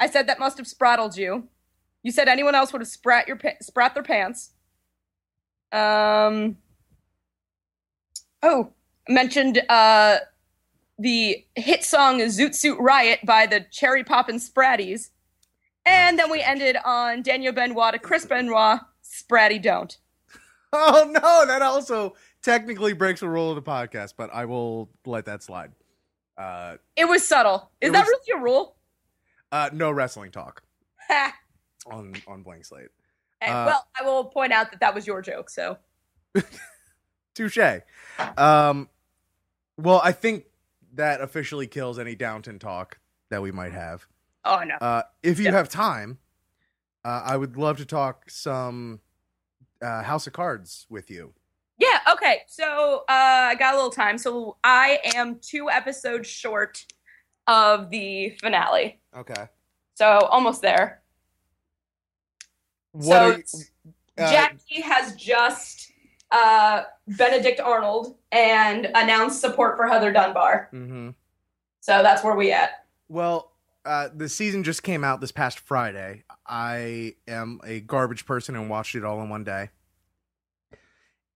I 0.00 0.08
said 0.08 0.26
that 0.26 0.38
must 0.38 0.56
have 0.56 0.66
sprattled 0.66 1.18
you. 1.18 1.48
You 2.02 2.12
said 2.12 2.28
anyone 2.28 2.54
else 2.54 2.72
would 2.72 2.80
have 2.80 2.88
sprat 2.88 3.28
your 3.28 3.36
pa- 3.36 3.60
sprat 3.60 3.92
their 3.92 4.02
pants. 4.02 4.52
Um. 5.70 6.56
Oh, 8.42 8.72
mentioned 9.06 9.60
uh 9.68 10.18
the 10.98 11.44
hit 11.56 11.84
song 11.84 12.20
"Zoot 12.20 12.54
Suit 12.54 12.78
Riot" 12.80 13.20
by 13.24 13.46
the 13.46 13.66
Cherry 13.70 14.02
Poppin' 14.02 14.36
Spratties, 14.36 15.10
and 15.84 16.18
then 16.18 16.30
we 16.30 16.40
ended 16.40 16.78
on 16.84 17.20
Daniel 17.22 17.52
Benoit 17.52 17.92
to 17.92 17.98
Chris 17.98 18.24
Benoit, 18.24 18.80
"Spratty 19.30 19.60
Don't." 19.62 19.96
Oh 20.72 21.10
no, 21.10 21.46
that 21.46 21.62
also 21.62 22.14
technically 22.42 22.92
breaks 22.92 23.22
a 23.22 23.28
rule 23.28 23.48
of 23.50 23.56
the 23.56 23.62
podcast, 23.62 24.12
but 24.18 24.28
I 24.34 24.44
will 24.44 24.90
let 25.06 25.24
that 25.24 25.42
slide. 25.42 25.72
Uh, 26.36 26.76
It 26.94 27.06
was 27.06 27.26
subtle. 27.26 27.70
Is 27.80 27.90
that 27.92 28.00
was- 28.00 28.08
really 28.26 28.38
a 28.40 28.42
rule? 28.44 28.76
uh, 29.50 29.70
no 29.72 29.90
wrestling 29.90 30.30
talk 30.30 30.62
on 31.86 32.14
on 32.26 32.42
blank 32.42 32.66
slate. 32.66 32.88
Hey, 33.40 33.50
Uh, 33.50 33.64
well, 33.66 33.86
I 33.98 34.04
will 34.04 34.24
point 34.26 34.52
out 34.52 34.70
that 34.70 34.80
that 34.80 34.94
was 34.94 35.06
your 35.06 35.22
joke. 35.22 35.48
So 35.48 35.78
Touche. 37.34 37.80
Um, 38.36 38.88
well, 39.76 40.00
I 40.04 40.12
think 40.12 40.44
that 40.94 41.20
officially 41.20 41.66
kills 41.66 41.98
any 41.98 42.14
Downton 42.14 42.58
talk 42.58 42.98
that 43.30 43.40
we 43.42 43.52
might 43.52 43.72
have. 43.72 44.06
oh 44.44 44.60
no. 44.64 44.74
Uh, 44.76 45.02
if 45.22 45.38
you 45.38 45.46
Yeah. 45.46 45.52
have 45.52 45.68
time, 45.68 46.18
uh, 47.04 47.22
I 47.24 47.36
would 47.36 47.56
love 47.56 47.78
to 47.78 47.84
talk 47.86 48.28
some 48.30 49.00
uh, 49.82 50.02
House 50.02 50.26
of 50.26 50.32
Cards 50.32 50.86
with 50.88 51.10
you. 51.10 51.32
Yeah, 51.78 51.98
okay. 52.12 52.40
So 52.48 53.04
uh, 53.08 53.52
I 53.52 53.54
got 53.54 53.74
a 53.74 53.76
little 53.76 53.90
time. 53.90 54.18
So 54.18 54.56
I 54.64 54.98
am 55.14 55.38
two 55.40 55.70
episodes 55.70 56.28
short 56.28 56.84
of 57.46 57.88
the 57.90 58.30
finale. 58.40 59.00
Okay. 59.16 59.46
So 59.94 60.18
almost 60.30 60.60
there. 60.60 61.02
What 62.92 63.48
so 63.48 63.58
you, 63.58 63.64
uh, 64.18 64.30
Jackie 64.30 64.80
has 64.82 65.14
just 65.14 65.92
uh, 66.32 66.82
Benedict 67.06 67.60
Arnold 67.60 68.16
and 68.32 68.86
announced 68.94 69.40
support 69.40 69.76
for 69.76 69.86
Heather 69.86 70.12
Dunbar. 70.12 70.68
mhm. 70.72 71.14
So 71.80 72.02
that's 72.02 72.22
where 72.22 72.34
we 72.34 72.52
at. 72.52 72.84
Well, 73.08 73.52
uh, 73.88 74.10
the 74.14 74.28
season 74.28 74.62
just 74.62 74.82
came 74.82 75.02
out 75.02 75.22
this 75.22 75.32
past 75.32 75.60
Friday. 75.60 76.24
I 76.46 77.14
am 77.26 77.58
a 77.64 77.80
garbage 77.80 78.26
person 78.26 78.54
and 78.54 78.68
watched 78.68 78.94
it 78.94 79.02
all 79.02 79.22
in 79.22 79.30
one 79.30 79.44
day. 79.44 79.70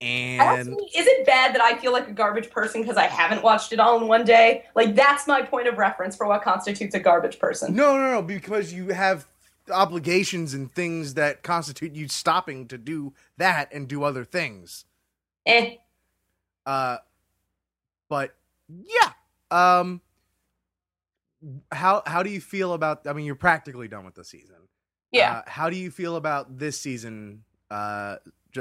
And 0.02 0.68
is 0.94 1.06
it 1.06 1.24
bad 1.24 1.54
that 1.54 1.62
I 1.62 1.78
feel 1.78 1.92
like 1.92 2.08
a 2.08 2.12
garbage 2.12 2.50
person 2.50 2.82
because 2.82 2.98
I 2.98 3.06
haven't 3.06 3.42
watched 3.42 3.72
it 3.72 3.80
all 3.80 3.98
in 4.00 4.06
one 4.06 4.24
day? 4.24 4.64
Like 4.74 4.94
that's 4.94 5.26
my 5.26 5.40
point 5.40 5.66
of 5.66 5.78
reference 5.78 6.14
for 6.14 6.26
what 6.26 6.42
constitutes 6.42 6.94
a 6.94 7.00
garbage 7.00 7.38
person. 7.38 7.74
no, 7.74 7.96
no, 7.96 8.10
no, 8.10 8.22
because 8.22 8.72
you 8.72 8.88
have 8.88 9.26
obligations 9.70 10.52
and 10.52 10.70
things 10.74 11.14
that 11.14 11.42
constitute 11.42 11.94
you 11.94 12.06
stopping 12.08 12.68
to 12.68 12.76
do 12.76 13.14
that 13.38 13.72
and 13.72 13.88
do 13.88 14.02
other 14.02 14.24
things. 14.24 14.84
Eh. 15.46 15.76
Uh, 16.66 16.98
but 18.10 18.34
yeah. 18.68 19.12
Um, 19.50 20.02
how 21.70 22.02
how 22.06 22.22
do 22.22 22.30
you 22.30 22.40
feel 22.40 22.72
about? 22.72 23.06
I 23.06 23.12
mean, 23.12 23.26
you're 23.26 23.34
practically 23.34 23.88
done 23.88 24.04
with 24.04 24.14
the 24.14 24.24
season. 24.24 24.68
Yeah. 25.10 25.38
Uh, 25.38 25.42
how 25.46 25.70
do 25.70 25.76
you 25.76 25.90
feel 25.90 26.16
about 26.16 26.58
this 26.58 26.80
season 26.80 27.44
uh, 27.70 28.16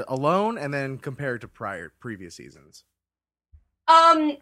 alone, 0.08 0.58
and 0.58 0.72
then 0.72 0.98
compared 0.98 1.40
to 1.42 1.48
prior 1.48 1.92
previous 2.00 2.36
seasons? 2.36 2.84
Um, 3.88 4.36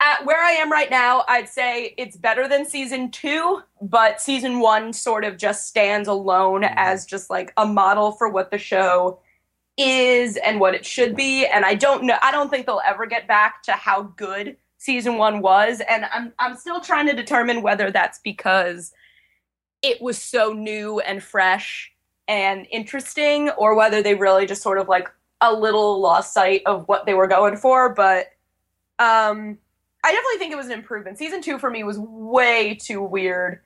at 0.00 0.24
where 0.24 0.42
I 0.42 0.52
am 0.52 0.70
right 0.70 0.90
now, 0.90 1.24
I'd 1.28 1.48
say 1.48 1.94
it's 1.98 2.16
better 2.16 2.46
than 2.46 2.64
season 2.64 3.10
two, 3.10 3.62
but 3.82 4.20
season 4.20 4.60
one 4.60 4.92
sort 4.92 5.24
of 5.24 5.36
just 5.36 5.66
stands 5.66 6.06
alone 6.08 6.62
Mhm. 6.62 6.72
as 6.76 7.04
just 7.04 7.30
like 7.30 7.52
a 7.56 7.66
model 7.66 8.12
for 8.12 8.28
what 8.28 8.50
the 8.50 8.58
show 8.58 9.20
is 9.76 10.36
and 10.36 10.60
what 10.60 10.74
it 10.74 10.86
should 10.86 11.16
be. 11.16 11.46
And 11.46 11.64
I 11.64 11.74
don't 11.74 12.04
know, 12.04 12.18
I 12.22 12.30
don't 12.30 12.48
think 12.48 12.66
they'll 12.66 12.82
ever 12.86 13.06
get 13.06 13.26
back 13.26 13.62
to 13.64 13.72
how 13.72 14.02
good 14.02 14.56
season 14.78 15.18
one 15.18 15.42
was. 15.42 15.82
And 15.88 16.06
I'm 16.12 16.32
I'm 16.38 16.56
still 16.56 16.80
trying 16.80 17.06
to 17.06 17.12
determine 17.14 17.62
whether 17.62 17.90
that's 17.90 18.18
because 18.20 18.92
it 19.82 20.00
was 20.00 20.18
so 20.18 20.52
new 20.52 21.00
and 21.00 21.22
fresh 21.22 21.92
and 22.26 22.66
interesting, 22.70 23.50
or 23.50 23.74
whether 23.74 24.02
they 24.02 24.14
really 24.14 24.46
just 24.46 24.62
sort 24.62 24.78
of 24.78 24.88
like 24.88 25.08
a 25.40 25.52
little 25.52 26.00
lost 26.00 26.34
sight 26.34 26.62
of 26.66 26.86
what 26.88 27.06
they 27.06 27.14
were 27.14 27.28
going 27.28 27.56
for. 27.56 27.94
But 27.94 28.26
um, 28.98 29.58
I 30.04 30.12
definitely 30.12 30.38
think 30.38 30.52
it 30.52 30.56
was 30.56 30.66
an 30.66 30.72
improvement. 30.72 31.18
Season 31.18 31.40
two 31.40 31.58
for 31.58 31.70
me 31.70 31.84
was 31.84 31.98
way 31.98 32.74
too 32.74 33.02
weird, 33.02 33.60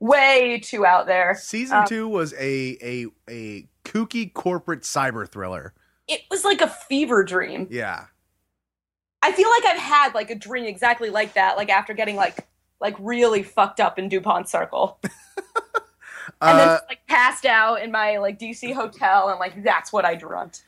way 0.00 0.60
too 0.60 0.86
out 0.86 1.06
there. 1.06 1.36
Season 1.40 1.78
Um, 1.78 1.86
two 1.86 2.08
was 2.08 2.32
a 2.34 2.76
a 2.82 3.06
a 3.28 3.68
kooky 3.84 4.32
corporate 4.32 4.82
cyber 4.82 5.28
thriller. 5.28 5.74
It 6.08 6.22
was 6.30 6.44
like 6.44 6.60
a 6.60 6.68
fever 6.68 7.24
dream. 7.24 7.66
Yeah. 7.70 8.06
I 9.26 9.32
feel 9.32 9.48
like 9.50 9.64
I've 9.64 9.80
had 9.82 10.14
like 10.14 10.30
a 10.30 10.34
dream 10.34 10.64
exactly 10.66 11.10
like 11.10 11.34
that, 11.34 11.56
like 11.56 11.68
after 11.68 11.92
getting 11.94 12.16
like 12.16 12.46
like 12.80 12.94
really 12.98 13.42
fucked 13.42 13.80
up 13.80 13.98
in 13.98 14.08
Dupont 14.08 14.48
Circle, 14.48 14.98
and 15.04 16.58
then 16.58 16.68
Uh, 16.68 16.76
just, 16.76 16.84
like 16.88 17.06
passed 17.06 17.46
out 17.46 17.82
in 17.82 17.90
my 17.90 18.18
like 18.18 18.38
DC 18.38 18.72
hotel, 18.74 19.28
and 19.28 19.38
like 19.40 19.62
that's 19.64 19.92
what 19.92 20.04
I 20.04 20.14
dreamt. 20.14 20.62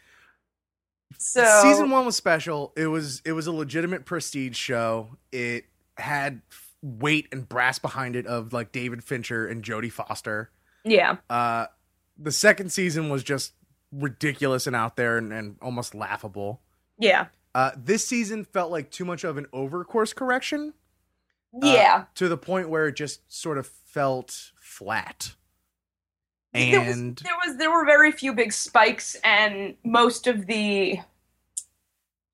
So 1.18 1.44
season 1.62 1.90
one 1.90 2.04
was 2.06 2.16
special. 2.16 2.72
It 2.76 2.86
was 2.86 3.22
it 3.24 3.32
was 3.32 3.46
a 3.46 3.52
legitimate 3.52 4.04
prestige 4.04 4.56
show. 4.56 5.16
It 5.32 5.64
had 5.96 6.42
weight 6.82 7.26
and 7.32 7.48
brass 7.48 7.78
behind 7.78 8.14
it 8.16 8.26
of 8.26 8.52
like 8.52 8.70
David 8.72 9.02
Fincher 9.02 9.46
and 9.46 9.64
Jodie 9.64 9.90
Foster. 9.90 10.50
yeah, 10.84 11.16
Uh, 11.28 11.66
the 12.16 12.30
second 12.32 12.70
season 12.72 13.09
was 13.09 13.22
just 13.24 13.52
ridiculous 13.90 14.66
and 14.66 14.76
out 14.76 14.96
there 14.96 15.18
and, 15.18 15.32
and 15.32 15.56
almost 15.61 15.94
laughable. 15.94 16.61
yeah, 16.98 17.26
Uh, 17.59 17.72
this 17.76 18.06
season 18.06 18.44
felt 18.44 18.70
like 18.70 18.88
too 18.88 19.04
much 19.04 19.24
of 19.24 19.36
an 19.36 19.46
over 19.52 19.84
course 19.84 20.12
correction. 20.12 20.74
uh, 21.54 21.66
yeah. 21.66 22.04
to 22.14 22.28
the 22.28 22.36
point 22.36 22.68
where 22.68 22.86
it 22.86 22.94
just 22.94 23.20
sort 23.26 23.59
of 23.59 23.66
felt 23.66 24.52
flat. 24.61 25.34
there 26.52 26.78
was, 26.80 26.96
And 26.96 27.16
there 27.24 27.34
was 27.44 27.56
there 27.56 27.70
were 27.72 27.84
very 27.84 28.12
few 28.12 28.32
big 28.32 28.52
spikes 28.52 29.16
and 29.24 29.74
most 29.82 30.28
of 30.28 30.46
the 30.46 31.00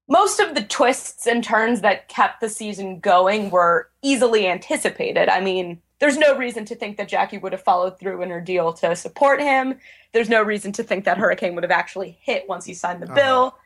most 0.09 0.41
of 0.41 0.55
the 0.55 0.63
twists 0.63 1.27
and 1.27 1.43
turns 1.43 1.81
that 1.81 2.09
kept 2.09 2.43
the 2.43 2.49
season 2.51 3.01
going 3.01 3.49
were 3.51 3.89
easily 4.03 4.47
anticipated 4.47 5.31
i 5.31 5.41
mean 5.41 5.81
there's 6.01 6.19
no 6.19 6.37
reason 6.37 6.67
to 6.67 6.75
think 6.75 6.99
that 6.99 7.09
jackie 7.09 7.39
would 7.39 7.53
have 7.53 7.63
followed 7.63 7.99
through 7.99 8.21
in 8.21 8.29
her 8.29 8.41
deal 8.41 8.73
to 8.75 8.95
support 8.95 9.41
him 9.41 9.79
there's 10.13 10.29
no 10.29 10.43
reason 10.43 10.73
to 10.73 10.83
think 10.83 11.07
that 11.07 11.17
hurricane 11.17 11.55
would 11.55 11.65
have 11.65 11.71
actually 11.71 12.19
hit 12.21 12.47
once 12.49 12.67
he 12.67 12.75
signed 12.75 13.01
the 13.01 13.07
Uh-huh. 13.07 13.15
bill 13.15 13.59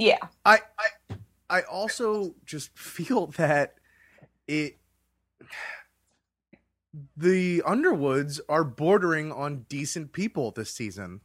yeah 0.00 0.18
I, 0.44 0.58
I 0.78 1.14
I 1.50 1.62
also 1.62 2.36
just 2.46 2.76
feel 2.78 3.26
that 3.36 3.74
it 4.46 4.78
the 7.16 7.62
Underwoods 7.66 8.40
are 8.48 8.64
bordering 8.64 9.32
on 9.32 9.66
decent 9.68 10.12
people 10.12 10.50
this 10.52 10.72
season. 10.72 11.20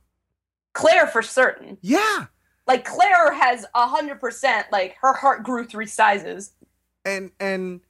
Claire 0.74 1.08
for 1.08 1.22
certain. 1.22 1.78
Yeah. 1.82 2.26
Like 2.68 2.86
Claire 2.86 3.34
has 3.34 3.66
a 3.74 3.88
hundred 3.88 4.20
percent 4.20 4.68
like 4.72 4.96
her 5.02 5.14
heart 5.14 5.44
grew 5.44 5.66
three 5.66 5.86
sizes. 5.86 6.54
And 7.04 7.32
and 7.40 7.82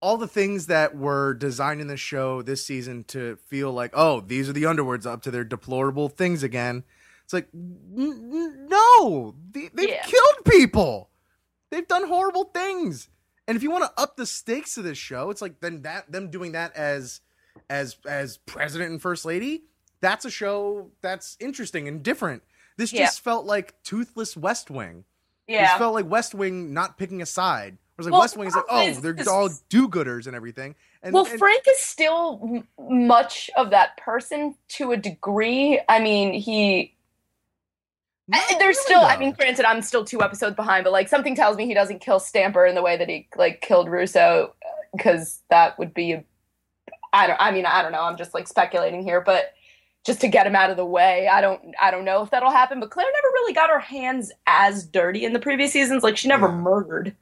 all 0.00 0.16
the 0.16 0.28
things 0.28 0.66
that 0.66 0.96
were 0.96 1.34
designed 1.34 1.80
in 1.80 1.86
the 1.86 1.96
show 1.96 2.42
this 2.42 2.66
season 2.66 3.04
to 3.04 3.36
feel 3.46 3.72
like, 3.72 3.92
oh, 3.94 4.20
these 4.20 4.48
are 4.48 4.52
the 4.52 4.66
Underwoods 4.66 5.06
up 5.06 5.22
to 5.22 5.30
their 5.30 5.44
deplorable 5.44 6.08
things 6.08 6.42
again. 6.42 6.84
It's 7.32 7.34
like, 7.34 7.48
n- 7.54 8.66
no, 8.68 9.34
they, 9.52 9.70
they've 9.72 9.88
Yeah. 9.88 10.02
killed 10.02 10.44
people. 10.46 11.08
They've 11.70 11.86
done 11.88 12.06
horrible 12.06 12.44
things. 12.44 13.08
And 13.48 13.56
if 13.56 13.62
you 13.62 13.70
want 13.70 13.84
to 13.84 14.02
up 14.02 14.16
the 14.16 14.26
stakes 14.26 14.76
of 14.76 14.84
this 14.84 14.98
show, 14.98 15.30
it's 15.30 15.40
like 15.40 15.60
then 15.60 15.82
that 15.82 16.12
them 16.12 16.30
doing 16.30 16.52
that 16.52 16.76
as 16.76 17.20
as 17.70 17.96
as 18.06 18.36
president 18.36 18.90
and 18.90 19.00
first 19.00 19.24
lady, 19.24 19.64
that's 20.00 20.24
a 20.26 20.30
show 20.30 20.90
that's 21.00 21.36
interesting 21.40 21.88
and 21.88 22.02
different. 22.02 22.42
This 22.76 22.92
Yeah. 22.92 23.06
just 23.06 23.20
felt 23.20 23.46
like 23.46 23.82
toothless 23.82 24.36
West 24.36 24.70
Wing. 24.70 25.04
It 25.48 25.54
Yeah. 25.54 25.66
just 25.68 25.78
felt 25.78 25.94
like 25.94 26.06
West 26.08 26.34
Wing 26.34 26.72
not 26.74 26.98
picking 26.98 27.22
a 27.22 27.26
side. 27.26 27.78
Whereas 27.96 28.06
like 28.06 28.12
Well, 28.12 28.20
West 28.20 28.36
Wing 28.36 28.48
is 28.48 28.54
like, 28.54 28.64
oh, 28.70 28.86
is 28.86 29.00
they're 29.00 29.16
all 29.28 29.50
do-gooders 29.68 30.26
and 30.26 30.34
everything. 30.36 30.74
And, 31.02 31.12
well, 31.12 31.26
and- 31.26 31.38
Frank 31.38 31.64
is 31.68 31.78
still 31.78 32.40
m- 32.78 33.06
much 33.06 33.50
of 33.56 33.70
that 33.70 33.96
person 33.96 34.56
to 34.70 34.92
a 34.92 34.96
degree. 34.96 35.80
I 35.88 35.98
mean, 35.98 36.32
he 36.32 36.94
Not 38.28 38.40
I- 38.40 38.58
there's 38.58 38.76
really, 38.76 38.84
still 38.84 39.00
i 39.02 39.16
mean 39.16 39.32
granted 39.32 39.64
i'm 39.64 39.82
still 39.82 40.04
two 40.04 40.22
episodes 40.22 40.54
behind 40.56 40.84
but 40.84 40.92
like 40.92 41.08
something 41.08 41.34
tells 41.34 41.56
me 41.56 41.66
he 41.66 41.74
doesn't 41.74 42.00
kill 42.00 42.20
stamper 42.20 42.64
in 42.66 42.74
the 42.74 42.82
way 42.82 42.96
that 42.96 43.08
he 43.08 43.28
like 43.36 43.60
killed 43.60 43.88
russo 43.88 44.54
uh, 44.64 44.68
because 44.96 45.40
that 45.50 45.78
would 45.78 45.92
be 45.92 46.12
a, 46.12 46.24
i 47.12 47.26
don't 47.26 47.40
i 47.40 47.50
mean 47.50 47.66
i 47.66 47.82
don't 47.82 47.92
know 47.92 48.02
i'm 48.02 48.16
just 48.16 48.32
like 48.34 48.46
speculating 48.46 49.02
here 49.02 49.20
but 49.20 49.52
just 50.04 50.20
to 50.20 50.28
get 50.28 50.46
him 50.46 50.54
out 50.56 50.70
of 50.70 50.76
the 50.76 50.84
way 50.86 51.28
i 51.28 51.40
don't 51.40 51.60
i 51.80 51.90
don't 51.90 52.04
know 52.04 52.22
if 52.22 52.30
that'll 52.30 52.50
happen 52.50 52.78
but 52.80 52.90
claire 52.90 53.06
never 53.12 53.28
really 53.34 53.52
got 53.52 53.70
her 53.70 53.80
hands 53.80 54.30
as 54.46 54.84
dirty 54.86 55.24
in 55.24 55.32
the 55.32 55.38
previous 55.40 55.72
seasons 55.72 56.02
like 56.02 56.16
she 56.16 56.28
never 56.28 56.46
Yeah. 56.48 56.54
murdered 56.54 57.16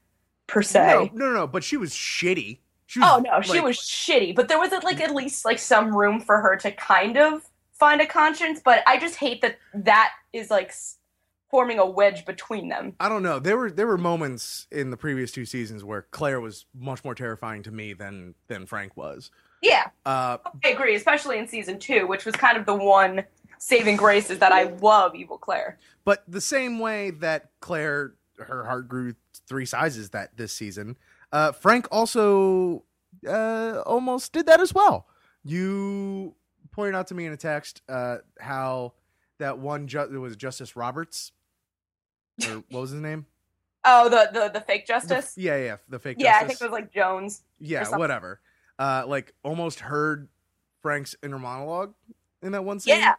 per 0.46 0.62
se 0.62 1.10
no, 1.14 1.26
no, 1.26 1.32
no, 1.32 1.38
no, 1.40 1.46
but 1.46 1.62
she 1.64 1.76
was 1.76 1.92
shitty. 1.92 2.58
She 2.86 2.98
was, 3.00 3.08
oh 3.10 3.20
no 3.20 3.40
she 3.40 3.60
was 3.60 3.76
shitty 3.78 4.34
but 4.34 4.48
there 4.48 4.58
was 4.58 4.70
like 4.82 5.00
at 5.00 5.14
least 5.14 5.44
like 5.44 5.58
some 5.58 5.96
room 5.96 6.20
for 6.20 6.40
her 6.40 6.56
to 6.56 6.72
kind 6.72 7.16
of 7.16 7.42
find 7.80 8.00
a 8.00 8.06
conscience 8.06 8.60
but 8.64 8.82
i 8.86 8.96
just 8.98 9.16
hate 9.16 9.40
that 9.40 9.58
that 9.74 10.12
is 10.32 10.50
like 10.50 10.72
forming 11.50 11.80
a 11.80 11.84
wedge 11.86 12.24
between 12.24 12.68
them 12.68 12.94
I 13.00 13.08
don't 13.08 13.24
know. 13.24 13.40
There 13.40 13.56
were 13.58 13.72
there 13.72 13.88
were 13.88 13.98
moments 13.98 14.68
in 14.70 14.90
the 14.90 14.96
previous 14.96 15.32
two 15.32 15.44
seasons 15.44 15.82
where 15.82 16.02
Claire 16.12 16.40
was 16.40 16.64
much 16.72 17.02
more 17.02 17.16
terrifying 17.16 17.64
to 17.64 17.72
me 17.72 17.92
than 17.92 18.36
than 18.46 18.66
Frank 18.66 18.96
was. 18.96 19.32
yeah 19.60 19.86
Uh, 20.06 20.36
I 20.64 20.68
agree, 20.68 20.94
especially 20.94 21.38
in 21.38 21.48
season 21.48 21.80
two, 21.80 22.06
which 22.06 22.24
was 22.24 22.36
kind 22.36 22.56
of 22.56 22.66
the 22.66 22.76
one 22.76 23.24
saving 23.58 23.96
grace 23.96 24.30
is 24.30 24.38
that 24.38 24.52
I 24.52 24.64
love 24.80 25.16
Evil 25.16 25.38
Claire. 25.38 25.78
but 26.04 26.22
the 26.28 26.40
same 26.40 26.78
way 26.78 27.10
that 27.10 27.50
Claire 27.60 28.14
her 28.38 28.64
heart 28.64 28.86
grew 28.88 29.14
three 29.48 29.66
sizes 29.66 30.10
that 30.10 30.36
this 30.36 30.52
season, 30.52 30.96
uh, 31.32 31.50
Frank 31.50 31.88
also 31.90 32.84
uh, 33.28 33.82
almost 33.84 34.32
did 34.32 34.46
that 34.46 34.60
as 34.60 34.72
well. 34.72 35.08
You 35.42 36.36
pointed 36.80 36.96
out 36.96 37.08
to 37.08 37.14
me 37.14 37.26
in 37.26 37.32
a 37.32 37.36
text 37.36 37.82
uh, 37.90 38.16
how 38.40 38.94
that 39.38 39.58
one 39.58 39.86
ju- 39.86 40.00
it 40.00 40.16
was 40.18 40.34
Justice 40.34 40.76
Roberts 40.76 41.32
or 42.46 42.62
what 42.70 42.80
was 42.80 42.90
his 42.90 43.02
name? 43.02 43.26
Oh, 43.84 44.08
the 44.08 44.30
the, 44.32 44.48
the 44.54 44.60
fake 44.62 44.86
The- 44.86 44.92
justice. 44.94 45.34
yeah, 45.36 45.56
yeah, 45.56 45.76
the 45.90 45.98
fake 45.98 46.18
justice. 46.18 46.24
yeah, 46.32 46.38
I 46.42 46.46
think 46.48 46.60
it 46.60 46.64
was 46.64 46.72
like 46.72 46.90
Jones. 46.92 47.42
yeah, 47.58 47.86
whatever. 47.96 48.40
Uh, 48.78 49.04
like 49.06 49.34
almost 49.42 49.80
heard 49.80 50.28
Frank's 50.80 51.14
inner 51.22 51.38
monologue 51.38 51.92
in 52.42 52.52
that 52.52 52.64
one 52.64 52.80
scene. 52.80 52.96
Yeah, 52.98 53.14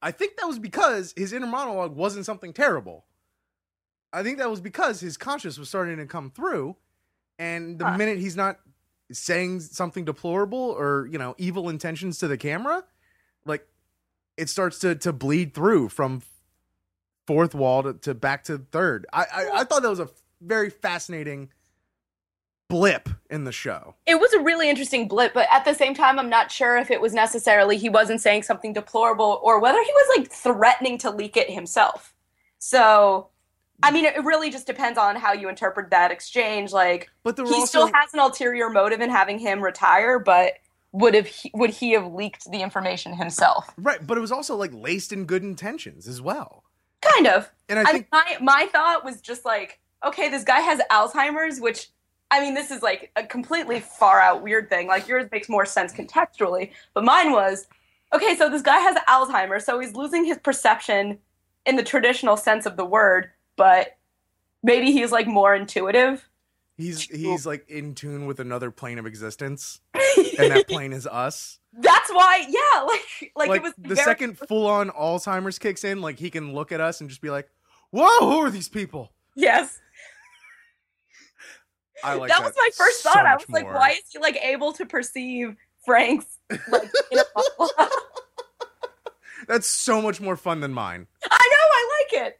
I 0.00 0.12
think 0.12 0.36
that 0.36 0.46
was 0.46 0.60
because 0.60 1.12
his 1.16 1.32
inner 1.32 1.48
monologue 1.48 1.96
wasn't 1.96 2.26
something 2.26 2.52
terrible. 2.52 3.04
I 4.12 4.22
think 4.22 4.38
that 4.38 4.48
was 4.48 4.60
because 4.60 5.00
his 5.00 5.16
conscience 5.16 5.58
was 5.58 5.68
starting 5.68 5.96
to 5.96 6.06
come 6.06 6.30
through, 6.30 6.76
and 7.40 7.76
the 7.80 7.86
Huh. 7.86 7.96
minute 7.96 8.18
he's 8.18 8.36
not 8.36 8.60
saying 9.12 9.60
something 9.60 10.04
deplorable 10.04 10.58
or 10.58 11.06
you 11.10 11.18
know 11.18 11.34
evil 11.38 11.68
intentions 11.68 12.18
to 12.18 12.28
the 12.28 12.36
camera, 12.36 12.84
like 13.44 13.66
it 14.36 14.48
starts 14.48 14.78
to 14.80 14.94
to 14.96 15.12
bleed 15.12 15.54
through 15.54 15.88
from 15.88 16.22
fourth 17.26 17.54
wall 17.54 17.82
to, 17.82 17.94
to 17.94 18.14
back 18.14 18.44
to 18.44 18.58
third. 18.58 19.06
I, 19.12 19.24
I 19.32 19.50
I 19.60 19.64
thought 19.64 19.82
that 19.82 19.90
was 19.90 20.00
a 20.00 20.08
very 20.40 20.70
fascinating 20.70 21.50
blip 22.68 23.08
in 23.30 23.44
the 23.44 23.52
show. 23.52 23.94
it 24.06 24.16
was 24.16 24.32
a 24.32 24.40
really 24.40 24.68
interesting 24.70 25.06
blip, 25.06 25.34
but 25.34 25.46
at 25.52 25.64
the 25.64 25.74
same 25.74 25.94
time, 25.94 26.18
I'm 26.18 26.30
not 26.30 26.50
sure 26.50 26.76
if 26.78 26.90
it 26.90 27.00
was 27.00 27.12
necessarily 27.12 27.76
he 27.76 27.88
wasn't 27.88 28.20
saying 28.20 28.42
something 28.42 28.72
deplorable 28.72 29.38
or 29.42 29.60
whether 29.60 29.78
he 29.78 29.92
was 29.92 30.18
like 30.18 30.30
threatening 30.32 30.98
to 30.98 31.10
leak 31.10 31.36
it 31.36 31.50
himself. 31.50 32.14
So. 32.58 33.28
I 33.82 33.90
mean, 33.90 34.04
it 34.04 34.22
really 34.24 34.50
just 34.50 34.66
depends 34.66 34.98
on 34.98 35.16
how 35.16 35.32
you 35.32 35.48
interpret 35.48 35.90
that 35.90 36.10
exchange. 36.10 36.72
Like, 36.72 37.10
But 37.22 37.36
he 37.36 37.44
also 37.44 37.66
still 37.66 37.86
has 37.92 38.14
an 38.14 38.20
ulterior 38.20 38.70
motive 38.70 39.00
in 39.00 39.10
having 39.10 39.38
him 39.38 39.60
retire, 39.62 40.18
but 40.18 40.54
would 40.92 41.14
have 41.14 41.26
he, 41.26 41.50
would 41.54 41.70
he 41.70 41.92
have 41.92 42.12
leaked 42.12 42.50
the 42.50 42.62
information 42.62 43.14
himself? 43.14 43.72
right, 43.76 44.06
but 44.06 44.16
it 44.16 44.20
was 44.20 44.32
also 44.32 44.54
like 44.56 44.70
laced 44.72 45.12
in 45.12 45.24
good 45.24 45.42
intentions 45.42 46.06
as 46.06 46.22
well. 46.22 46.62
Kind 47.02 47.26
of. 47.26 47.50
And 47.68 47.78
I 47.78 47.82
I, 47.82 47.84
think 47.86 48.08
mean, 48.12 48.22
my 48.40 48.60
my 48.62 48.66
thought 48.66 49.04
was 49.04 49.20
just 49.20 49.44
like, 49.44 49.80
okay, 50.04 50.28
this 50.28 50.44
guy 50.44 50.60
has 50.60 50.80
Alzheimer's, 50.90 51.60
which 51.60 51.88
I 52.30 52.40
mean, 52.40 52.54
this 52.54 52.70
is 52.70 52.82
like 52.82 53.10
a 53.16 53.24
completely 53.24 53.80
far 53.80 54.20
out 54.20 54.42
weird 54.42 54.68
thing. 54.70 54.86
Like 54.86 55.08
yours 55.08 55.28
makes 55.30 55.48
more 55.48 55.66
sense 55.66 55.92
contextually, 55.92 56.70
but 56.94 57.04
mine 57.04 57.32
was, 57.32 57.66
okay, 58.12 58.36
so 58.36 58.48
this 58.48 58.62
guy 58.62 58.78
has 58.78 58.96
Alzheimer's, 59.08 59.64
so 59.66 59.78
he's 59.78 59.94
losing 59.94 60.24
his 60.24 60.38
perception 60.38 61.18
in 61.66 61.76
the 61.76 61.82
traditional 61.82 62.36
sense 62.36 62.66
of 62.66 62.76
the 62.76 62.84
word, 62.84 63.30
but 63.56 63.96
maybe 64.62 64.92
he's 64.92 65.12
like 65.12 65.26
more 65.26 65.54
intuitive. 65.54 66.28
He's 66.76 67.02
he's 67.02 67.46
like 67.46 67.68
in 67.68 67.94
tune 67.94 68.26
with 68.26 68.40
another 68.40 68.70
plane 68.72 68.98
of 68.98 69.06
existence, 69.06 69.80
and 69.94 70.50
that 70.50 70.66
plane 70.68 70.92
is 70.92 71.06
us. 71.06 71.60
That's 71.72 72.10
why, 72.10 72.46
yeah, 72.48 72.82
like 72.82 73.32
like, 73.36 73.48
Like, 73.48 73.60
it 73.60 73.62
was 73.62 73.72
the 73.78 73.94
very- 73.94 74.04
second 74.04 74.38
full 74.48 74.66
on 74.66 74.90
Alzheimer's 74.90 75.58
kicks 75.58 75.84
in, 75.84 76.00
like 76.00 76.18
he 76.18 76.30
can 76.30 76.52
look 76.52 76.72
at 76.72 76.80
us 76.80 77.00
and 77.00 77.08
just 77.08 77.20
be 77.20 77.30
like, 77.30 77.48
"Whoa, 77.90 78.08
who 78.28 78.38
are 78.38 78.50
these 78.50 78.68
people?" 78.68 79.12
Yes, 79.36 79.80
I 82.02 82.14
like 82.14 82.28
that 82.30 82.38
that. 82.40 82.44
was 82.44 82.54
my 82.56 82.70
first 82.76 83.02
so 83.02 83.10
thought. 83.12 83.24
I 83.26 83.34
was 83.34 83.48
like, 83.48 83.64
more. 83.64 83.74
why 83.74 83.90
is 83.90 84.02
he 84.12 84.18
like 84.18 84.36
able 84.42 84.72
to 84.74 84.84
perceive 84.86 85.56
Frank's 85.84 86.38
like? 86.50 86.90
inner 87.12 87.22
monologue? 87.58 87.90
That's 89.46 89.66
so 89.66 90.00
much 90.02 90.20
more 90.20 90.36
fun 90.36 90.60
than 90.60 90.72
mine. 90.72 91.06
I 91.30 91.50
know, 91.50 91.56
I 91.70 92.04
like 92.20 92.26
it. 92.26 92.38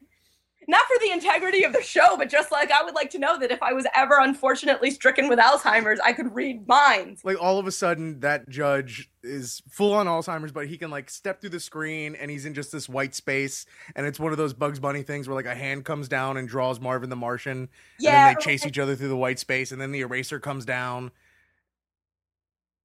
Not 0.66 0.82
for 0.86 0.98
the 1.00 1.10
integrity 1.12 1.64
of 1.64 1.72
the 1.72 1.82
show, 1.82 2.16
but 2.16 2.30
just 2.30 2.50
like 2.50 2.70
I 2.70 2.82
would 2.82 2.94
like 2.94 3.10
to 3.10 3.18
know 3.18 3.38
that 3.38 3.50
if 3.50 3.62
I 3.62 3.72
was 3.72 3.86
ever 3.94 4.18
unfortunately 4.18 4.90
stricken 4.90 5.28
with 5.28 5.38
Alzheimer's, 5.38 6.00
I 6.00 6.12
could 6.12 6.34
read 6.34 6.66
minds. 6.66 7.24
Like 7.24 7.40
all 7.42 7.58
of 7.58 7.66
a 7.66 7.72
sudden, 7.72 8.20
that 8.20 8.48
judge 8.48 9.10
is 9.22 9.62
full 9.68 9.92
on 9.92 10.06
Alzheimer's, 10.06 10.52
but 10.52 10.66
he 10.66 10.78
can 10.78 10.90
like 10.90 11.10
step 11.10 11.40
through 11.40 11.50
the 11.50 11.60
screen 11.60 12.14
and 12.14 12.30
he's 12.30 12.46
in 12.46 12.54
just 12.54 12.72
this 12.72 12.88
white 12.88 13.14
space, 13.14 13.66
and 13.94 14.06
it's 14.06 14.18
one 14.18 14.32
of 14.32 14.38
those 14.38 14.54
Bugs 14.54 14.78
Bunny 14.80 15.02
things 15.02 15.28
where 15.28 15.34
like 15.34 15.46
a 15.46 15.54
hand 15.54 15.84
comes 15.84 16.08
down 16.08 16.36
and 16.36 16.48
draws 16.48 16.80
Marvin 16.80 17.10
the 17.10 17.16
Martian, 17.16 17.68
Yeah, 17.98 18.10
and 18.10 18.16
then 18.28 18.34
they 18.38 18.44
chase 18.52 18.64
each 18.66 18.78
other 18.78 18.96
through 18.96 19.08
the 19.08 19.16
white 19.16 19.38
space, 19.38 19.70
and 19.72 19.80
then 19.80 19.92
the 19.92 20.00
eraser 20.00 20.40
comes 20.40 20.64
down. 20.64 21.10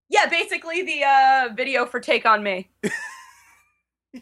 yeah, 0.09 0.25
basically 0.27 0.84
the 0.84 1.03
uh, 1.05 1.49
video 1.55 1.86
for 1.86 1.99
Take 1.99 2.25
on 2.25 2.43
Me. 2.43 2.69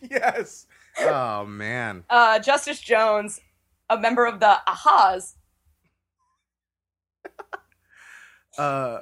yes. 0.10 0.68
Oh 0.99 1.45
man. 1.45 2.03
Uh, 2.10 2.39
Justice 2.39 2.80
Jones, 2.80 3.39
a 3.90 3.98
member 3.98 4.26
of 4.26 4.40
the 4.40 4.58
Ahas. 4.68 5.34
Uh 8.58 9.02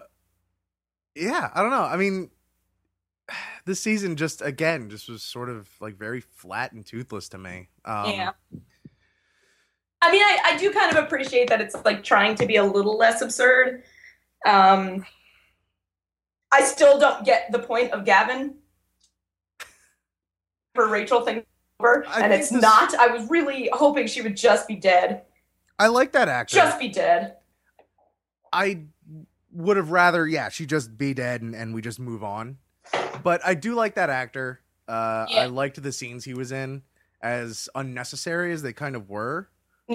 yeah, 1.16 1.50
I 1.54 1.62
don't 1.62 1.72
know. 1.72 1.84
I 1.84 1.96
mean 1.96 2.30
this 3.66 3.80
season 3.80 4.18
just 4.18 4.42
again 4.42 4.90
just 4.90 5.08
was 5.08 5.24
sort 5.24 5.50
of 5.50 5.70
like 5.80 5.98
very 5.98 6.20
flat 6.20 6.74
and 6.74 6.86
toothless 6.86 7.30
to 7.30 7.38
me. 7.38 7.70
Um 7.86 8.10
yeah. 8.10 8.32
I 10.02 10.12
mean, 10.12 10.22
I, 10.22 10.40
I 10.46 10.58
do 10.58 10.72
kind 10.72 10.96
of 10.96 11.04
appreciate 11.04 11.50
that 11.50 11.62
it's 11.62 11.76
like 11.84 12.04
trying 12.04 12.36
to 12.36 12.46
be 12.46 12.58
a 12.58 12.64
little 12.64 12.96
less 12.96 13.22
absurd. 13.22 13.84
Um, 14.46 15.04
I 16.52 16.62
still 16.62 17.00
don't 17.00 17.26
get 17.26 17.52
the 17.52 17.58
point 17.58 17.92
of 17.92 18.06
Gavin 18.06 18.56
for 20.76 20.88
Rachel 20.88 21.22
thing 21.22 21.44
over, 21.80 22.06
I 22.08 22.22
and 22.22 22.34
it's 22.34 22.50
this- 22.50 22.62
not. 22.62 22.94
I 22.96 23.08
was 23.08 23.30
really 23.30 23.70
hoping 23.74 24.08
she 24.08 24.22
would 24.22 24.36
just 24.38 24.68
be 24.68 24.76
dead. 24.76 25.24
I 25.78 25.88
like 25.88 26.14
that 26.14 26.30
actor. 26.30 26.56
Just 26.56 26.80
be 26.80 26.88
dead. 26.88 27.36
I 28.54 28.84
would 29.52 29.78
have 29.78 29.92
rather 29.92 30.26
yeah, 30.28 30.50
she 30.50 30.66
just 30.66 30.98
be 30.98 31.14
dead 31.14 31.42
and, 31.42 31.54
and 31.56 31.74
we 31.74 31.82
just 31.82 32.00
move 32.00 32.24
on. 32.24 32.58
But 33.24 33.42
I 33.46 33.54
do 33.56 33.74
like 33.76 33.96
that 33.96 34.10
actor. 34.10 34.62
Uh 34.88 35.26
Yeah. 35.30 35.42
I 35.42 35.46
liked 35.48 35.82
the 35.82 35.92
scenes 35.92 36.24
he 36.24 36.34
was 36.34 36.52
in 36.52 36.84
as 37.22 37.68
unnecessary 37.76 38.54
as 38.54 38.62
they 38.62 38.72
kind 38.74 38.96
of 38.96 39.10
were 39.10 39.50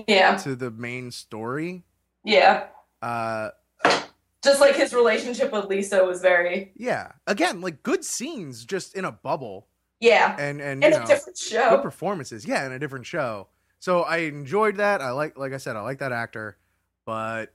Yeah, 0.07 0.37
to 0.39 0.55
the 0.57 0.71
main 0.71 1.11
story. 1.11 1.85
yeah. 2.25 2.67
Uh 3.01 3.51
Just 4.45 4.61
like 4.61 4.77
his 4.77 4.93
relationship 4.93 5.53
with 5.53 5.67
Lisa 5.67 6.05
was 6.05 6.21
very 6.21 6.73
Yeah. 6.77 7.13
Again, 7.27 7.63
like 7.63 7.83
good 7.83 8.05
scenes 8.05 8.67
just 8.67 8.95
in 8.95 9.07
a 9.07 9.13
bubble 9.13 9.69
yeah. 10.01 10.37
and 10.39 10.61
and 10.61 10.83
In 10.83 10.91
you 10.91 10.97
a 10.97 11.01
know, 11.01 11.07
different 11.07 11.39
good 11.51 11.83
performances. 11.83 12.47
Yeah, 12.47 12.67
in 12.67 12.73
a 12.73 12.79
different 12.79 13.07
show. 13.07 13.49
So 13.79 14.03
I 14.03 14.19
enjoyed 14.19 14.77
that. 14.77 15.01
I 15.01 15.11
like 15.11 15.39
like 15.39 15.53
I 15.53 15.59
said, 15.59 15.77
I 15.77 15.83
like 15.83 15.99
that 15.99 16.13
actor, 16.13 16.57
but 17.05 17.53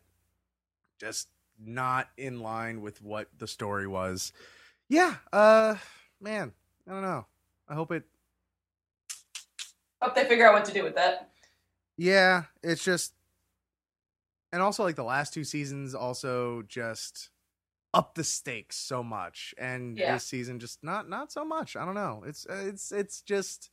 just 0.99 1.27
not 1.59 2.09
in 2.17 2.39
line 2.39 2.81
with 2.81 3.01
what 3.01 3.27
the 3.37 3.47
story 3.47 3.87
was. 3.87 4.31
Yeah, 4.87 5.15
uh 5.33 5.75
man, 6.21 6.53
I 6.87 6.91
don't 6.91 7.01
know. 7.01 7.25
I 7.67 7.73
hope 7.73 7.91
it 7.91 8.03
Hope 10.01 10.13
they 10.13 10.25
figure 10.25 10.45
out 10.45 10.53
what 10.53 10.65
to 10.65 10.73
do 10.73 10.83
with 10.83 10.95
that. 10.95 11.31
Yeah, 11.97 12.43
it's 12.61 12.83
just 12.83 13.13
and 14.51 14.61
also 14.61 14.83
like 14.83 14.95
the 14.95 15.03
last 15.03 15.33
two 15.33 15.43
seasons 15.43 15.95
also 15.95 16.63
just 16.67 17.29
up 17.95 18.13
the 18.15 18.23
stakes 18.23 18.75
so 18.75 19.01
much 19.01 19.55
and 19.57 19.97
Yeah. 19.97 20.13
this 20.13 20.25
season 20.25 20.59
just 20.59 20.83
not 20.83 21.09
not 21.09 21.31
so 21.31 21.43
much. 21.45 21.75
I 21.75 21.85
don't 21.85 21.95
know. 21.95 22.23
It's 22.27 22.45
uh, 22.45 22.63
it's 22.67 22.91
it's 22.91 23.21
just 23.21 23.69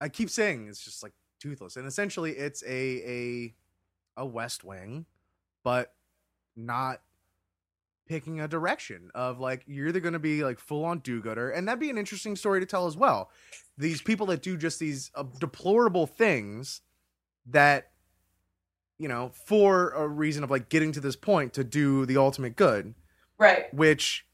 I 0.00 0.08
keep 0.08 0.28
saying 0.28 0.68
it's 0.68 0.84
just 0.84 1.02
like 1.02 1.12
toothless 1.40 1.76
and 1.76 1.86
essentially 1.86 2.32
it's 2.32 2.62
a 2.64 2.66
a 3.06 3.54
a 4.18 4.26
West 4.26 4.64
Wing 4.64 5.06
but 5.64 5.94
not 6.56 7.00
picking 8.08 8.40
a 8.40 8.48
direction 8.48 9.10
of 9.14 9.38
like 9.38 9.62
you're 9.66 9.88
either 9.88 10.00
going 10.00 10.12
to 10.14 10.18
be 10.18 10.42
like 10.42 10.58
full 10.58 10.84
on 10.84 10.98
do-gooder 10.98 11.50
and 11.50 11.68
that'd 11.68 11.78
be 11.78 11.90
an 11.90 11.96
interesting 11.98 12.34
story 12.34 12.58
to 12.58 12.66
tell 12.66 12.86
as 12.88 12.96
well 12.96 13.30
these 13.78 14.02
people 14.02 14.26
that 14.26 14.42
do 14.42 14.56
just 14.56 14.80
these 14.80 15.12
uh, 15.14 15.22
deplorable 15.38 16.06
things 16.08 16.80
that 17.46 17.92
you 18.98 19.06
know 19.06 19.30
for 19.46 19.90
a 19.90 20.08
reason 20.08 20.42
of 20.42 20.50
like 20.50 20.68
getting 20.68 20.90
to 20.92 21.00
this 21.00 21.14
point 21.16 21.52
to 21.52 21.62
do 21.62 22.04
the 22.04 22.16
ultimate 22.16 22.56
good 22.56 22.94
Right. 23.40 23.72
which 23.74 24.26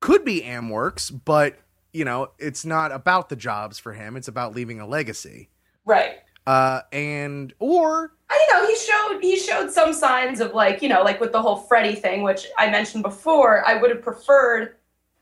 could 0.00 0.24
be 0.24 0.40
AmWorks 0.42 1.20
but 1.24 1.58
you 1.92 2.04
know 2.04 2.30
it's 2.38 2.64
not 2.64 2.92
about 2.92 3.28
the 3.28 3.36
jobs 3.36 3.78
for 3.78 3.92
him 3.92 4.16
it's 4.16 4.28
about 4.28 4.54
leaving 4.54 4.80
a 4.80 4.86
legacy 4.86 5.50
Right. 5.84 6.18
uh 6.46 6.82
and 6.92 7.52
or 7.58 8.12
I 8.30 8.46
you 8.48 8.54
know 8.54 8.66
he 8.66 8.76
showed 8.76 9.20
he 9.22 9.36
showed 9.38 9.70
some 9.70 9.92
signs 9.92 10.40
of 10.40 10.54
like 10.54 10.82
you 10.82 10.88
know 10.88 11.02
like 11.02 11.20
with 11.20 11.32
the 11.32 11.42
whole 11.42 11.56
Freddy 11.56 11.94
thing, 11.94 12.22
which 12.22 12.46
I 12.58 12.70
mentioned 12.70 13.02
before. 13.02 13.64
I 13.66 13.74
would 13.80 13.90
have 13.90 14.02
preferred 14.02 14.76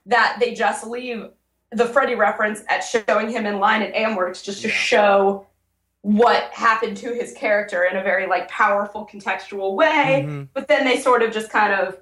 that 0.07 0.39
they 0.41 0.55
just 0.55 0.87
leave 0.87 1.29
the 1.73 1.87
Freddy 1.87 2.15
reference 2.15 2.63
at 2.69 2.81
showing 2.81 3.29
him 3.31 3.45
in 3.47 3.59
line 3.61 3.83
at 3.83 3.93
AmWorks 3.95 4.43
just 4.45 4.63
to 4.63 4.69
Yeah. 4.69 4.75
show 4.75 5.47
what 6.03 6.45
happened 6.53 6.97
to 6.99 7.13
his 7.13 7.33
character 7.33 7.85
in 7.85 7.97
a 7.97 8.03
very 8.03 8.27
like 8.27 8.49
powerful 8.49 9.07
contextual 9.07 9.75
way. 9.75 10.25
Mhm. 10.27 10.49
But 10.55 10.69
then 10.69 10.85
they 10.85 10.99
sort 10.99 11.23
of 11.23 11.33
just 11.33 11.51
kind 11.51 11.73
of 11.73 11.99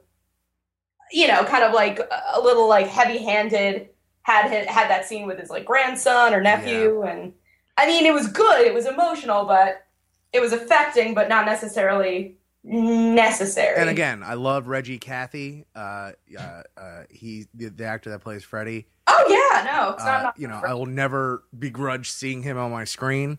you 1.13 1.27
know 1.27 1.45
kind 1.45 1.65
of 1.65 1.73
like 1.73 2.01
a 2.35 2.41
little 2.41 2.69
like 2.69 2.87
heavy-handed 2.87 3.89
had 4.23 4.67
had 4.67 4.89
that 4.89 5.05
scene 5.05 5.27
with 5.27 5.39
his 5.39 5.51
like 5.51 5.65
grandson 5.65 6.33
or 6.35 6.41
nephew 6.41 7.03
and 7.03 7.33
I 7.77 7.87
mean 7.87 8.05
it 8.07 8.13
was 8.13 8.29
good, 8.29 8.67
it 8.67 8.75
was 8.75 8.87
emotional, 8.87 9.45
but 9.47 9.87
it 10.33 10.41
was 10.41 10.53
affecting 10.53 11.15
but 11.15 11.29
not 11.29 11.47
necessarily 11.47 12.37
necessary. 12.63 13.75
and 13.81 13.89
again 13.89 14.23
i 14.23 14.35
love 14.35 14.69
reggie 14.69 14.99
cathy 14.99 15.65
uh 15.75 16.13
uh, 16.39 16.63
uh 16.77 17.03
he 17.09 17.47
the, 17.55 17.71
the 17.71 17.85
actor 17.85 18.11
that 18.11 18.21
plays 18.21 18.45
freddy 18.45 18.87
oh 19.07 19.25
yeah, 19.29 19.63
no, 19.65 19.97
not. 19.97 20.25
uh, 20.27 20.33
you 20.37 20.47
know 20.47 20.61
i 20.67 20.75
will 20.75 20.85
never 20.85 21.43
begrudge 21.59 22.11
seeing 22.11 22.43
him 22.43 22.59
on 22.59 22.71
my 22.71 22.85
screen 22.85 23.39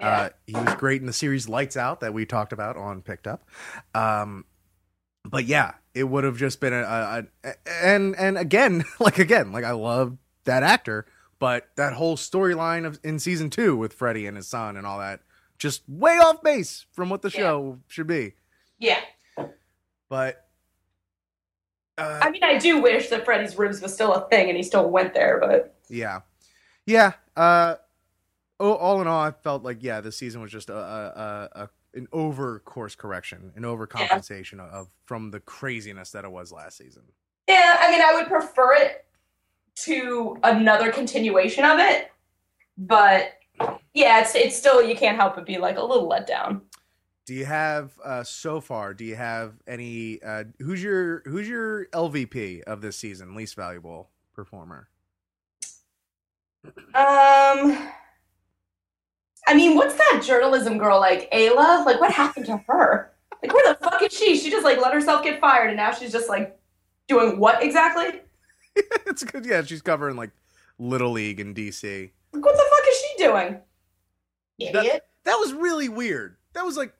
Uh, 0.00 0.28
he 0.46 0.54
was 0.54 0.74
great 0.74 1.00
in 1.00 1.06
the 1.08 1.12
series 1.12 1.48
Lights 1.48 1.76
Out 1.76 2.00
that 2.00 2.14
we 2.14 2.24
talked 2.24 2.52
about 2.52 2.76
on 2.76 3.02
Picked 3.02 3.26
Up. 3.26 3.44
Um, 3.94 4.44
but 5.24 5.44
yeah, 5.44 5.74
it 5.98 6.04
would 6.04 6.24
have 6.24 6.36
just 6.36 6.60
been 6.60 6.72
a, 6.72 6.82
a, 6.82 7.24
a 7.44 7.54
and 7.82 8.14
and 8.16 8.38
again, 8.38 8.84
like 9.00 9.18
again, 9.18 9.52
like 9.52 9.64
I 9.64 9.72
love 9.72 10.16
that 10.44 10.62
actor, 10.62 11.06
but 11.38 11.68
that 11.76 11.92
whole 11.94 12.16
storyline 12.16 12.86
of 12.86 12.98
in 13.02 13.18
season 13.18 13.50
two 13.50 13.76
with 13.76 13.92
Freddie 13.92 14.26
and 14.26 14.36
his 14.36 14.46
son 14.46 14.76
and 14.76 14.86
all 14.86 14.98
that, 14.98 15.20
just 15.58 15.82
way 15.88 16.18
off 16.18 16.42
base 16.42 16.86
from 16.92 17.10
what 17.10 17.22
the 17.22 17.28
Yeah. 17.30 17.40
show 17.40 17.78
should 17.88 18.06
be. 18.06 18.34
yeah. 18.78 19.00
But 20.08 20.46
uh, 21.98 22.20
I 22.22 22.30
mean, 22.30 22.44
I 22.44 22.56
do 22.58 22.80
wish 22.80 23.08
that 23.08 23.24
Freddy's 23.24 23.58
ribs 23.58 23.80
was 23.82 23.92
still 23.92 24.14
a 24.14 24.28
thing 24.28 24.48
and 24.48 24.56
he 24.56 24.62
still 24.62 24.88
went 24.88 25.12
there, 25.14 25.38
but 25.40 25.74
Yeah, 25.90 26.20
yeah. 26.86 27.12
Uh, 27.36 27.74
all 28.60 29.00
in 29.00 29.06
all, 29.06 29.20
I 29.20 29.30
felt 29.32 29.62
like 29.64 29.78
yeah, 29.82 30.00
this 30.00 30.16
season 30.16 30.40
was 30.40 30.50
just 30.50 30.70
a, 30.70 30.76
a, 30.76 31.48
a 31.64 31.68
an 31.94 32.06
over 32.12 32.60
course 32.60 32.94
correction, 32.94 33.52
an 33.56 33.62
overcompensation 33.62 34.60
of 34.60 34.88
from 35.06 35.30
the 35.30 35.40
craziness 35.40 36.10
that 36.10 36.24
it 36.24 36.30
was 36.30 36.52
last 36.52 36.76
season. 36.76 37.02
yeah, 37.48 37.76
I 37.80 37.90
mean, 37.90 38.00
I 38.02 38.14
would 38.14 38.26
prefer 38.26 38.74
it 38.74 39.06
to 39.84 40.36
another 40.42 40.90
continuation 40.92 41.64
of 41.64 41.78
it, 41.78 42.10
but 42.76 43.34
yeah, 43.94 44.20
it's 44.20 44.34
it's 44.34 44.56
still 44.56 44.82
you 44.82 44.96
can't 44.96 45.16
help 45.16 45.34
but 45.34 45.46
be 45.46 45.58
like 45.58 45.76
a 45.76 45.82
little 45.82 46.08
let 46.08 46.26
down. 46.26 46.62
Do 47.26 47.34
you 47.34 47.44
have 47.44 47.92
uh, 48.02 48.24
so 48.24 48.60
far? 48.60 48.94
Do 48.94 49.04
you 49.04 49.16
have 49.16 49.54
any? 49.66 50.22
Uh, 50.22 50.44
who's 50.60 50.82
your 50.82 51.22
who's 51.26 51.48
your 51.48 51.86
LVP 51.86 52.62
of 52.62 52.80
this 52.80 52.96
season? 52.96 53.34
Least 53.34 53.54
valuable 53.54 54.08
performer. 54.34 54.88
Um, 56.94 57.90
I 59.48 59.54
mean, 59.54 59.74
what's 59.76 59.94
that 59.94 60.22
journalism 60.22 60.76
girl 60.76 61.00
like, 61.00 61.30
Ayla? 61.32 61.86
Like, 61.86 61.98
what 62.00 62.12
happened 62.12 62.44
to 62.46 62.58
her? 62.68 63.10
Like, 63.42 63.54
where 63.54 63.72
the 63.72 63.78
fuck 63.82 64.02
is 64.02 64.12
she? 64.12 64.36
She 64.36 64.50
just 64.50 64.62
like 64.62 64.78
let 64.78 64.92
herself 64.92 65.24
get 65.24 65.40
fired, 65.40 65.68
and 65.68 65.76
now 65.76 65.90
she's 65.92 66.12
just 66.12 66.28
like 66.28 66.58
doing 67.08 67.38
what 67.38 67.62
exactly? 67.62 68.20
it's 69.06 69.24
good. 69.24 69.46
Yeah, 69.46 69.62
she's 69.62 69.80
covering 69.80 70.16
like 70.16 70.32
Little 70.78 71.12
League 71.12 71.40
in 71.40 71.54
DC. 71.54 72.10
Like, 72.32 72.44
what 72.44 72.54
the 72.54 72.64
fuck 72.70 72.88
is 72.88 73.00
she 73.00 73.24
doing? 73.24 73.60
Idiot. 74.58 75.06
That 75.24 75.36
was 75.36 75.54
really 75.54 75.88
weird. 75.88 76.36
That 76.52 76.66
was 76.66 76.76
like 76.76 76.92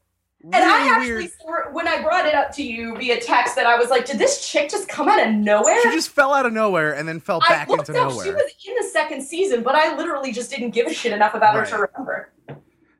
really 0.42 0.54
And 0.56 0.64
I 0.64 0.88
actually, 0.96 1.30
weird. 1.46 1.72
when 1.74 1.88
I 1.88 2.02
brought 2.02 2.26
it 2.26 2.34
up 2.34 2.52
to 2.56 2.62
you 2.62 2.96
via 2.96 3.20
text, 3.20 3.56
that 3.56 3.66
I 3.66 3.76
was 3.76 3.90
like, 3.90 4.06
did 4.06 4.18
this 4.18 4.48
chick 4.50 4.70
just 4.70 4.88
come 4.88 5.08
out 5.08 5.26
of 5.26 5.34
nowhere? 5.34 5.80
She 5.82 5.90
just 5.90 6.10
fell 6.10 6.32
out 6.32 6.46
of 6.46 6.52
nowhere 6.52 6.94
and 6.94 7.08
then 7.08 7.20
fell 7.20 7.40
back 7.40 7.68
into 7.68 7.82
up, 7.92 8.10
nowhere. 8.10 8.24
she 8.24 8.30
was 8.32 8.42
in 8.66 8.74
the 8.76 8.88
second 8.92 9.22
season, 9.22 9.62
but 9.62 9.74
I 9.74 9.96
literally 9.96 10.32
just 10.32 10.50
didn't 10.50 10.70
give 10.70 10.86
a 10.86 10.94
shit 10.94 11.12
enough 11.12 11.34
about 11.34 11.54
her 11.56 11.64
to 11.66 11.88
remember. 11.92 12.30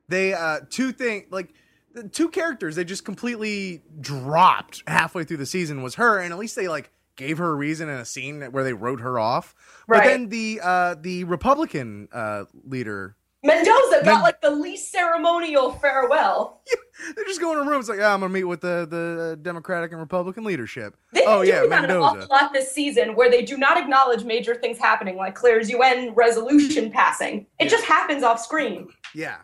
they 0.07 0.33
uh 0.33 0.59
two 0.69 0.91
thing 0.91 1.25
like 1.29 1.53
the 1.93 2.07
two 2.07 2.29
characters 2.29 2.75
they 2.75 2.83
just 2.83 3.05
completely 3.05 3.81
dropped 4.01 4.83
halfway 4.87 5.23
through 5.23 5.37
the 5.37 5.45
season 5.45 5.81
was 5.81 5.95
her 5.95 6.19
and 6.19 6.33
at 6.33 6.39
least 6.39 6.55
they 6.55 6.67
like 6.67 6.91
gave 7.15 7.37
her 7.37 7.51
a 7.51 7.55
reason 7.55 7.89
in 7.89 7.95
a 7.97 8.05
scene 8.05 8.41
where 8.51 8.63
they 8.63 8.73
wrote 8.73 9.01
her 9.01 9.19
off 9.19 9.53
but 9.87 10.03
then 10.03 10.29
the 10.29 10.59
uh 10.63 10.95
the 11.01 11.23
republican 11.25 12.07
uh 12.11 12.45
leader 12.65 13.15
Mendoza 13.43 14.01
got 14.03 14.05
Men- 14.05 14.21
like 14.21 14.41
the 14.41 14.49
least 14.51 14.91
ceremonial 14.91 15.71
farewell. 15.73 16.61
they're 17.15 17.25
just 17.25 17.39
going 17.39 17.57
to 17.63 17.69
rooms 17.69 17.87
like 17.87 17.97
yeah 17.99 18.13
i'm 18.13 18.19
gonna 18.19 18.33
meet 18.33 18.43
with 18.43 18.59
the 18.59 18.85
the 18.89 19.39
democratic 19.41 19.91
and 19.91 20.01
republican 20.01 20.43
leadership 20.43 20.97
They've 21.13 21.23
oh 21.25 21.39
yeah 21.41 21.59
doing 21.59 21.69
that 21.69 21.85
an 21.85 21.91
awful 21.91 22.15
mendoza 22.17 22.29
lot 22.33 22.51
this 22.51 22.69
season 22.73 23.15
where 23.15 23.31
they 23.31 23.41
do 23.41 23.57
not 23.57 23.77
acknowledge 23.77 24.25
major 24.25 24.53
things 24.55 24.77
happening, 24.77 25.15
like 25.15 25.33
Claire's 25.35 25.69
UN 25.69 26.13
resolution 26.13 26.91
passing. 26.99 27.47
It 27.59 27.65
Yeah. 27.65 27.69
just 27.69 27.85
happens 27.85 28.23
off 28.23 28.41
screen. 28.41 28.89
yeah 29.15 29.37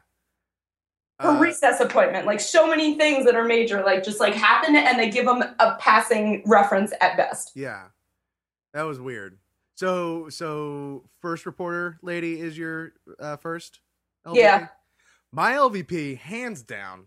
Her 1.22 1.30
Uh, 1.30 1.40
recess 1.40 1.80
appointment, 1.80 2.26
like 2.26 2.42
so 2.42 2.68
many 2.68 2.98
things 2.98 3.24
that 3.26 3.36
are 3.36 3.46
major, 3.46 3.82
like 3.84 4.04
just 4.04 4.20
like 4.20 4.34
happen 4.34 4.76
and 4.76 5.00
they 5.00 5.10
give 5.10 5.26
them 5.26 5.42
a 5.60 5.76
passing 5.80 6.44
reference 6.46 6.92
at 7.00 7.16
best. 7.16 7.54
yeah 7.56 7.84
that 8.74 8.84
was 8.84 9.00
weird 9.00 9.38
so 9.78 10.28
so 10.28 11.06
first 11.22 11.46
reporter 11.46 11.98
lady 12.02 12.42
is 12.42 12.58
your 12.58 12.92
uh 13.22 13.38
first 13.38 13.80
LVP? 14.26 14.36
Yeah. 14.38 14.68
my 15.32 15.52
lvp 15.54 16.18
hands 16.18 16.62
down 16.64 17.06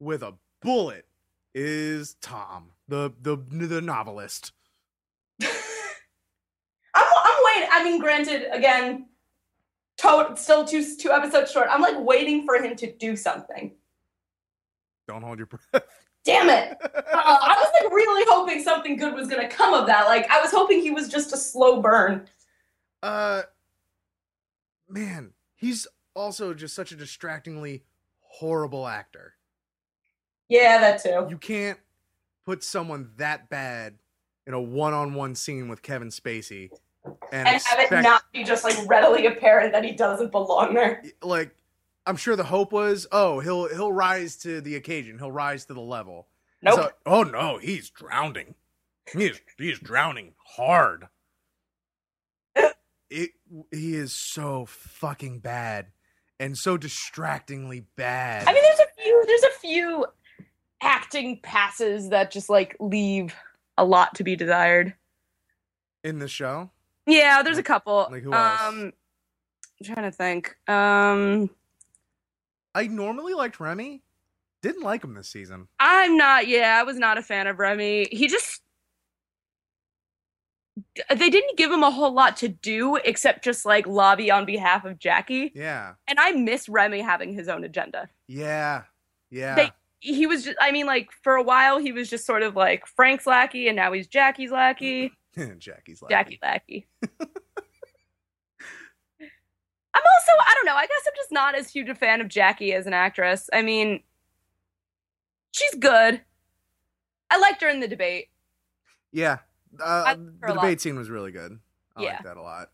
with 0.00 0.22
a 0.22 0.34
bullet 0.62 1.06
is 1.54 2.14
tom 2.20 2.70
the 2.88 3.12
the 3.22 3.36
the 3.36 3.80
novelist 3.80 4.52
I'm, 5.42 5.48
I'm 6.94 7.36
waiting. 7.44 7.68
I 7.72 7.84
mean, 7.84 8.00
granted, 8.00 8.48
again, 8.52 9.06
to- 9.98 10.32
still 10.36 10.64
two 10.64 10.96
two 10.96 11.10
episodes 11.10 11.50
short. 11.52 11.68
I'm 11.70 11.82
like 11.82 11.98
waiting 11.98 12.46
for 12.46 12.56
him 12.56 12.74
to 12.76 12.90
do 12.92 13.16
something. 13.16 13.72
don't 15.06 15.22
hold 15.22 15.38
your 15.38 15.46
breath 15.72 15.84
Damn 16.24 16.48
it! 16.48 16.76
Uh, 17.16 17.38
I 17.42 17.54
was 17.58 17.70
like 17.82 17.92
really 17.92 18.24
hoping 18.28 18.62
something 18.62 18.96
good 18.96 19.14
was 19.14 19.28
gonna 19.28 19.48
come 19.48 19.72
of 19.74 19.86
that. 19.86 20.06
Like 20.06 20.28
I 20.30 20.40
was 20.40 20.50
hoping 20.50 20.80
he 20.80 20.90
was 20.90 21.08
just 21.08 21.32
a 21.32 21.36
slow 21.36 21.80
burn. 21.82 22.28
uh 23.02 23.42
man 24.88 25.32
he's 25.56 25.86
also 26.16 26.54
just 26.54 26.74
such 26.74 26.90
a 26.92 26.96
distractingly 26.96 27.84
horrible 28.20 28.86
actor 28.88 29.34
Yeah, 30.48 30.78
that 30.80 31.02
too. 31.02 31.26
you 31.28 31.38
can't 31.38 31.78
put 32.44 32.64
someone 32.64 33.10
that 33.16 33.48
bad 33.48 33.94
in 34.46 34.54
a 34.54 34.60
one-on-one 34.60 35.34
scene 35.34 35.68
with 35.68 35.82
kevin 35.82 36.08
spacey 36.08 36.70
and, 37.32 37.46
And 37.46 37.62
have 37.62 37.80
it 37.92 38.02
not 38.02 38.22
be 38.32 38.42
just 38.42 38.64
like 38.64 38.76
readily 38.88 39.26
apparent 39.26 39.72
that 39.72 39.84
he 39.84 39.92
doesn't 39.92 40.32
belong 40.32 40.74
there. 40.74 41.02
like 41.22 41.54
I'm 42.08 42.16
sure 42.16 42.36
the 42.36 42.44
hope 42.44 42.70
was, 42.72 43.06
oh, 43.10 43.40
he'll 43.40 43.68
he'll 43.68 43.92
rise 43.92 44.36
to 44.38 44.60
the 44.60 44.76
occasion, 44.76 45.18
he'll 45.18 45.30
rise 45.32 45.64
to 45.66 45.74
the 45.74 45.80
level. 45.80 46.28
Nope. 46.62 46.74
So- 46.76 46.90
oh 47.04 47.22
no, 47.24 47.58
he's 47.58 47.90
drowning. 47.90 48.54
He's 49.12 49.40
he's 49.58 49.78
drowning 49.80 50.34
hard. 50.56 51.08
It 53.10 53.30
he 53.70 53.94
is 53.94 54.12
so 54.12 54.66
fucking 54.66 55.38
bad 55.38 55.86
and 56.40 56.56
so 56.56 56.76
distractingly 56.76 57.86
bad. 57.96 58.46
I 58.46 58.52
mean, 58.52 58.62
there's 58.62 58.80
a 58.80 59.02
few. 59.02 59.24
There's 59.26 59.42
a 59.42 59.58
few 59.58 60.06
acting 60.82 61.40
passes 61.42 62.10
that 62.10 62.30
just 62.30 62.48
like 62.50 62.76
leave 62.80 63.34
a 63.78 63.84
lot 63.84 64.14
to 64.16 64.24
be 64.24 64.36
desired. 64.36 64.94
in 66.04 66.18
the 66.18 66.28
show. 66.28 66.70
Yeah, 67.06 67.42
there's 67.42 67.58
a 67.58 67.62
couple. 67.62 68.08
like 68.10 68.22
who 68.22 68.32
else? 68.32 68.60
Um, 68.62 68.92
I'm 69.80 69.94
trying 69.94 70.10
to 70.10 70.16
think. 70.16 70.56
Um, 70.68 71.50
I 72.74 72.86
normally 72.88 73.34
liked 73.34 73.60
Remy. 73.60 74.02
Didn't 74.62 74.82
like 74.82 75.04
him 75.04 75.14
this 75.14 75.28
season. 75.28 75.68
I'm 75.78 76.16
not. 76.16 76.48
Yeah, 76.48 76.78
I 76.80 76.82
was 76.82 76.96
not 76.98 77.18
a 77.18 77.22
fan 77.22 77.46
of 77.46 77.58
Remy. 77.58 78.08
He 78.10 78.26
just. 78.28 78.60
They 81.14 81.30
didn't 81.30 81.56
give 81.56 81.70
him 81.72 81.82
a 81.82 81.90
whole 81.90 82.12
lot 82.12 82.36
to 82.38 82.48
do 82.48 82.96
except 82.96 83.42
just 83.44 83.64
like 83.64 83.86
lobby 83.86 84.30
on 84.30 84.44
behalf 84.44 84.84
of 84.84 84.98
Jackie. 84.98 85.52
Yeah. 85.54 85.94
And 86.06 86.18
I 86.20 86.32
miss 86.32 86.68
Remy 86.68 87.00
having 87.00 87.32
his 87.32 87.48
own 87.48 87.64
agenda. 87.64 88.08
Yeah. 88.28 88.82
Yeah. 89.30 89.54
They- 89.54 89.72
He 90.00 90.26
was 90.26 90.44
just, 90.44 90.56
I 90.60 90.72
mean, 90.72 90.86
like, 90.86 91.08
for 91.22 91.36
a 91.36 91.42
while, 91.42 91.78
he 91.78 91.92
was 91.92 92.10
just 92.10 92.26
sort 92.26 92.42
of 92.42 92.54
like 92.54 92.86
Frank's 92.86 93.26
lackey, 93.26 93.68
and 93.68 93.76
now 93.76 93.92
he's 93.92 94.06
Jackie's 94.06 94.50
lackey. 94.50 95.12
Jackie's 95.58 96.02
like 96.02 96.10
Jackie 96.10 96.38
lackey. 96.42 96.86
I'm 99.20 100.02
also, 100.02 100.32
I 100.46 100.54
don't 100.54 100.66
know, 100.66 100.74
I 100.76 100.86
guess 100.86 101.02
I'm 101.06 101.12
just 101.16 101.32
not 101.32 101.54
as 101.54 101.70
huge 101.70 101.88
a 101.88 101.94
fan 101.94 102.20
of 102.20 102.28
Jackie 102.28 102.74
as 102.74 102.86
an 102.86 102.92
actress. 102.92 103.48
I 103.52 103.62
mean, 103.62 104.02
she's 105.52 105.74
good. 105.76 106.20
I 107.30 107.38
liked 107.38 107.62
her 107.62 107.68
in 107.68 107.80
the 107.80 107.88
debate. 107.88 108.28
Yeah. 109.12 109.38
Uh, 109.78 109.84
I 109.84 110.02
like 110.14 110.18
her 110.40 110.48
the 110.48 110.54
debate 110.54 110.80
scene 110.80 110.96
was 110.96 111.10
really 111.10 111.32
good. 111.32 111.58
I 111.96 112.02
Yeah. 112.02 112.12
like 112.14 112.22
that 112.24 112.36
a 112.36 112.42
lot. 112.42 112.70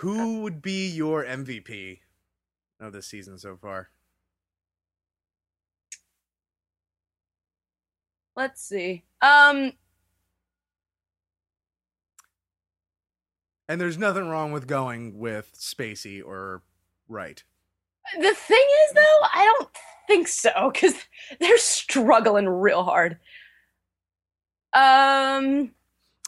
Who 0.00 0.42
would 0.42 0.60
be 0.60 0.88
your 0.88 1.24
MVP 1.24 2.00
of 2.80 2.92
this 2.92 3.06
season 3.06 3.38
so 3.38 3.56
far? 3.56 3.90
Let's 8.34 8.62
see. 8.62 9.04
Um, 9.22 9.72
And 13.68 13.80
there's 13.80 13.98
nothing 13.98 14.28
wrong 14.28 14.52
with 14.52 14.68
going 14.68 15.18
with 15.18 15.52
Spacey 15.58 16.24
or 16.24 16.62
Wright. 17.08 17.42
the 18.16 18.32
thing 18.34 18.66
is, 18.86 18.92
though, 18.94 19.20
I 19.34 19.44
don't 19.58 19.70
think 20.06 20.28
so 20.28 20.70
because 20.72 20.94
they're 21.40 21.58
struggling 21.58 22.48
real 22.48 22.84
hard. 22.84 23.18
Um, 24.76 25.72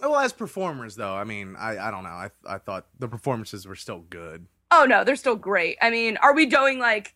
Well, 0.02 0.16
as 0.16 0.32
performers, 0.32 0.96
though, 0.96 1.14
I 1.14 1.24
mean, 1.24 1.54
I, 1.58 1.78
I 1.78 1.90
don't 1.90 2.04
know. 2.04 2.10
I 2.10 2.30
I 2.48 2.58
thought 2.58 2.86
the 2.98 3.08
performances 3.08 3.66
were 3.66 3.76
still 3.76 4.00
good. 4.08 4.46
oh 4.70 4.86
no, 4.88 5.04
they're 5.04 5.16
still 5.16 5.36
great. 5.36 5.76
I 5.82 5.90
mean, 5.90 6.16
are 6.18 6.34
we 6.34 6.46
doing 6.46 6.78
like 6.78 7.14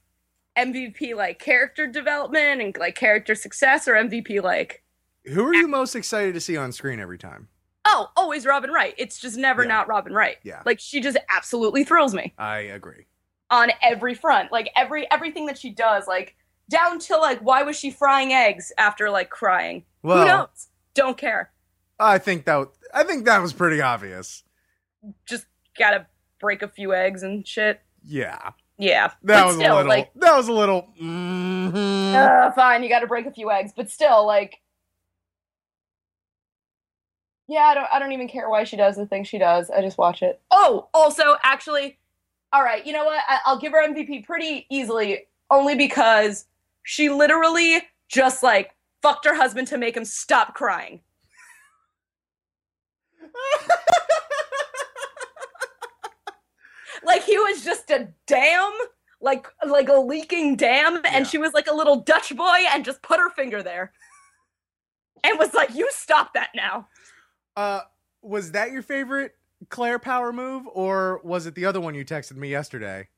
MVP 0.58 1.14
like 1.16 1.38
character 1.38 1.86
development 1.86 2.60
and 2.60 2.76
like 2.76 2.94
character 2.94 3.34
success, 3.34 3.88
or 3.88 3.94
MVP 3.94 4.42
like 4.42 4.82
Who 5.26 5.44
are 5.46 5.54
you 5.54 5.66
most 5.68 5.94
excited 5.94 6.34
to 6.34 6.40
see 6.40 6.56
on 6.56 6.72
screen 6.72 7.00
every 7.00 7.18
time? 7.18 7.48
oh, 7.84 8.10
always 8.16 8.46
Robin 8.46 8.70
Wright? 8.70 8.94
It's 8.96 9.18
just 9.18 9.36
never 9.36 9.62
Yeah. 9.62 9.68
not 9.68 9.88
Robin 9.88 10.12
Wright. 10.12 10.36
Yeah. 10.44 10.62
Like 10.64 10.78
she 10.78 11.00
just 11.00 11.16
absolutely 11.34 11.82
thrills 11.84 12.14
me. 12.14 12.32
I 12.38 12.58
agree. 12.58 13.06
on 13.50 13.70
every 13.82 14.14
front. 14.14 14.52
Like 14.52 14.70
every 14.76 15.10
everything 15.10 15.46
that 15.46 15.58
she 15.58 15.70
does, 15.70 16.06
like 16.06 16.36
down 16.68 16.98
to 17.00 17.16
like 17.16 17.40
why 17.40 17.62
was 17.64 17.76
she 17.78 17.90
frying 17.90 18.32
eggs 18.32 18.72
after 18.78 19.08
like 19.10 19.30
crying? 19.30 19.84
Well, 20.02 20.18
Who 20.22 20.24
knows? 20.26 20.68
Don't 20.94 21.16
care. 21.16 21.50
I 21.98 22.18
think 22.18 22.44
that 22.46 22.68
I 22.92 23.04
think 23.04 23.24
that 23.26 23.40
was 23.40 23.52
pretty 23.52 23.80
obvious. 23.80 24.42
Just 25.26 25.46
gotta 25.78 26.06
break 26.40 26.62
a 26.62 26.68
few 26.68 26.94
eggs 26.94 27.22
and 27.22 27.46
shit. 27.46 27.80
Yeah, 28.04 28.50
Yeah. 28.78 29.08
that 29.08 29.16
but 29.22 29.46
was 29.46 29.54
still, 29.56 29.74
a 29.74 29.76
little. 29.76 29.88
like 29.88 30.10
that 30.14 30.36
was 30.36 30.48
a 30.48 30.52
little. 30.52 30.88
mhm. 31.00 32.14
uh, 32.14 32.50
fine, 32.52 32.82
you 32.82 32.88
gotta 32.88 33.06
break 33.06 33.26
a 33.26 33.30
few 33.32 33.50
eggs, 33.50 33.72
but 33.76 33.88
still, 33.90 34.26
like 34.26 34.60
Yeah, 37.48 37.60
I 37.62 37.74
don't 37.74 37.88
I 37.92 37.98
don't 37.98 38.12
even 38.12 38.28
care 38.28 38.48
why 38.48 38.64
she 38.64 38.76
does 38.76 38.96
the 38.96 39.06
thing 39.06 39.24
she 39.24 39.38
does. 39.38 39.70
I 39.70 39.80
just 39.82 39.98
watch 39.98 40.22
it. 40.22 40.40
Oh, 40.50 40.88
also, 40.94 41.36
actually, 41.42 41.98
all 42.52 42.62
right, 42.62 42.84
you 42.86 42.92
know 42.92 43.04
what? 43.04 43.20
I, 43.28 43.38
I'll 43.44 43.58
give 43.58 43.72
her 43.72 43.86
MVP 43.86 44.24
pretty 44.24 44.66
easily, 44.70 45.26
only 45.50 45.74
because 45.74 46.46
she 46.82 47.08
literally 47.08 47.82
just 48.08 48.42
like 48.42 48.72
fucked 49.02 49.24
her 49.26 49.34
husband 49.34 49.68
to 49.68 49.78
make 49.78 49.96
him 49.96 50.04
stop 50.04 50.54
crying. 50.54 51.00
like 57.04 57.22
he 57.24 57.36
was 57.38 57.64
just 57.64 57.90
a 57.90 58.08
dam 58.26 58.70
like 59.20 59.46
like 59.66 59.88
a 59.88 59.94
leaking 59.94 60.56
dam 60.56 60.96
and 60.96 61.04
Yeah. 61.04 61.22
she 61.24 61.38
was 61.38 61.52
like 61.52 61.66
a 61.68 61.74
little 61.74 62.00
dutch 62.00 62.34
boy 62.36 62.58
and 62.72 62.84
just 62.84 63.02
put 63.02 63.18
her 63.18 63.30
finger 63.30 63.62
there 63.62 63.92
and 65.24 65.38
was 65.38 65.54
like 65.54 65.74
you 65.74 65.88
stop 65.92 66.34
that 66.34 66.50
now 66.54 66.88
uh, 67.56 67.80
was 68.22 68.52
that 68.52 68.72
your 68.72 68.82
favorite 68.82 69.32
Claire 69.68 69.98
Power 69.98 70.32
move, 70.32 70.64
or 70.72 71.20
was 71.22 71.44
it 71.46 71.54
the 71.54 71.66
other 71.66 71.80
one 71.82 71.94
you 71.94 72.02
texted 72.04 72.36
me 72.36 72.48
yesterday? 72.48 73.08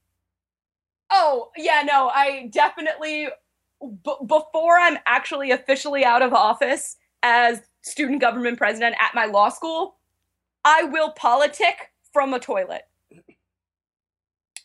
oh 1.10 1.50
yeah 1.56 1.82
no 1.84 2.10
i 2.14 2.48
definitely 2.52 3.28
b- 4.04 4.16
before 4.26 4.78
i'm 4.78 4.98
actually 5.06 5.50
officially 5.50 6.04
out 6.04 6.22
of 6.22 6.32
office 6.32 6.96
as 7.22 7.62
student 7.82 8.20
government 8.20 8.58
president 8.58 8.94
at 9.00 9.14
my 9.14 9.24
law 9.26 9.48
school 9.48 9.96
i 10.64 10.82
will 10.84 11.10
politic 11.12 11.90
from 12.12 12.32
a 12.34 12.38
toilet 12.38 12.82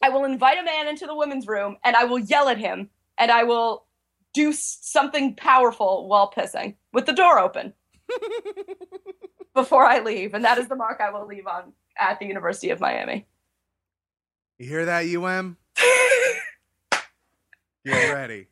i 0.03 0.09
will 0.09 0.25
invite 0.25 0.57
a 0.57 0.63
man 0.63 0.87
into 0.87 1.05
the 1.05 1.15
women's 1.15 1.47
room 1.47 1.77
and 1.83 1.95
i 1.95 2.03
will 2.03 2.19
yell 2.19 2.47
at 2.49 2.57
him 2.57 2.89
and 3.17 3.31
i 3.31 3.43
will 3.43 3.85
do 4.33 4.53
something 4.53 5.35
powerful 5.35 6.07
while 6.07 6.31
pissing 6.31 6.75
with 6.93 7.05
the 7.05 7.13
door 7.13 7.39
open 7.39 7.73
before 9.53 9.85
i 9.85 9.99
leave 9.99 10.33
and 10.33 10.45
that 10.45 10.57
is 10.57 10.67
the 10.67 10.75
mark 10.75 10.99
i 11.01 11.09
will 11.09 11.25
leave 11.25 11.47
on 11.47 11.73
at 11.97 12.19
the 12.19 12.25
university 12.25 12.69
of 12.69 12.79
miami 12.79 13.25
You 14.57 14.67
hear 14.67 14.85
that, 14.85 15.05
UM? 15.05 15.55
Get 17.85 18.13
ready. 18.13 18.47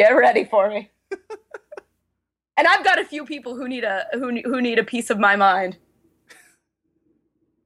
Get 0.00 0.16
ready 0.16 0.44
for 0.44 0.70
me. 0.70 0.90
and 2.56 2.66
I've 2.66 2.82
got 2.82 2.98
a 2.98 3.04
few 3.04 3.26
people 3.26 3.54
who 3.54 3.68
need 3.68 3.84
a 3.84 4.06
who 4.14 4.40
who 4.46 4.62
need 4.62 4.78
a 4.78 4.82
piece 4.82 5.10
of 5.10 5.18
my 5.18 5.36
mind. 5.36 5.76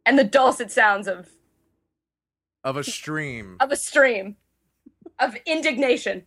And 0.05 0.19
the 0.19 0.25
dulcet 0.25 0.73
sounds 0.73 1.07
of 1.07 1.29
Of 2.65 2.77
a 2.77 2.83
stream. 2.83 3.57
of 3.61 3.71
a 3.71 3.77
stream 3.77 4.35
of 5.21 5.37
indignation. 5.47 6.27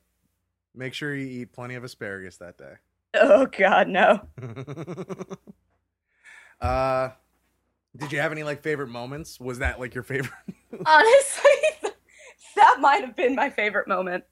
Make 0.73 0.93
sure 0.93 1.13
you 1.13 1.41
eat 1.41 1.51
plenty 1.51 1.75
of 1.75 1.83
asparagus 1.83 2.37
that 2.37 2.57
day. 2.57 2.75
Oh 3.13 3.45
god, 3.47 3.89
no. 3.89 4.29
uh, 6.61 7.09
did 7.97 8.13
you 8.13 8.21
have 8.21 8.31
any 8.31 8.43
like 8.43 8.63
favorite 8.63 8.87
moments? 8.87 9.41
Was 9.41 9.59
that 9.59 9.77
like 9.77 9.93
your 9.93 10.05
favorite? 10.05 10.31
Honestly, 10.85 11.91
that 12.55 12.77
might 12.79 13.03
have 13.03 13.17
been 13.17 13.35
my 13.35 13.49
favorite 13.49 13.89
moment. 13.89 14.23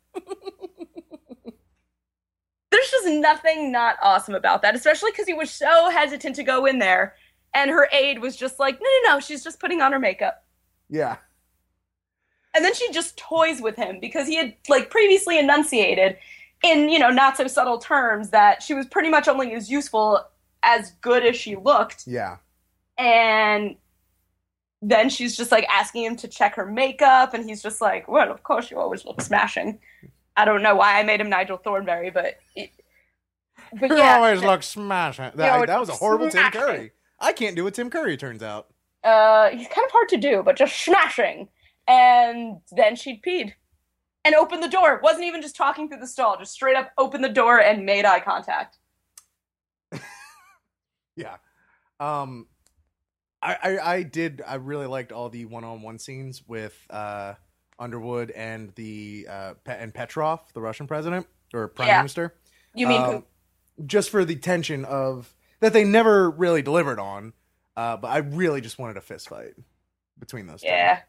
Nothing 3.05 3.71
not 3.71 3.97
awesome 4.01 4.35
about 4.35 4.61
that, 4.61 4.75
especially 4.75 5.11
because 5.11 5.27
he 5.27 5.33
was 5.33 5.51
so 5.51 5.89
hesitant 5.89 6.35
to 6.37 6.43
go 6.43 6.65
in 6.65 6.79
there, 6.79 7.15
and 7.53 7.69
her 7.69 7.87
aide 7.91 8.19
was 8.19 8.35
just 8.35 8.59
like, 8.59 8.79
"No, 8.81 8.87
no, 9.03 9.13
no, 9.13 9.19
she's 9.19 9.43
just 9.43 9.59
putting 9.59 9.81
on 9.81 9.91
her 9.91 9.99
makeup." 9.99 10.45
yeah. 10.89 11.17
And 12.53 12.63
then 12.63 12.73
she 12.73 12.89
just 12.91 13.17
toys 13.17 13.61
with 13.61 13.75
him 13.75 13.99
because 13.99 14.27
he 14.27 14.35
had 14.37 14.55
like 14.69 14.89
previously 14.89 15.37
enunciated 15.37 16.17
in, 16.63 16.87
you 16.89 16.99
know, 16.99 17.09
not 17.09 17.35
so 17.35 17.47
subtle 17.47 17.79
terms 17.79 18.29
that 18.29 18.63
she 18.63 18.73
was 18.73 18.85
pretty 18.85 19.09
much 19.09 19.27
only 19.27 19.53
as 19.53 19.69
useful 19.69 20.25
as 20.63 20.91
good 21.01 21.25
as 21.25 21.35
she 21.35 21.57
looked. 21.57 22.07
Yeah. 22.07 22.37
And 22.97 23.75
then 24.81 25.09
she's 25.09 25.35
just 25.35 25.51
like 25.51 25.67
asking 25.69 26.03
him 26.03 26.15
to 26.17 26.29
check 26.29 26.55
her 26.55 26.65
makeup 26.65 27.33
and 27.33 27.43
he's 27.43 27.61
just 27.61 27.81
like, 27.81 28.07
"Well, 28.07 28.31
of 28.31 28.43
course 28.43 28.71
you 28.71 28.79
always 28.79 29.03
look 29.03 29.19
smashing." 29.21 29.79
I 30.37 30.45
don't 30.45 30.63
know 30.63 30.75
why 30.75 30.99
I 30.99 31.03
made 31.03 31.21
him 31.21 31.29
Nigel 31.29 31.57
Thornberry, 31.57 32.09
but 32.09 32.37
it, 32.55 32.71
but 33.79 33.89
You 33.89 33.97
yeah. 33.97 34.15
always 34.17 34.41
look 34.41 34.63
smashing. 34.63 35.31
That, 35.35 35.67
that 35.67 35.79
was 35.79 35.89
a 35.89 35.93
horrible 35.93 36.29
Tim. 36.29 36.51
Curry. 36.51 36.91
I 37.19 37.33
can't 37.33 37.55
do 37.55 37.63
what 37.63 37.73
Tim 37.73 37.89
Curry 37.89 38.17
turns 38.17 38.43
out. 38.43 38.67
uh, 39.03 39.49
he's 39.49 39.67
kind 39.67 39.85
of 39.85 39.91
hard 39.91 40.09
to 40.09 40.17
do, 40.17 40.41
but 40.43 40.55
just 40.57 40.75
smashing. 40.83 41.47
And 41.87 42.57
then 42.71 42.95
she'd 42.95 43.21
peed 43.21 43.53
and 44.23 44.33
opened 44.35 44.63
the 44.63 44.67
door. 44.67 44.99
Wasn't 45.03 45.23
even 45.23 45.41
just 45.41 45.55
talking 45.55 45.87
through 45.87 45.99
the 45.99 46.07
stall, 46.07 46.37
just 46.37 46.51
straight 46.53 46.75
up 46.75 46.91
opened 46.97 47.23
the 47.23 47.29
door 47.29 47.59
and 47.61 47.85
made 47.85 48.05
eye 48.05 48.19
contact. 48.19 48.77
Yeah. 51.15 51.37
Um, 51.99 52.47
I, 53.41 53.55
I 53.63 53.93
I 53.95 54.03
did 54.03 54.41
I 54.45 54.55
really 54.55 54.87
liked 54.87 55.11
all 55.13 55.29
the 55.29 55.45
one 55.45 55.63
on 55.63 55.81
one 55.81 55.97
scenes 55.97 56.43
with 56.45 56.75
uh 56.89 57.35
Underwood 57.79 58.31
and 58.31 58.73
the 58.75 59.27
uh 59.29 59.53
Pe- 59.63 59.79
and 59.81 59.93
Petrov, 59.93 60.41
the 60.53 60.59
Russian 60.61 60.87
president 60.87 61.25
or 61.53 61.69
prime 61.69 61.87
Yeah. 61.87 61.97
minister. 61.99 62.35
You 62.73 62.87
mean 62.87 63.01
Um, 63.01 63.23
just 63.85 64.09
for 64.09 64.23
the 64.25 64.35
tension 64.35 64.85
of 64.85 65.33
that 65.59 65.73
they 65.73 65.83
never 65.83 66.29
really 66.29 66.61
delivered 66.61 66.99
on. 66.99 67.33
Uh, 67.77 67.97
but 67.97 68.07
I 68.09 68.17
really 68.17 68.61
just 68.61 68.79
wanted 68.79 68.97
a 68.97 69.01
fist 69.01 69.27
fight 69.29 69.53
between 70.19 70.47
those 70.47 70.61
two. 70.61 70.67
Yeah. 70.67 70.99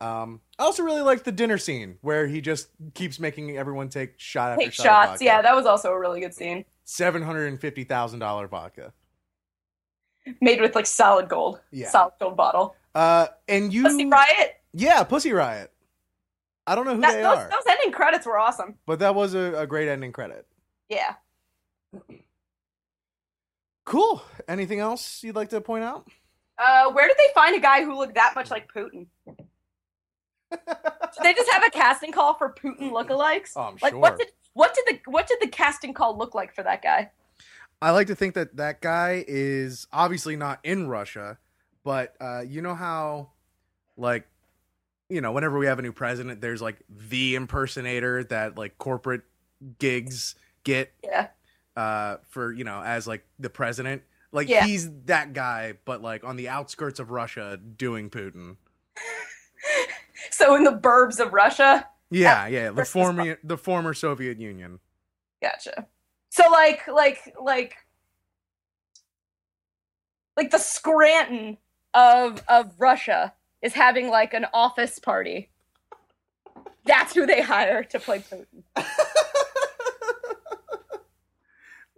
Um, 0.00 0.40
I 0.58 0.64
also 0.64 0.82
really 0.82 1.00
liked 1.02 1.24
the 1.24 1.32
dinner 1.32 1.56
scene 1.58 1.96
where 2.02 2.26
he 2.26 2.40
just 2.40 2.68
keeps 2.94 3.18
making 3.18 3.56
everyone 3.56 3.88
take 3.88 4.14
shot 4.18 4.52
after 4.52 4.64
Take 4.64 4.72
shot. 4.74 4.84
shots. 4.84 5.10
vodka. 5.12 5.24
Yeah, 5.24 5.42
that 5.42 5.54
was 5.56 5.66
also 5.66 5.90
a 5.90 5.98
really 5.98 6.20
good 6.20 6.34
scene. 6.34 6.64
seven 6.84 7.22
hundred 7.22 7.46
and 7.46 7.60
fifty 7.60 7.84
thousand 7.84 8.18
dollar 8.20 8.46
vodka. 8.46 8.92
Made 10.40 10.60
with 10.60 10.74
like 10.74 10.86
solid 10.86 11.28
gold. 11.28 11.60
Yeah. 11.70 11.90
Solid 11.90 12.12
gold 12.20 12.36
bottle. 12.36 12.76
Uh, 12.94 13.26
and 13.48 13.72
you, 13.74 13.82
Pussy 13.82 14.06
Riot. 14.06 14.54
yeah, 14.72 15.02
Pussy 15.04 15.32
Riot. 15.32 15.70
I 16.66 16.74
don't 16.74 16.86
know 16.86 16.94
who 16.94 17.00
That, 17.02 17.12
they 17.14 17.22
those, 17.22 17.36
are, 17.38 17.48
those 17.50 17.66
ending 17.68 17.92
credits 17.92 18.24
were 18.24 18.38
awesome. 18.38 18.76
but 18.86 19.00
that 19.00 19.14
was 19.14 19.34
a, 19.34 19.54
a 19.58 19.66
great 19.66 19.88
ending 19.88 20.12
credit. 20.12 20.46
Yeah. 20.88 21.14
Cool. 23.84 24.22
Anything 24.48 24.80
else 24.80 25.22
you'd 25.22 25.36
like 25.36 25.50
to 25.50 25.60
point 25.60 25.84
out? 25.84 26.08
Uh, 26.58 26.90
where 26.92 27.08
did 27.08 27.16
they 27.18 27.28
find 27.34 27.56
a 27.56 27.60
guy 27.60 27.82
who 27.84 27.96
looked 27.96 28.14
that 28.14 28.34
much 28.34 28.50
like 28.50 28.72
Putin? 28.72 29.06
Did 30.50 31.22
they 31.22 31.34
just 31.34 31.50
have 31.50 31.64
a 31.64 31.70
casting 31.70 32.12
call 32.12 32.34
for 32.34 32.54
Putin 32.54 32.92
lookalikes? 32.92 33.52
Oh, 33.56 33.62
I'm 33.62 33.76
like 33.82 33.92
sure. 33.92 33.98
what 33.98 34.16
did 34.16 34.28
what 34.52 34.72
did 34.72 34.84
the 34.86 35.10
what 35.10 35.26
did 35.26 35.38
the 35.40 35.48
casting 35.48 35.92
call 35.92 36.16
look 36.16 36.32
like 36.32 36.54
for 36.54 36.62
that 36.62 36.80
guy? 36.80 37.10
I 37.82 37.90
like 37.90 38.06
to 38.06 38.14
think 38.14 38.34
that 38.34 38.56
that 38.56 38.80
guy 38.80 39.24
is 39.26 39.86
obviously 39.92 40.36
not 40.36 40.60
in 40.62 40.88
Russia, 40.88 41.38
but 41.82 42.14
uh, 42.20 42.42
you 42.46 42.62
know 42.62 42.74
how, 42.74 43.30
like, 43.96 44.26
you 45.08 45.20
know, 45.20 45.32
whenever 45.32 45.58
we 45.58 45.66
have 45.66 45.78
a 45.78 45.82
new 45.82 45.92
president, 45.92 46.40
there's 46.40 46.62
like 46.62 46.82
the 46.88 47.34
impersonator 47.34 48.24
that 48.24 48.56
like 48.56 48.78
corporate 48.78 49.22
gigs 49.78 50.34
get 50.62 50.92
Yeah. 51.02 51.28
Uh, 51.76 52.16
for 52.28 52.52
you 52.52 52.64
know 52.64 52.82
as 52.82 53.06
like 53.06 53.24
the 53.38 53.50
president. 53.50 54.02
Like 54.32 54.48
Yeah. 54.48 54.64
he's 54.66 54.90
that 55.04 55.32
guy, 55.32 55.74
but 55.84 56.02
like 56.02 56.24
on 56.24 56.36
the 56.36 56.48
outskirts 56.48 56.98
of 56.98 57.10
Russia 57.10 57.56
doing 57.56 58.10
Putin. 58.10 58.56
So 60.30 60.54
in 60.54 60.64
the 60.64 60.72
burbs 60.72 61.20
of 61.20 61.32
Russia. 61.32 61.86
Yeah, 62.10 62.46
yeah, 62.46 62.66
the 62.68 62.72
versus- 62.72 62.92
former 62.92 63.38
the 63.44 63.56
former 63.58 63.94
Soviet 63.94 64.38
Union. 64.38 64.78
Gotcha. 65.42 65.86
So 66.30 66.44
like 66.50 66.86
like 66.88 67.34
like 67.40 67.74
like 70.36 70.50
the 70.50 70.58
Scranton 70.58 71.58
of 71.92 72.42
of 72.48 72.72
Russia 72.78 73.32
is 73.62 73.72
having 73.74 74.08
like 74.08 74.34
an 74.34 74.46
office 74.52 74.98
party. 74.98 75.50
That's 76.84 77.14
who 77.14 77.26
they 77.26 77.40
hire 77.42 77.82
to 77.84 77.98
play 77.98 78.18
Putin. 78.20 78.62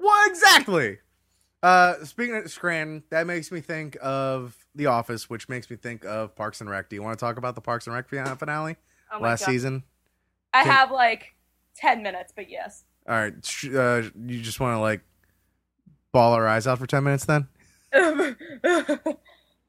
Well, 0.06 0.30
exactly. 0.30 0.98
Uh, 1.62 2.04
speaking 2.04 2.36
of 2.36 2.48
Scranton, 2.50 3.02
that 3.10 3.26
makes 3.26 3.50
me 3.50 3.60
think 3.60 3.96
of 4.00 4.56
The 4.74 4.86
Office, 4.86 5.28
which 5.28 5.48
makes 5.48 5.68
me 5.68 5.76
think 5.76 6.04
of 6.04 6.36
Parks 6.36 6.60
and 6.60 6.70
Rec. 6.70 6.88
Do 6.88 6.94
you 6.96 7.02
want 7.02 7.18
to 7.18 7.24
talk 7.24 7.38
about 7.38 7.54
the 7.56 7.60
Parks 7.60 7.86
and 7.86 7.94
Rec 7.94 8.08
finale 8.08 8.76
Oh 9.12 9.18
last 9.20 9.40
God. 9.40 9.46
season? 9.46 9.82
I 10.54 10.62
Can- 10.62 10.72
have 10.72 10.90
like 10.92 11.34
ten 11.76 12.02
minutes, 12.02 12.32
but 12.36 12.48
yes. 12.50 12.84
All 13.08 13.14
right, 13.14 13.34
uh, 13.74 14.02
you 14.26 14.42
just 14.42 14.60
want 14.60 14.74
to 14.76 14.80
like 14.80 15.00
ball 16.12 16.32
our 16.34 16.46
eyes 16.46 16.66
out 16.66 16.78
for 16.78 16.86
ten 16.86 17.02
minutes, 17.04 17.24
then? 17.24 17.48
uh, 17.92 19.16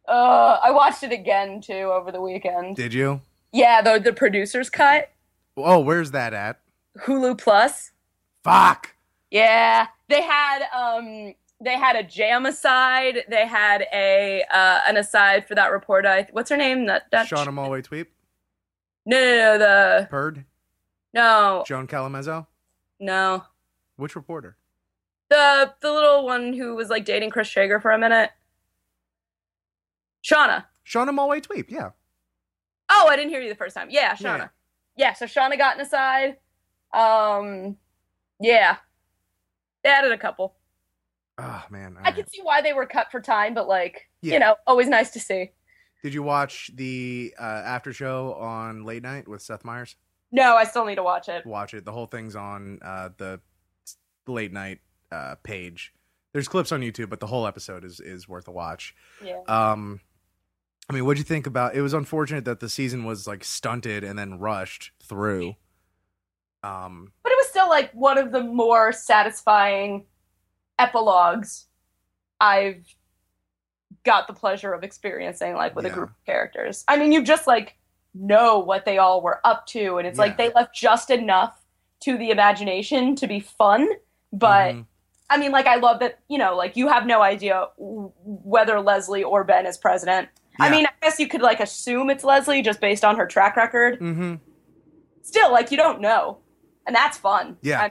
I 0.08 0.72
watched 0.72 1.04
it 1.04 1.12
again 1.12 1.62
too 1.62 1.92
over 1.94 2.12
the 2.12 2.22
weekend. 2.22 2.76
Did 2.76 2.94
you? 2.94 3.22
Yeah, 3.52 3.82
the 3.82 4.00
the 4.00 4.14
producer's 4.14 4.70
cut, 4.70 5.12
Oh, 5.56 5.80
where's 5.80 6.12
that 6.12 6.34
at? 6.34 6.60
Hulu 7.06 7.38
Plus. 7.38 7.92
Fuck. 8.44 8.94
Yeah, 9.32 9.88
they 10.10 10.22
had 10.22 10.68
um 10.74 11.34
they 11.60 11.78
had 11.78 11.96
a 11.96 12.04
jam 12.04 12.46
aside. 12.46 13.24
They 13.30 13.46
had 13.48 13.86
a 13.94 14.44
uh 14.52 14.80
an 14.88 14.98
aside 14.98 15.48
for 15.48 15.56
that 15.56 15.72
reporter. 15.72 16.08
I, 16.08 16.28
what's 16.32 16.50
her 16.50 16.58
name? 16.58 16.86
That 16.86 17.08
that 17.12 17.28
Shauna 17.28 17.48
Malwae-Tweep, 17.48 18.08
no, 19.06 19.20
no 19.20 19.36
no 19.38 19.58
the 19.58 20.08
Perd, 20.10 20.46
no 21.14 21.64
Joan 21.68 21.88
Calamezzo. 21.88 22.48
no 23.00 23.44
Which 23.98 24.16
reporter? 24.16 24.56
the 25.30 25.74
the 25.82 25.92
little 25.92 26.26
one 26.26 26.54
who 26.54 26.74
was 26.76 26.90
like 26.90 27.04
dating 27.04 27.30
Chris 27.32 27.50
Traeger 27.50 27.80
for 27.82 27.92
a 27.92 27.98
minute. 27.98 28.32
Shauna. 30.24 30.66
Shauna 30.86 31.10
Malwae-Tweep. 31.10 31.70
Yeah. 31.70 31.90
Oh, 32.90 33.08
I 33.10 33.16
didn't 33.18 33.32
hear 33.32 33.42
you 33.42 33.50
the 33.50 33.56
first 33.56 33.76
time. 33.76 33.90
Yeah, 33.90 34.14
Shauna. 34.16 34.38
Yeah. 34.38 34.48
Yeah, 34.98 35.14
so 35.14 35.26
Shauna 35.26 35.58
got 35.58 35.76
an 35.76 35.82
aside. 35.82 36.38
Um, 36.94 37.78
yeah, 38.40 38.78
they 39.88 39.94
added 39.94 40.12
a 40.12 40.18
couple. 40.18 40.56
Oh 41.38 41.64
man. 41.70 41.98
I 42.04 42.12
can 42.12 42.28
see 42.28 42.42
why 42.42 42.62
they 42.62 42.74
were 42.74 42.86
cut 42.86 43.12
for 43.12 43.22
time, 43.22 43.54
but 43.54 43.68
like, 43.68 44.10
Yeah. 44.22 44.34
you 44.34 44.40
know, 44.40 44.56
always 44.66 44.88
nice 44.88 45.12
to 45.12 45.20
see. 45.20 45.52
Did 46.04 46.14
you 46.14 46.24
watch 46.24 46.70
the 46.76 47.34
uh, 47.40 47.44
after 47.44 47.94
show 47.94 48.34
on 48.34 48.84
late 48.86 49.04
night 49.04 49.28
with 49.28 49.42
Seth 49.42 49.64
Meyers? 49.64 49.96
No, 50.32 50.56
I 50.56 50.66
still 50.66 50.86
need 50.86 50.96
to 50.96 51.04
watch 51.04 51.30
it. 51.30 51.46
watch 51.46 51.74
it. 51.74 51.86
The 51.86 51.92
whole 51.92 52.06
thing's 52.06 52.36
on 52.36 52.80
uh, 52.84 53.10
the 53.18 53.40
late 54.28 54.52
night 54.52 54.80
uh, 55.12 55.36
page. 55.44 55.94
There's 56.34 56.48
clips 56.48 56.72
on 56.72 56.82
YouTube, 56.82 57.10
but 57.10 57.20
the 57.20 57.28
whole 57.28 57.48
episode 57.48 57.84
is 57.86 58.00
is 58.00 58.28
worth 58.28 58.48
a 58.48 58.52
watch. 58.52 58.94
Yeah. 59.24 59.40
Um, 59.48 60.02
I 60.90 60.94
mean, 60.94 61.06
what'd 61.06 61.18
you 61.18 61.24
think 61.24 61.48
about? 61.48 61.76
It 61.76 61.82
was 61.82 61.94
unfortunate 61.94 62.46
that 62.46 62.60
the 62.60 62.70
season 62.70 63.06
was 63.06 63.26
like 63.28 63.44
stunted 63.44 64.04
and 64.04 64.20
then 64.20 64.38
rushed 64.40 64.92
through. 65.02 65.56
Um, 66.64 67.12
But 67.24 67.32
it 67.32 67.38
was 67.38 67.48
still 67.48 67.70
like 67.70 67.92
one 67.94 68.18
of 68.18 68.32
the 68.32 68.44
more 68.44 68.92
satisfying 68.92 70.06
epilogues 70.80 71.68
I've 72.40 72.84
got 74.04 74.28
the 74.28 74.34
pleasure 74.34 74.74
of 74.74 74.84
experiencing, 74.84 75.56
like 75.56 75.76
with 75.76 75.86
Yeah. 75.86 75.92
a 75.92 75.94
group 75.96 76.10
of 76.10 76.26
characters. 76.26 76.84
I 76.88 76.98
mean, 76.98 77.12
you 77.12 77.24
just 77.24 77.48
like 77.48 77.78
know 78.14 78.60
what 78.60 78.86
they 78.86 78.98
all 78.98 79.22
were 79.22 79.40
up 79.44 79.66
to, 79.68 79.98
and 79.98 80.08
it's 80.08 80.20
like 80.20 80.38
they 80.38 80.52
left 80.54 80.74
just 80.76 81.10
enough 81.10 81.64
to 82.02 82.18
the 82.18 82.30
imagination 82.32 83.16
to 83.16 83.28
be 83.28 83.40
fun. 83.40 83.88
But 84.32 84.76
mhm. 84.76 84.86
I 85.30 85.38
mean, 85.38 85.52
like 85.52 85.68
I 85.68 85.76
love 85.76 86.00
that 86.00 86.20
you 86.28 86.38
know, 86.38 86.56
like 86.56 86.76
you 86.78 86.88
have 86.88 87.06
no 87.06 87.22
idea 87.22 87.68
w- 87.78 88.12
whether 88.24 88.80
Leslie 88.80 89.24
or 89.24 89.44
Ben 89.44 89.66
is 89.66 89.78
president. 89.78 90.30
I 90.60 90.70
mean, 90.72 90.86
I 90.88 90.90
guess 91.02 91.20
you 91.20 91.28
could 91.28 91.42
like 91.42 91.60
assume 91.60 92.10
it's 92.10 92.24
Leslie 92.24 92.62
just 92.64 92.80
based 92.82 93.06
on 93.06 93.16
her 93.18 93.28
track 93.28 93.56
record. 93.56 94.00
Mhm. 94.00 94.40
Still, 95.22 95.52
like 95.52 95.70
you 95.72 95.78
don't 95.78 96.02
know, 96.02 96.40
and 96.88 96.96
that's 96.96 97.18
fun. 97.18 97.58
Yeah. 97.62 97.90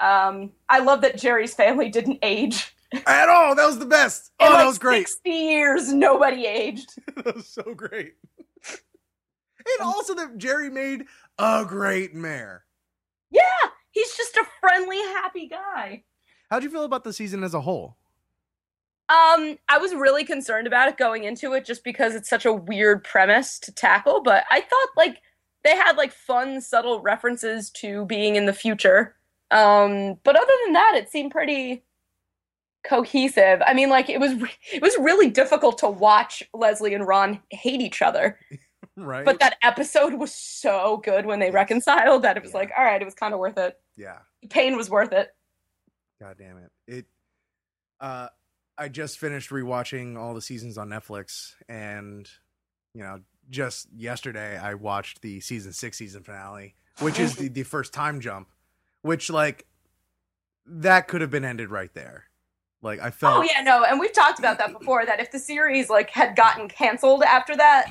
I, 0.00 0.28
um, 0.28 0.52
I 0.68 0.78
love 0.78 1.02
that 1.02 1.18
Jerry's 1.18 1.54
family 1.54 1.88
didn't 1.90 2.18
age. 2.22 2.74
at 3.06 3.28
all. 3.28 3.54
That 3.54 3.66
was 3.66 3.78
the 3.78 3.86
best. 3.86 4.30
In 4.40 4.46
Oh, 4.46 4.50
like 4.50 4.58
that 4.60 4.66
was 4.66 4.78
great. 4.78 5.08
Sixty 5.08 5.30
years, 5.30 5.92
nobody 5.92 6.46
aged. 6.46 6.94
that 7.16 7.34
was 7.36 7.48
so 7.48 7.62
great. 7.74 8.14
and 8.68 9.80
also 9.82 10.14
that 10.14 10.38
Jerry 10.38 10.70
made 10.70 11.04
a 11.38 11.64
great 11.66 12.14
mayor. 12.14 12.64
Yeah, 13.30 13.42
he's 13.90 14.16
just 14.16 14.36
a 14.36 14.46
friendly, 14.60 14.98
happy 14.98 15.48
guy. 15.48 16.04
How'd 16.50 16.62
you 16.62 16.70
feel 16.70 16.84
about 16.84 17.02
the 17.04 17.12
season 17.12 17.42
as 17.42 17.54
a 17.54 17.60
whole? 17.60 17.96
Um, 19.08 19.58
I 19.68 19.78
was 19.78 19.94
really 19.94 20.24
concerned 20.24 20.66
about 20.66 20.88
it 20.88 20.96
going 20.96 21.24
into 21.24 21.52
it 21.52 21.64
just 21.64 21.84
because 21.84 22.14
it's 22.14 22.28
such 22.28 22.44
a 22.44 22.52
weird 22.52 23.04
premise 23.04 23.58
to 23.60 23.72
tackle, 23.72 24.20
but 24.22 24.44
I 24.50 24.60
thought 24.60 24.88
like 24.96 25.18
they 25.66 25.76
had 25.76 25.96
like 25.96 26.12
fun, 26.12 26.60
subtle 26.62 27.00
references 27.00 27.68
to 27.70 28.06
being 28.06 28.36
in 28.36 28.46
the 28.46 28.52
future. 28.54 29.14
Um, 29.50 30.14
but 30.24 30.36
other 30.36 30.52
than 30.64 30.72
that, 30.72 30.94
it 30.96 31.10
seemed 31.10 31.30
pretty 31.32 31.82
cohesive. 32.84 33.60
I 33.66 33.74
mean, 33.74 33.90
like 33.90 34.08
it 34.08 34.20
was 34.20 34.34
re- 34.34 34.50
it 34.72 34.82
was 34.82 34.96
really 34.98 35.28
difficult 35.30 35.78
to 35.78 35.88
watch 35.88 36.42
Leslie 36.54 36.94
and 36.94 37.06
Ron 37.06 37.40
hate 37.50 37.80
each 37.80 38.00
other, 38.02 38.38
Right. 38.96 39.24
but 39.24 39.40
that 39.40 39.56
episode 39.62 40.14
was 40.14 40.32
so 40.34 40.98
good 40.98 41.26
when 41.26 41.38
they 41.40 41.50
reconciled 41.50 42.22
that 42.22 42.36
it 42.36 42.42
was 42.42 42.52
Yeah. 42.52 42.58
like, 42.58 42.72
all 42.78 42.84
right, 42.84 43.00
it 43.02 43.04
was 43.04 43.14
kind 43.14 43.34
of 43.34 43.40
worth 43.40 43.58
it. 43.58 43.78
yeah. 43.96 44.18
The 44.42 44.48
pain 44.48 44.76
was 44.76 44.88
worth 44.88 45.12
it. 45.12 45.34
God 46.20 46.36
damn 46.38 46.58
it. 46.58 46.70
It 46.86 47.06
uh 48.00 48.28
I 48.78 48.88
just 48.88 49.18
finished 49.18 49.50
rewatching 49.50 50.16
all 50.18 50.34
the 50.34 50.42
seasons 50.42 50.76
on 50.78 50.88
Netflix 50.88 51.52
and 51.68 52.28
you 52.94 53.02
know, 53.02 53.20
just 53.50 53.88
yesterday 53.96 54.58
I 54.58 54.74
watched 54.74 55.22
the 55.22 55.40
season 55.40 55.72
6 55.72 55.96
season 55.96 56.22
finale, 56.22 56.74
which 57.00 57.18
is 57.18 57.36
the, 57.36 57.48
the 57.48 57.62
first 57.62 57.92
time 57.92 58.20
jump, 58.20 58.48
which 59.02 59.30
like 59.30 59.66
that 60.66 61.08
could 61.08 61.20
have 61.20 61.30
been 61.30 61.44
ended 61.44 61.70
right 61.70 61.92
there. 61.94 62.24
Like 62.82 63.00
I 63.00 63.10
felt 63.10 63.38
Oh 63.38 63.42
yeah, 63.42 63.62
no, 63.62 63.84
and 63.84 63.98
we've 63.98 64.12
talked 64.12 64.38
about 64.38 64.58
that 64.58 64.78
before. 64.78 65.04
That 65.04 65.18
if 65.20 65.30
the 65.30 65.38
series 65.38 65.88
like 65.88 66.10
had 66.10 66.36
gotten 66.36 66.68
canceled 66.68 67.22
after 67.22 67.56
that, 67.56 67.86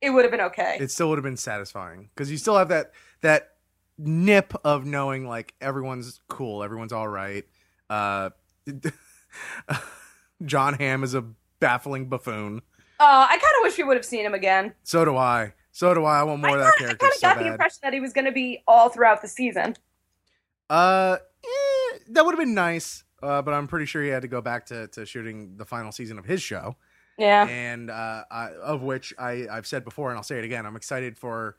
it 0.00 0.10
would 0.10 0.24
have 0.24 0.30
been 0.30 0.40
okay. 0.40 0.78
it 0.80 0.90
still 0.90 1.08
would 1.08 1.18
have 1.18 1.24
been 1.24 1.36
satisfying 1.36 2.10
because 2.14 2.30
you 2.30 2.36
still 2.36 2.56
have 2.56 2.68
that 2.68 2.92
that 3.22 3.50
nip 3.98 4.54
of 4.64 4.84
knowing 4.84 5.26
like 5.26 5.54
everyone's 5.60 6.20
cool, 6.28 6.62
everyone's 6.62 6.92
all 6.92 7.08
right. 7.08 7.44
Uh, 7.88 8.30
Jon 10.44 10.74
Hamm 10.74 11.04
is 11.04 11.14
a 11.14 11.24
baffling 11.60 12.08
buffoon. 12.08 12.62
Uh, 13.00 13.26
I 13.28 13.30
kind 13.30 13.40
of 13.58 13.62
wish 13.62 13.78
we 13.78 13.84
would 13.84 13.96
have 13.96 14.04
seen 14.04 14.26
him 14.26 14.34
again. 14.34 14.74
So 14.82 15.04
do 15.06 15.16
I. 15.16 15.54
So 15.72 15.94
do 15.94 16.04
I. 16.04 16.20
I 16.20 16.22
want 16.22 16.42
more 16.42 16.50
I, 16.50 16.54
of 16.54 16.58
that 16.60 16.74
kinda- 16.76 16.92
I 16.92 16.96
character 16.96 17.06
kind 17.06 17.12
of 17.12 17.18
so 17.18 17.28
got 17.28 17.38
the 17.38 17.46
impression 17.52 17.78
that 17.82 17.92
he 17.94 18.00
was 18.00 18.12
going 18.12 18.26
to 18.26 18.32
be 18.32 18.62
all 18.68 18.90
throughout 18.90 19.22
the 19.22 19.28
season. 19.28 19.74
Uh, 20.68 21.16
eh, 21.42 21.98
that 22.10 22.24
would 22.24 22.32
have 22.32 22.38
been 22.38 22.54
nice. 22.54 23.04
uh, 23.22 23.40
but 23.42 23.54
I'm 23.54 23.66
pretty 23.68 23.86
sure 23.86 24.02
he 24.02 24.08
had 24.10 24.22
to 24.22 24.28
go 24.28 24.40
back 24.40 24.66
to, 24.66 24.86
to 24.88 25.04
shooting 25.06 25.56
the 25.56 25.64
final 25.64 25.92
season 25.92 26.18
of 26.18 26.24
his 26.26 26.42
show. 26.42 26.76
Yeah. 27.18 27.46
and 27.48 27.90
uh, 27.90 28.24
I, 28.30 28.50
of 28.62 28.82
which 28.82 29.12
I, 29.18 29.46
I've 29.50 29.66
said 29.66 29.84
before, 29.84 30.08
and 30.10 30.16
I'll 30.16 30.22
say 30.22 30.38
it 30.38 30.44
again. 30.44 30.64
I'm 30.64 30.76
excited 30.76 31.18
for 31.18 31.56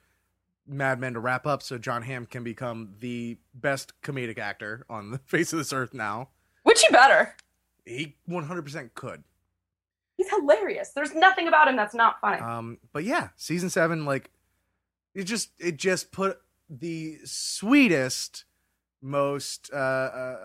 Mad 0.67 0.99
Men 0.99 1.13
to 1.13 1.19
wrap 1.19 1.45
up, 1.45 1.61
so 1.61 1.77
Jon 1.77 2.01
Hamm 2.01 2.25
can 2.25 2.43
become 2.43 2.93
the 2.99 3.37
best 3.53 3.93
comedic 4.01 4.39
actor 4.39 4.85
on 4.89 5.11
the 5.11 5.17
face 5.25 5.53
of 5.53 5.59
this 5.59 5.71
earth 5.73 5.93
now. 5.93 6.29
Which 6.63 6.81
he 6.81 6.91
better. 6.91 7.35
He 7.85 8.15
100% 8.29 8.93
could. 8.95 9.23
He's 10.22 10.30
hilarious. 10.30 10.89
There's 10.89 11.15
nothing 11.15 11.47
about 11.47 11.67
him 11.67 11.76
that's 11.76 11.95
not 11.95 12.22
funny. 12.22 12.39
Um, 12.39 12.78
but 12.93 13.03
yeah, 13.03 13.30
season 13.38 13.72
seven, 13.72 14.05
like 14.05 14.30
it 15.15 15.24
just 15.24 15.49
it 15.57 15.78
just 15.78 16.11
put 16.11 16.39
the 16.69 17.17
sweetest, 17.26 18.45
most 19.01 19.72
uh, 19.74 19.78
uh 19.78 20.38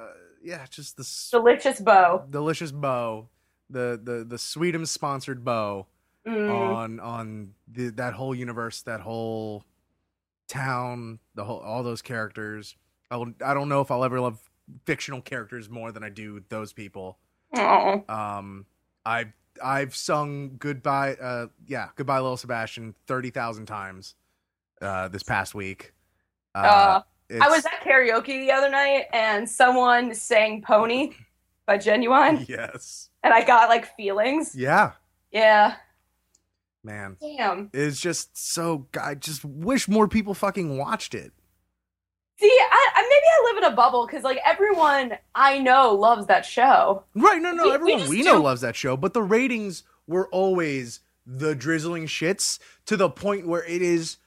yeah, 0.43 0.65
just 0.71 0.97
the 0.97 1.07
Delicious 1.31 1.79
bow. 1.81 2.25
delicious 2.31 2.73
bow, 2.73 3.29
the 3.69 4.01
the 4.03 4.25
the 4.25 4.37
Sweetums 4.37 4.89
sponsored 4.89 5.45
bow. 5.45 5.87
Mm. 6.27 6.51
on 6.51 7.01
on 7.01 7.55
the, 7.71 7.91
that 7.91 8.15
whole 8.15 8.35
universe, 8.35 8.81
that 8.83 9.01
whole 9.01 9.63
town, 10.49 11.19
the 11.35 11.45
whole 11.45 11.61
all 11.61 11.83
those 11.83 12.01
characters. 12.03 12.77
I 13.11 13.17
will, 13.19 13.33
I 13.45 13.53
don't 13.53 13.69
know 13.69 13.83
if 13.83 13.91
I'll 13.91 14.03
ever 14.03 14.21
love 14.21 14.41
fictional 14.87 15.21
characters 15.21 15.69
more 15.69 15.93
than 15.93 16.03
I 16.03 16.09
do 16.09 16.43
those 16.49 16.73
people. 16.73 17.19
Aw. 17.55 18.01
Um, 18.09 18.65
I've 19.05 19.33
I've 19.63 19.95
sung 19.97 20.57
goodbye, 20.59 21.15
uh, 21.15 21.47
yeah, 21.67 21.89
goodbye, 21.97 22.19
little 22.21 22.37
Sebastian, 22.37 22.95
thirty 23.07 23.31
thousand 23.31 23.67
times 23.67 24.15
uh, 24.81 25.09
this 25.09 25.23
past 25.23 25.55
week. 25.55 25.93
Uh, 26.55 26.59
Uh, 26.59 27.03
I 27.41 27.49
was 27.49 27.65
at 27.67 27.81
karaoke 27.83 28.27
the 28.47 28.53
other 28.53 28.71
night 28.71 29.07
and 29.13 29.49
someone 29.51 30.15
sang 30.15 30.63
Pony 30.63 31.13
by 31.67 31.77
Ginuwine 31.79 32.49
yes, 32.49 33.11
and 33.25 33.35
I 33.35 33.45
got 33.45 33.69
like 33.69 33.95
feelings. 33.97 34.55
yeah, 34.55 34.93
Yeah. 35.33 35.75
man, 36.85 37.17
Damn. 37.21 37.71
it's 37.73 38.01
just 38.01 38.37
so. 38.39 38.87
I 39.01 39.17
just 39.17 39.45
wish 39.45 39.89
more 39.89 40.07
people 40.09 40.35
fucking 40.35 40.79
watched 40.79 41.15
it. 41.15 41.33
See, 42.39 42.47
I, 42.51 42.91
I 42.95 43.03
maybe 43.03 43.27
I 43.27 43.53
live 43.55 43.65
in 43.65 43.73
a 43.73 43.77
bubble 43.77 44.07
because 44.07 44.23
like 44.23 44.39
everyone 44.45 45.13
I 45.35 45.59
know 45.59 45.95
loves 45.95 46.27
that 46.27 46.45
show. 46.45 47.05
Right, 47.15 47.41
no, 47.41 47.53
no, 47.53 47.63
We- 47.65 47.69
we 47.71 47.75
everyone 47.75 47.99
just 48.01 48.11
we, 48.11 48.23
know 48.23 48.37
do- 48.37 48.43
loves 48.43 48.61
that 48.61 48.77
show, 48.77 48.97
but 48.97 49.15
the 49.15 49.23
ratings 49.23 49.85
were 50.07 50.29
always 50.29 51.01
the 51.27 51.55
drizzling 51.55 52.07
shits 52.07 52.59
to 52.87 52.97
the 52.97 53.09
point 53.11 53.47
where 53.49 53.65
it 53.65 53.81
is 53.83 54.19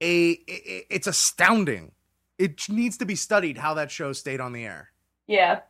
a 0.00 0.32
i- 0.32 0.84
it's 0.90 1.06
astounding. 1.06 1.92
It 2.38 2.68
needs 2.68 2.96
to 2.98 3.04
be 3.06 3.14
studied 3.14 3.58
how 3.58 3.74
that 3.74 3.90
show 3.90 4.12
stayed 4.12 4.40
on 4.40 4.52
the 4.52 4.64
air. 4.64 4.90
Yeah. 5.26 5.60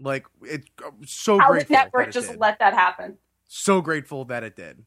Like 0.00 0.26
it 0.42 0.64
uh, 0.84 0.90
so 1.04 1.38
How 1.38 1.48
the 1.48 1.52
grateful 1.54 1.74
that 1.76 1.84
network 1.86 2.08
it 2.08 2.12
just 2.12 2.30
did. 2.30 2.40
let 2.40 2.58
that 2.60 2.72
happen. 2.74 3.18
so 3.48 3.80
grateful 3.80 4.24
that 4.26 4.42
it 4.44 4.56
did. 4.56 4.84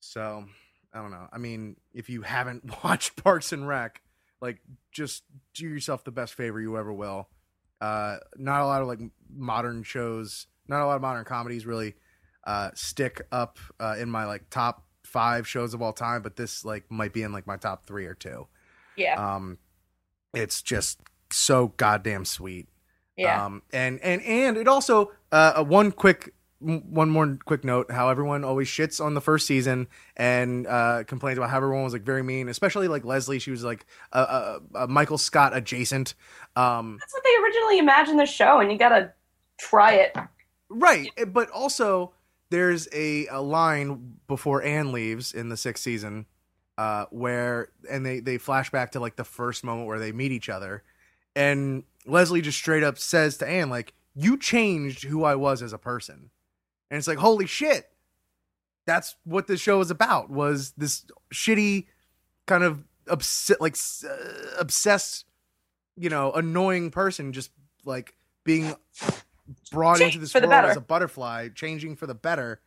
So, 0.00 0.44
I 0.92 0.98
don't 1.00 1.10
know. 1.10 1.28
I 1.32 1.38
mean, 1.38 1.76
if 1.94 2.10
you 2.10 2.22
haven't 2.22 2.64
watched 2.84 3.22
Parks 3.22 3.52
and 3.52 3.66
Rec, 3.66 4.00
like 4.44 4.60
just 4.92 5.24
do 5.54 5.66
yourself 5.66 6.04
the 6.04 6.12
best 6.12 6.34
favor 6.34 6.60
you 6.60 6.76
ever 6.76 6.92
will. 6.92 7.28
Uh 7.80 8.16
not 8.36 8.60
a 8.60 8.66
lot 8.66 8.82
of 8.82 8.88
like 8.88 9.00
modern 9.34 9.82
shows, 9.82 10.46
not 10.68 10.82
a 10.82 10.86
lot 10.86 10.96
of 10.96 11.02
modern 11.02 11.24
comedies 11.24 11.66
really 11.66 11.94
uh 12.46 12.70
stick 12.74 13.22
up 13.32 13.58
uh 13.80 13.96
in 13.98 14.08
my 14.10 14.26
like 14.26 14.48
top 14.50 14.84
5 15.04 15.46
shows 15.48 15.74
of 15.74 15.82
all 15.82 15.92
time, 15.92 16.22
but 16.22 16.36
this 16.36 16.64
like 16.64 16.90
might 16.90 17.12
be 17.12 17.22
in 17.22 17.32
like 17.32 17.46
my 17.46 17.56
top 17.56 17.86
3 17.86 18.06
or 18.06 18.14
2. 18.14 18.46
Yeah. 18.96 19.34
Um 19.34 19.58
it's 20.34 20.62
just 20.62 21.00
so 21.30 21.68
goddamn 21.76 22.24
sweet. 22.24 22.68
yeah. 23.16 23.44
Um, 23.44 23.62
and 23.72 24.00
and 24.00 24.22
and 24.22 24.56
it 24.56 24.68
also 24.68 25.12
uh, 25.32 25.54
uh, 25.56 25.64
one 25.64 25.92
quick 25.92 26.34
one 26.64 27.10
more 27.10 27.38
quick 27.44 27.64
note: 27.64 27.90
how 27.90 28.08
everyone 28.08 28.44
always 28.44 28.68
shits 28.68 29.04
on 29.04 29.14
the 29.14 29.20
first 29.20 29.46
season 29.46 29.86
and 30.16 30.66
uh, 30.66 31.04
complains 31.04 31.38
about 31.38 31.50
how 31.50 31.58
everyone 31.58 31.84
was 31.84 31.92
like 31.92 32.02
very 32.02 32.22
mean, 32.22 32.48
especially 32.48 32.88
like 32.88 33.04
Leslie. 33.04 33.38
She 33.38 33.50
was 33.50 33.64
like 33.64 33.86
a, 34.12 34.20
a, 34.20 34.60
a 34.82 34.88
Michael 34.88 35.18
Scott 35.18 35.56
adjacent. 35.56 36.14
Um, 36.56 36.96
That's 37.00 37.12
what 37.12 37.24
they 37.24 37.42
originally 37.42 37.78
imagined 37.78 38.18
the 38.18 38.26
show, 38.26 38.60
and 38.60 38.72
you 38.72 38.78
gotta 38.78 39.12
try 39.58 39.92
it. 39.94 40.16
right, 40.68 41.10
eh, 41.16 41.24
but 41.24 41.50
also 41.50 42.12
there's 42.50 42.88
a, 42.92 43.26
a 43.28 43.40
line 43.40 44.16
before 44.28 44.62
Anne 44.62 44.92
leaves 44.92 45.32
in 45.32 45.48
the 45.48 45.56
sixth 45.56 45.82
season 45.82 46.26
uh, 46.78 47.06
where 47.10 47.68
and 47.90 48.04
they 48.04 48.20
they 48.20 48.38
flash 48.38 48.70
back 48.70 48.92
to 48.92 49.00
like 49.00 49.16
the 49.16 49.24
first 49.24 49.64
moment 49.64 49.86
where 49.86 49.98
they 49.98 50.12
meet 50.12 50.32
each 50.32 50.48
other, 50.48 50.82
and 51.36 51.84
Leslie 52.06 52.42
just 52.42 52.58
straight 52.58 52.82
up 52.82 52.98
says 52.98 53.36
to 53.38 53.48
Anne 53.48 53.70
like, 53.70 53.94
"You 54.14 54.36
changed 54.36 55.04
who 55.04 55.24
I 55.24 55.36
was 55.36 55.62
as 55.62 55.72
a 55.72 55.78
person," 55.78 56.30
and 56.90 56.98
it's 56.98 57.08
like, 57.08 57.18
holy 57.18 57.46
shit, 57.46 57.90
that's 58.86 59.16
what 59.24 59.46
this 59.46 59.60
show 59.60 59.80
is 59.80 59.90
about. 59.90 60.30
Was 60.30 60.72
this 60.76 61.04
shitty 61.32 61.86
kind 62.46 62.64
of 62.64 62.84
obs- 63.08 63.50
like 63.60 63.76
uh, 64.04 64.56
obsessed, 64.58 65.24
you 65.96 66.10
know, 66.10 66.32
annoying 66.32 66.90
person 66.90 67.32
just 67.32 67.50
like 67.84 68.14
being 68.44 68.74
brought 69.70 69.98
Change 69.98 70.16
into 70.16 70.26
this 70.26 70.34
world 70.34 70.52
as 70.52 70.76
a 70.76 70.80
butterfly, 70.80 71.48
changing 71.54 71.96
for 71.96 72.06
the 72.06 72.14
better 72.14 72.60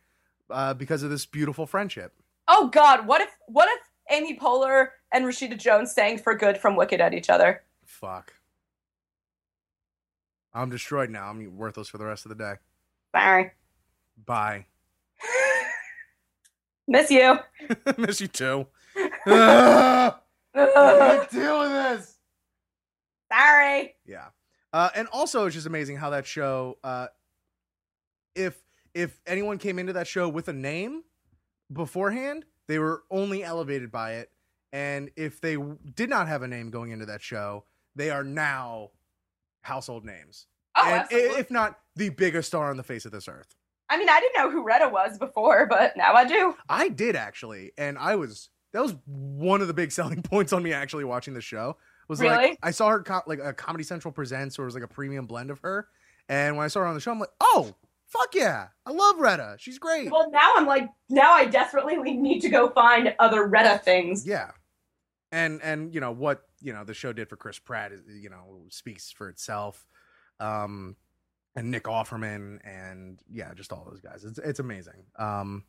uh, 0.50 0.74
because 0.74 1.02
of 1.02 1.10
this 1.10 1.26
beautiful 1.26 1.66
friendship. 1.66 2.14
Oh 2.46 2.68
God, 2.68 3.06
what 3.06 3.20
if 3.20 3.30
what 3.46 3.68
if 3.68 3.80
Amy 4.10 4.38
Poehler 4.38 4.88
and 5.12 5.24
Rashida 5.24 5.58
Jones 5.58 5.92
sang 5.92 6.18
"For 6.18 6.34
Good" 6.34 6.58
from 6.58 6.76
Wicked 6.76 7.00
at 7.00 7.14
each 7.14 7.30
other? 7.30 7.62
Fuck. 7.84 8.34
I'm 10.54 10.70
destroyed 10.70 11.10
now. 11.10 11.28
I'm 11.28 11.56
worthless 11.56 11.88
for 11.88 11.98
the 11.98 12.06
rest 12.06 12.24
of 12.24 12.30
the 12.30 12.34
day. 12.34 12.54
Sorry, 13.14 13.52
Bye. 14.24 14.66
miss 16.88 17.10
you. 17.10 17.38
Miss 17.98 18.20
you 18.20 18.28
too. 18.28 18.66
I 19.26 20.14
can't 20.54 21.30
deal 21.30 21.60
with 21.60 21.70
this. 21.70 22.16
Sorry. 23.32 23.94
Yeah. 24.06 24.26
Uh, 24.72 24.90
and 24.94 25.08
also, 25.08 25.46
it's 25.46 25.54
just 25.54 25.66
amazing 25.66 25.96
how 25.96 26.10
that 26.10 26.26
show, 26.26 26.78
uh, 26.84 27.08
if 28.34 28.62
if 28.94 29.20
anyone 29.26 29.58
came 29.58 29.78
into 29.78 29.92
that 29.94 30.06
show 30.06 30.28
with 30.28 30.48
a 30.48 30.52
name 30.52 31.02
beforehand, 31.72 32.44
they 32.66 32.78
were 32.78 33.02
only 33.10 33.44
elevated 33.44 33.90
by 33.90 34.14
it. 34.14 34.30
And 34.72 35.10
if 35.16 35.40
they 35.40 35.54
w- 35.54 35.78
did 35.94 36.10
not 36.10 36.28
have 36.28 36.42
a 36.42 36.48
name 36.48 36.70
going 36.70 36.90
into 36.90 37.06
that 37.06 37.22
show, 37.22 37.64
they 37.96 38.10
are 38.10 38.24
now 38.24 38.90
household 39.62 40.04
names. 40.04 40.46
Oh, 40.76 40.82
and 40.84 41.00
absolutely. 41.00 41.40
if 41.40 41.50
not 41.50 41.78
the 41.96 42.10
biggest 42.10 42.48
star 42.48 42.70
on 42.70 42.76
the 42.76 42.82
face 42.82 43.04
of 43.04 43.12
this 43.12 43.28
earth. 43.28 43.54
I 43.90 43.96
mean, 43.96 44.08
I 44.08 44.20
didn't 44.20 44.36
know 44.36 44.50
who 44.50 44.62
Retta 44.62 44.88
was 44.88 45.18
before, 45.18 45.66
but 45.66 45.96
now 45.96 46.12
I 46.14 46.24
do. 46.24 46.54
I 46.68 46.88
did 46.88 47.16
actually, 47.16 47.72
and 47.78 47.98
I 47.98 48.16
was 48.16 48.50
that 48.72 48.82
was 48.82 48.94
one 49.06 49.60
of 49.60 49.68
the 49.68 49.74
big 49.74 49.92
selling 49.98 50.22
points 50.22 50.52
on 50.52 50.62
me 50.62 50.72
actually 50.72 51.04
watching 51.04 51.34
the 51.34 51.40
show. 51.40 51.76
Was 52.08 52.20
Really? 52.20 52.34
like 52.34 52.58
I 52.62 52.70
saw 52.70 52.88
her 52.88 53.02
co- 53.02 53.22
like 53.26 53.40
a 53.42 53.52
Comedy 53.52 53.84
Central 53.84 54.12
presents, 54.12 54.58
or 54.58 54.62
it 54.62 54.66
was 54.66 54.74
like 54.74 54.84
a 54.84 54.88
premium 54.88 55.26
blend 55.26 55.50
of 55.50 55.60
her, 55.60 55.88
and 56.28 56.56
when 56.56 56.64
I 56.64 56.68
saw 56.68 56.80
her 56.80 56.86
on 56.86 56.94
the 56.94 57.00
show, 57.00 57.12
I'm 57.12 57.20
like, 57.20 57.28
oh 57.40 57.74
fuck 58.06 58.34
yeah, 58.34 58.68
I 58.86 58.92
love 58.92 59.18
Retta, 59.18 59.56
she's 59.58 59.78
great. 59.78 60.10
Well, 60.10 60.30
now 60.30 60.54
I'm 60.56 60.66
like, 60.66 60.88
now 61.10 61.32
I 61.32 61.44
desperately 61.44 61.96
need 62.14 62.40
to 62.40 62.48
go 62.48 62.70
find 62.70 63.14
other 63.18 63.46
Retta 63.46 63.78
things. 63.84 64.26
Yeah, 64.26 64.52
and 65.32 65.60
and 65.62 65.94
you 65.94 66.00
know 66.00 66.12
what 66.12 66.42
you 66.60 66.72
know 66.72 66.84
the 66.84 66.94
show 66.94 67.12
did 67.12 67.28
for 67.28 67.36
Chris 67.36 67.58
Pratt, 67.58 67.92
is, 67.92 68.02
you 68.08 68.30
know, 68.30 68.62
speaks 68.70 69.10
for 69.10 69.28
itself. 69.28 69.86
Um, 70.40 70.96
and 71.58 71.70
Nick 71.70 71.84
Offerman, 71.84 72.60
and 72.64 73.18
yeah, 73.30 73.52
just 73.54 73.72
all 73.72 73.86
those 73.90 74.00
guys. 74.00 74.24
It's 74.24 74.38
it's 74.38 74.60
amazing. 74.60 75.04
Um, 75.18 75.64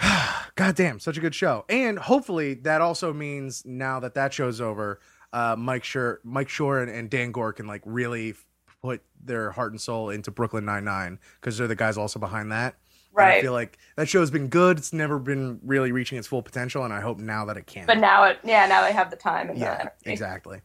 God 0.54 0.76
damn, 0.76 1.00
such 1.00 1.18
a 1.18 1.20
good 1.20 1.34
show. 1.34 1.64
And 1.68 1.98
hopefully 1.98 2.54
that 2.54 2.80
also 2.80 3.12
means 3.12 3.64
now 3.66 4.00
that 4.00 4.14
that 4.14 4.32
show's 4.32 4.60
over, 4.60 5.00
uh, 5.32 5.56
Mike 5.58 5.82
Schur, 5.82 6.18
Mike 6.22 6.48
Schur, 6.48 6.82
and, 6.82 6.90
and 6.90 7.10
Dan 7.10 7.32
Goor 7.32 7.52
can 7.52 7.66
like 7.66 7.82
really 7.84 8.34
put 8.80 9.02
their 9.22 9.50
heart 9.50 9.72
and 9.72 9.80
soul 9.80 10.10
into 10.10 10.30
Brooklyn 10.30 10.64
Nine 10.64 10.84
Nine 10.84 11.18
because 11.40 11.58
they're 11.58 11.68
the 11.68 11.76
guys 11.76 11.98
also 11.98 12.18
behind 12.18 12.52
that. 12.52 12.76
And 13.16 13.26
I 13.26 13.40
feel 13.42 13.52
like 13.52 13.76
that 13.96 14.08
show's 14.08 14.30
been 14.30 14.46
good. 14.46 14.78
It's 14.78 14.92
never 14.92 15.18
been 15.18 15.58
really 15.64 15.90
reaching 15.90 16.16
its 16.16 16.28
full 16.28 16.42
potential, 16.42 16.84
and 16.84 16.94
I 16.94 17.00
hope 17.00 17.18
now 17.18 17.44
that 17.46 17.56
it 17.56 17.66
can. 17.66 17.86
But 17.86 17.98
now 17.98 18.22
it, 18.24 18.38
yeah, 18.44 18.66
now 18.66 18.84
they 18.84 18.92
have 18.92 19.10
the 19.10 19.16
time 19.16 19.50
and 19.50 19.58
the 19.58 19.64
yeah, 19.64 19.78
energy. 19.80 19.90
exactly. 20.04 20.60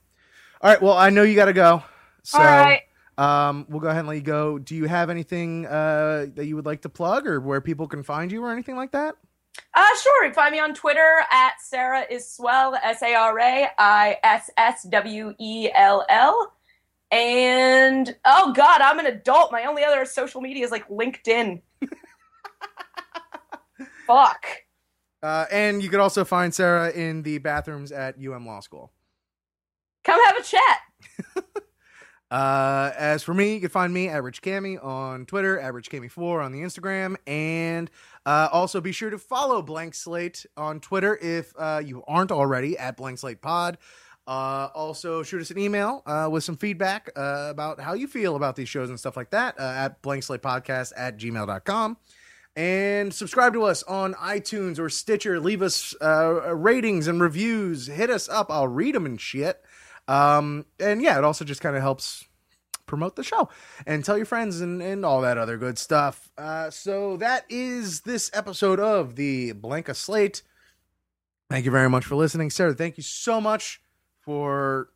All 0.62 0.70
right. 0.70 0.80
Well, 0.80 0.96
I 0.96 1.10
know 1.10 1.24
you 1.24 1.36
got 1.36 1.46
to 1.46 1.54
go. 1.54 1.84
So, 2.22 2.38
All 2.38 2.46
right. 2.46 2.82
Um, 3.18 3.66
we'll 3.70 3.80
go 3.80 3.88
ahead 3.88 4.00
and 4.00 4.08
let 4.08 4.16
you 4.16 4.22
go. 4.22 4.60
Do 4.60 4.76
you 4.76 4.86
have 4.86 5.10
anything 5.10 5.66
uh, 5.66 6.28
that 6.36 6.46
you 6.46 6.56
would 6.56 6.66
like 6.66 6.82
to 6.82 6.90
plug, 6.90 7.28
or 7.28 7.40
where 7.40 7.62
people 7.62 7.88
can 7.88 8.04
find 8.04 8.32
you, 8.32 8.44
or 8.44 8.52
anything 8.52 8.76
like 8.76 8.92
that? 8.92 9.16
Uh, 9.74 9.88
sure. 10.02 10.26
You 10.26 10.32
can 10.32 10.36
find 10.36 10.52
me 10.52 10.60
on 10.60 10.74
Twitter 10.74 11.24
at 11.32 11.54
Sarah 11.62 12.06
is 12.10 12.30
Swell, 12.30 12.76
S 12.76 13.02
A 13.02 13.16
R 13.16 13.40
A 13.40 13.70
I 13.78 14.18
S 14.24 14.50
S 14.58 14.84
W 14.90 15.34
E 15.40 15.70
L 15.74 16.06
L. 16.10 16.54
And 17.12 18.16
oh 18.26 18.52
god, 18.54 18.82
I'm 18.82 19.00
an 19.00 19.06
adult. 19.06 19.52
My 19.52 19.66
only 19.66 19.84
other 19.84 20.06
social 20.06 20.42
media 20.42 20.66
is 20.66 20.72
like 20.72 20.88
LinkedIn. 20.90 21.62
Fuck. 24.08 24.46
Uh, 25.24 25.46
and 25.52 25.82
you 25.82 25.90
could 25.90 26.00
also 26.00 26.24
find 26.26 26.54
Sara 26.54 26.92
in 26.92 27.24
the 27.24 27.38
bathrooms 27.40 27.92
at 27.92 28.16
UM 28.18 28.46
Law 28.46 28.60
School. 28.60 28.92
Come 30.04 30.24
have 30.24 30.38
a 30.38 30.44
chat. 30.44 30.80
Uh, 32.32 32.92
as 32.98 33.24
for 33.24 33.34
me, 33.34 33.54
you 33.54 33.60
can 33.60 33.70
find 33.70 33.94
me 33.94 34.10
at 34.10 34.22
Rich 34.24 34.42
Cami 34.42 34.84
on 34.84 35.26
Twitter, 35.26 35.60
at 35.60 35.74
Rich 35.74 35.90
Cami4 35.90 36.44
on 36.44 36.52
the 36.52 36.60
Instagram, 36.60 37.16
and 37.28 37.90
uh, 38.26 38.50
also 38.52 38.82
be 38.82 38.92
sure 38.92 39.10
to 39.10 39.20
follow 39.20 39.62
Blank 39.62 39.94
Slate 39.94 40.46
on 40.58 40.80
Twitter 40.80 41.18
if 41.22 41.54
uh, 41.58 41.82
you 41.86 42.04
aren't 42.08 42.32
already 42.32 42.78
at 42.78 42.98
Blank 42.98 43.20
Slate 43.20 43.42
Pod. 43.42 43.78
Uh, 44.28 44.70
also, 44.74 45.22
shoot 45.22 45.40
us 45.40 45.52
an 45.52 45.60
email 45.60 46.02
uh, 46.08 46.28
with 46.32 46.44
some 46.44 46.58
feedback 46.58 47.12
uh, 47.16 47.48
about 47.52 47.80
how 47.80 47.94
you 47.94 48.08
feel 48.08 48.36
about 48.36 48.56
these 48.56 48.68
shows 48.68 48.90
and 48.90 49.00
stuff 49.00 49.16
like 49.16 49.30
that 49.30 49.60
at 49.60 50.02
blankslatepodcast 50.02 50.94
at 50.98 51.18
gmail.com. 51.18 51.98
And 52.58 53.14
subscribe 53.14 53.52
to 53.54 53.64
us 53.64 53.84
on 53.84 54.14
iTunes 54.14 54.80
or 54.80 54.90
Stitcher. 54.90 55.42
Leave 55.42 55.62
us 55.62 55.94
uh, 56.02 56.56
ratings 56.56 57.08
and 57.08 57.20
reviews. 57.20 57.88
Hit 57.88 58.10
us 58.10 58.30
up. 58.30 58.50
I'll 58.50 58.70
read 58.70 58.96
them 58.96 59.06
and 59.06 59.20
shit. 59.20 59.62
Um, 60.08 60.66
and 60.80 61.02
yeah, 61.02 61.18
it 61.18 61.24
also 61.24 61.46
just 61.46 61.62
kind 61.62 61.76
of 61.76 61.82
helps 61.82 62.26
promote 62.86 63.16
the 63.16 63.24
show 63.24 63.50
and 63.88 64.06
tell 64.06 64.16
your 64.18 64.28
friends 64.28 64.62
and, 64.62 64.82
and 64.82 65.04
all 65.04 65.22
that 65.22 65.38
other 65.38 65.58
good 65.58 65.78
stuff. 65.78 66.32
Uh, 66.38 66.70
so 66.70 67.18
that 67.18 67.46
is 67.50 68.02
this 68.02 68.30
episode 68.34 68.80
of 68.80 69.16
the 69.16 69.54
Blanka 69.54 69.96
Slate. 69.96 70.44
Thank 71.50 71.66
you 71.66 71.72
very 71.72 71.90
much 71.90 72.06
for 72.06 72.16
listening, 72.16 72.50
Sara. 72.50 72.74
Thank 72.74 72.98
you 72.98 73.04
so 73.04 73.40
much 73.42 73.82
for. 74.22 74.90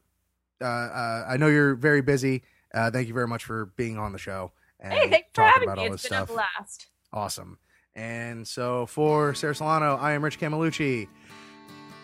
Uh, 0.62 0.66
uh, 0.66 1.26
I 1.30 1.38
know 1.38 1.48
you're 1.48 1.76
very 1.76 2.02
busy. 2.02 2.44
Uh, 2.74 2.92
thank 2.92 3.08
you 3.08 3.14
very 3.14 3.28
much 3.28 3.46
for 3.46 3.68
being 3.78 3.98
on 3.98 4.12
the 4.12 4.18
show. 4.20 4.52
And 4.80 4.94
Hey, 4.94 5.10
thanks 5.10 5.30
for 5.34 5.44
having 5.44 5.64
about 5.70 5.78
me. 5.78 5.86
It's 5.88 6.04
been 6.04 6.10
stuff. 6.10 6.30
a 6.30 6.34
blast. 6.34 6.88
Awesome. 7.14 7.58
And 7.96 8.48
so 8.48 8.86
for 8.86 9.34
Sara 9.34 9.56
Solano, 9.56 9.96
I 9.98 10.12
am 10.14 10.24
Rich 10.24 10.40
Camalucci. 10.40 11.08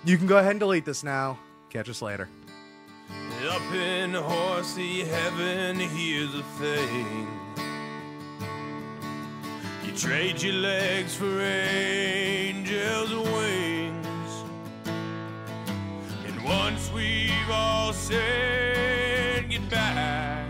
You 0.05 0.17
can 0.17 0.27
go 0.27 0.37
ahead 0.37 0.51
and 0.51 0.59
delete 0.59 0.85
this 0.85 1.03
now. 1.03 1.37
Catch 1.69 1.89
us 1.89 2.01
later. 2.01 2.27
Up 3.43 3.73
in 3.73 4.13
horsey 4.13 5.03
heaven, 5.03 5.77
here's 5.77 6.31
the 6.31 6.41
thing. 6.57 7.27
You 9.85 9.91
trade 9.91 10.41
your 10.41 10.53
legs 10.53 11.13
for 11.15 11.41
angels' 11.41 13.13
wings. 13.13 14.31
And 16.25 16.43
once 16.43 16.89
we've 16.91 17.51
all 17.51 17.93
said 17.93 19.51
goodbye, 19.51 20.45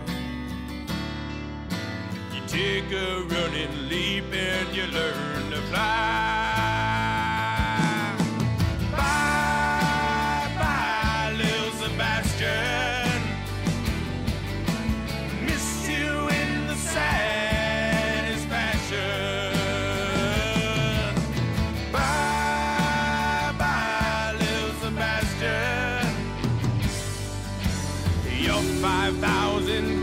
you 2.32 2.40
take 2.46 2.90
a 2.92 3.22
running 3.28 3.88
leap 3.88 4.32
and 4.32 4.74
you 4.74 4.86
learn 4.86 5.50
to 5.50 5.60
fly. 5.70 6.55
5,000 28.80 29.95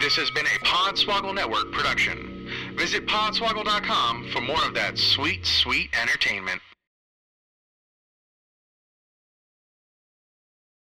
This 0.00 0.16
has 0.16 0.30
been 0.30 0.46
a 0.46 0.58
Podswoggle 0.64 1.34
Network 1.34 1.72
production. 1.72 2.50
Visit 2.76 3.06
podswoggle.com 3.06 4.28
for 4.32 4.40
more 4.40 4.62
of 4.64 4.74
that 4.74 4.98
sweet, 4.98 5.46
sweet 5.46 5.90
entertainment. 6.00 6.60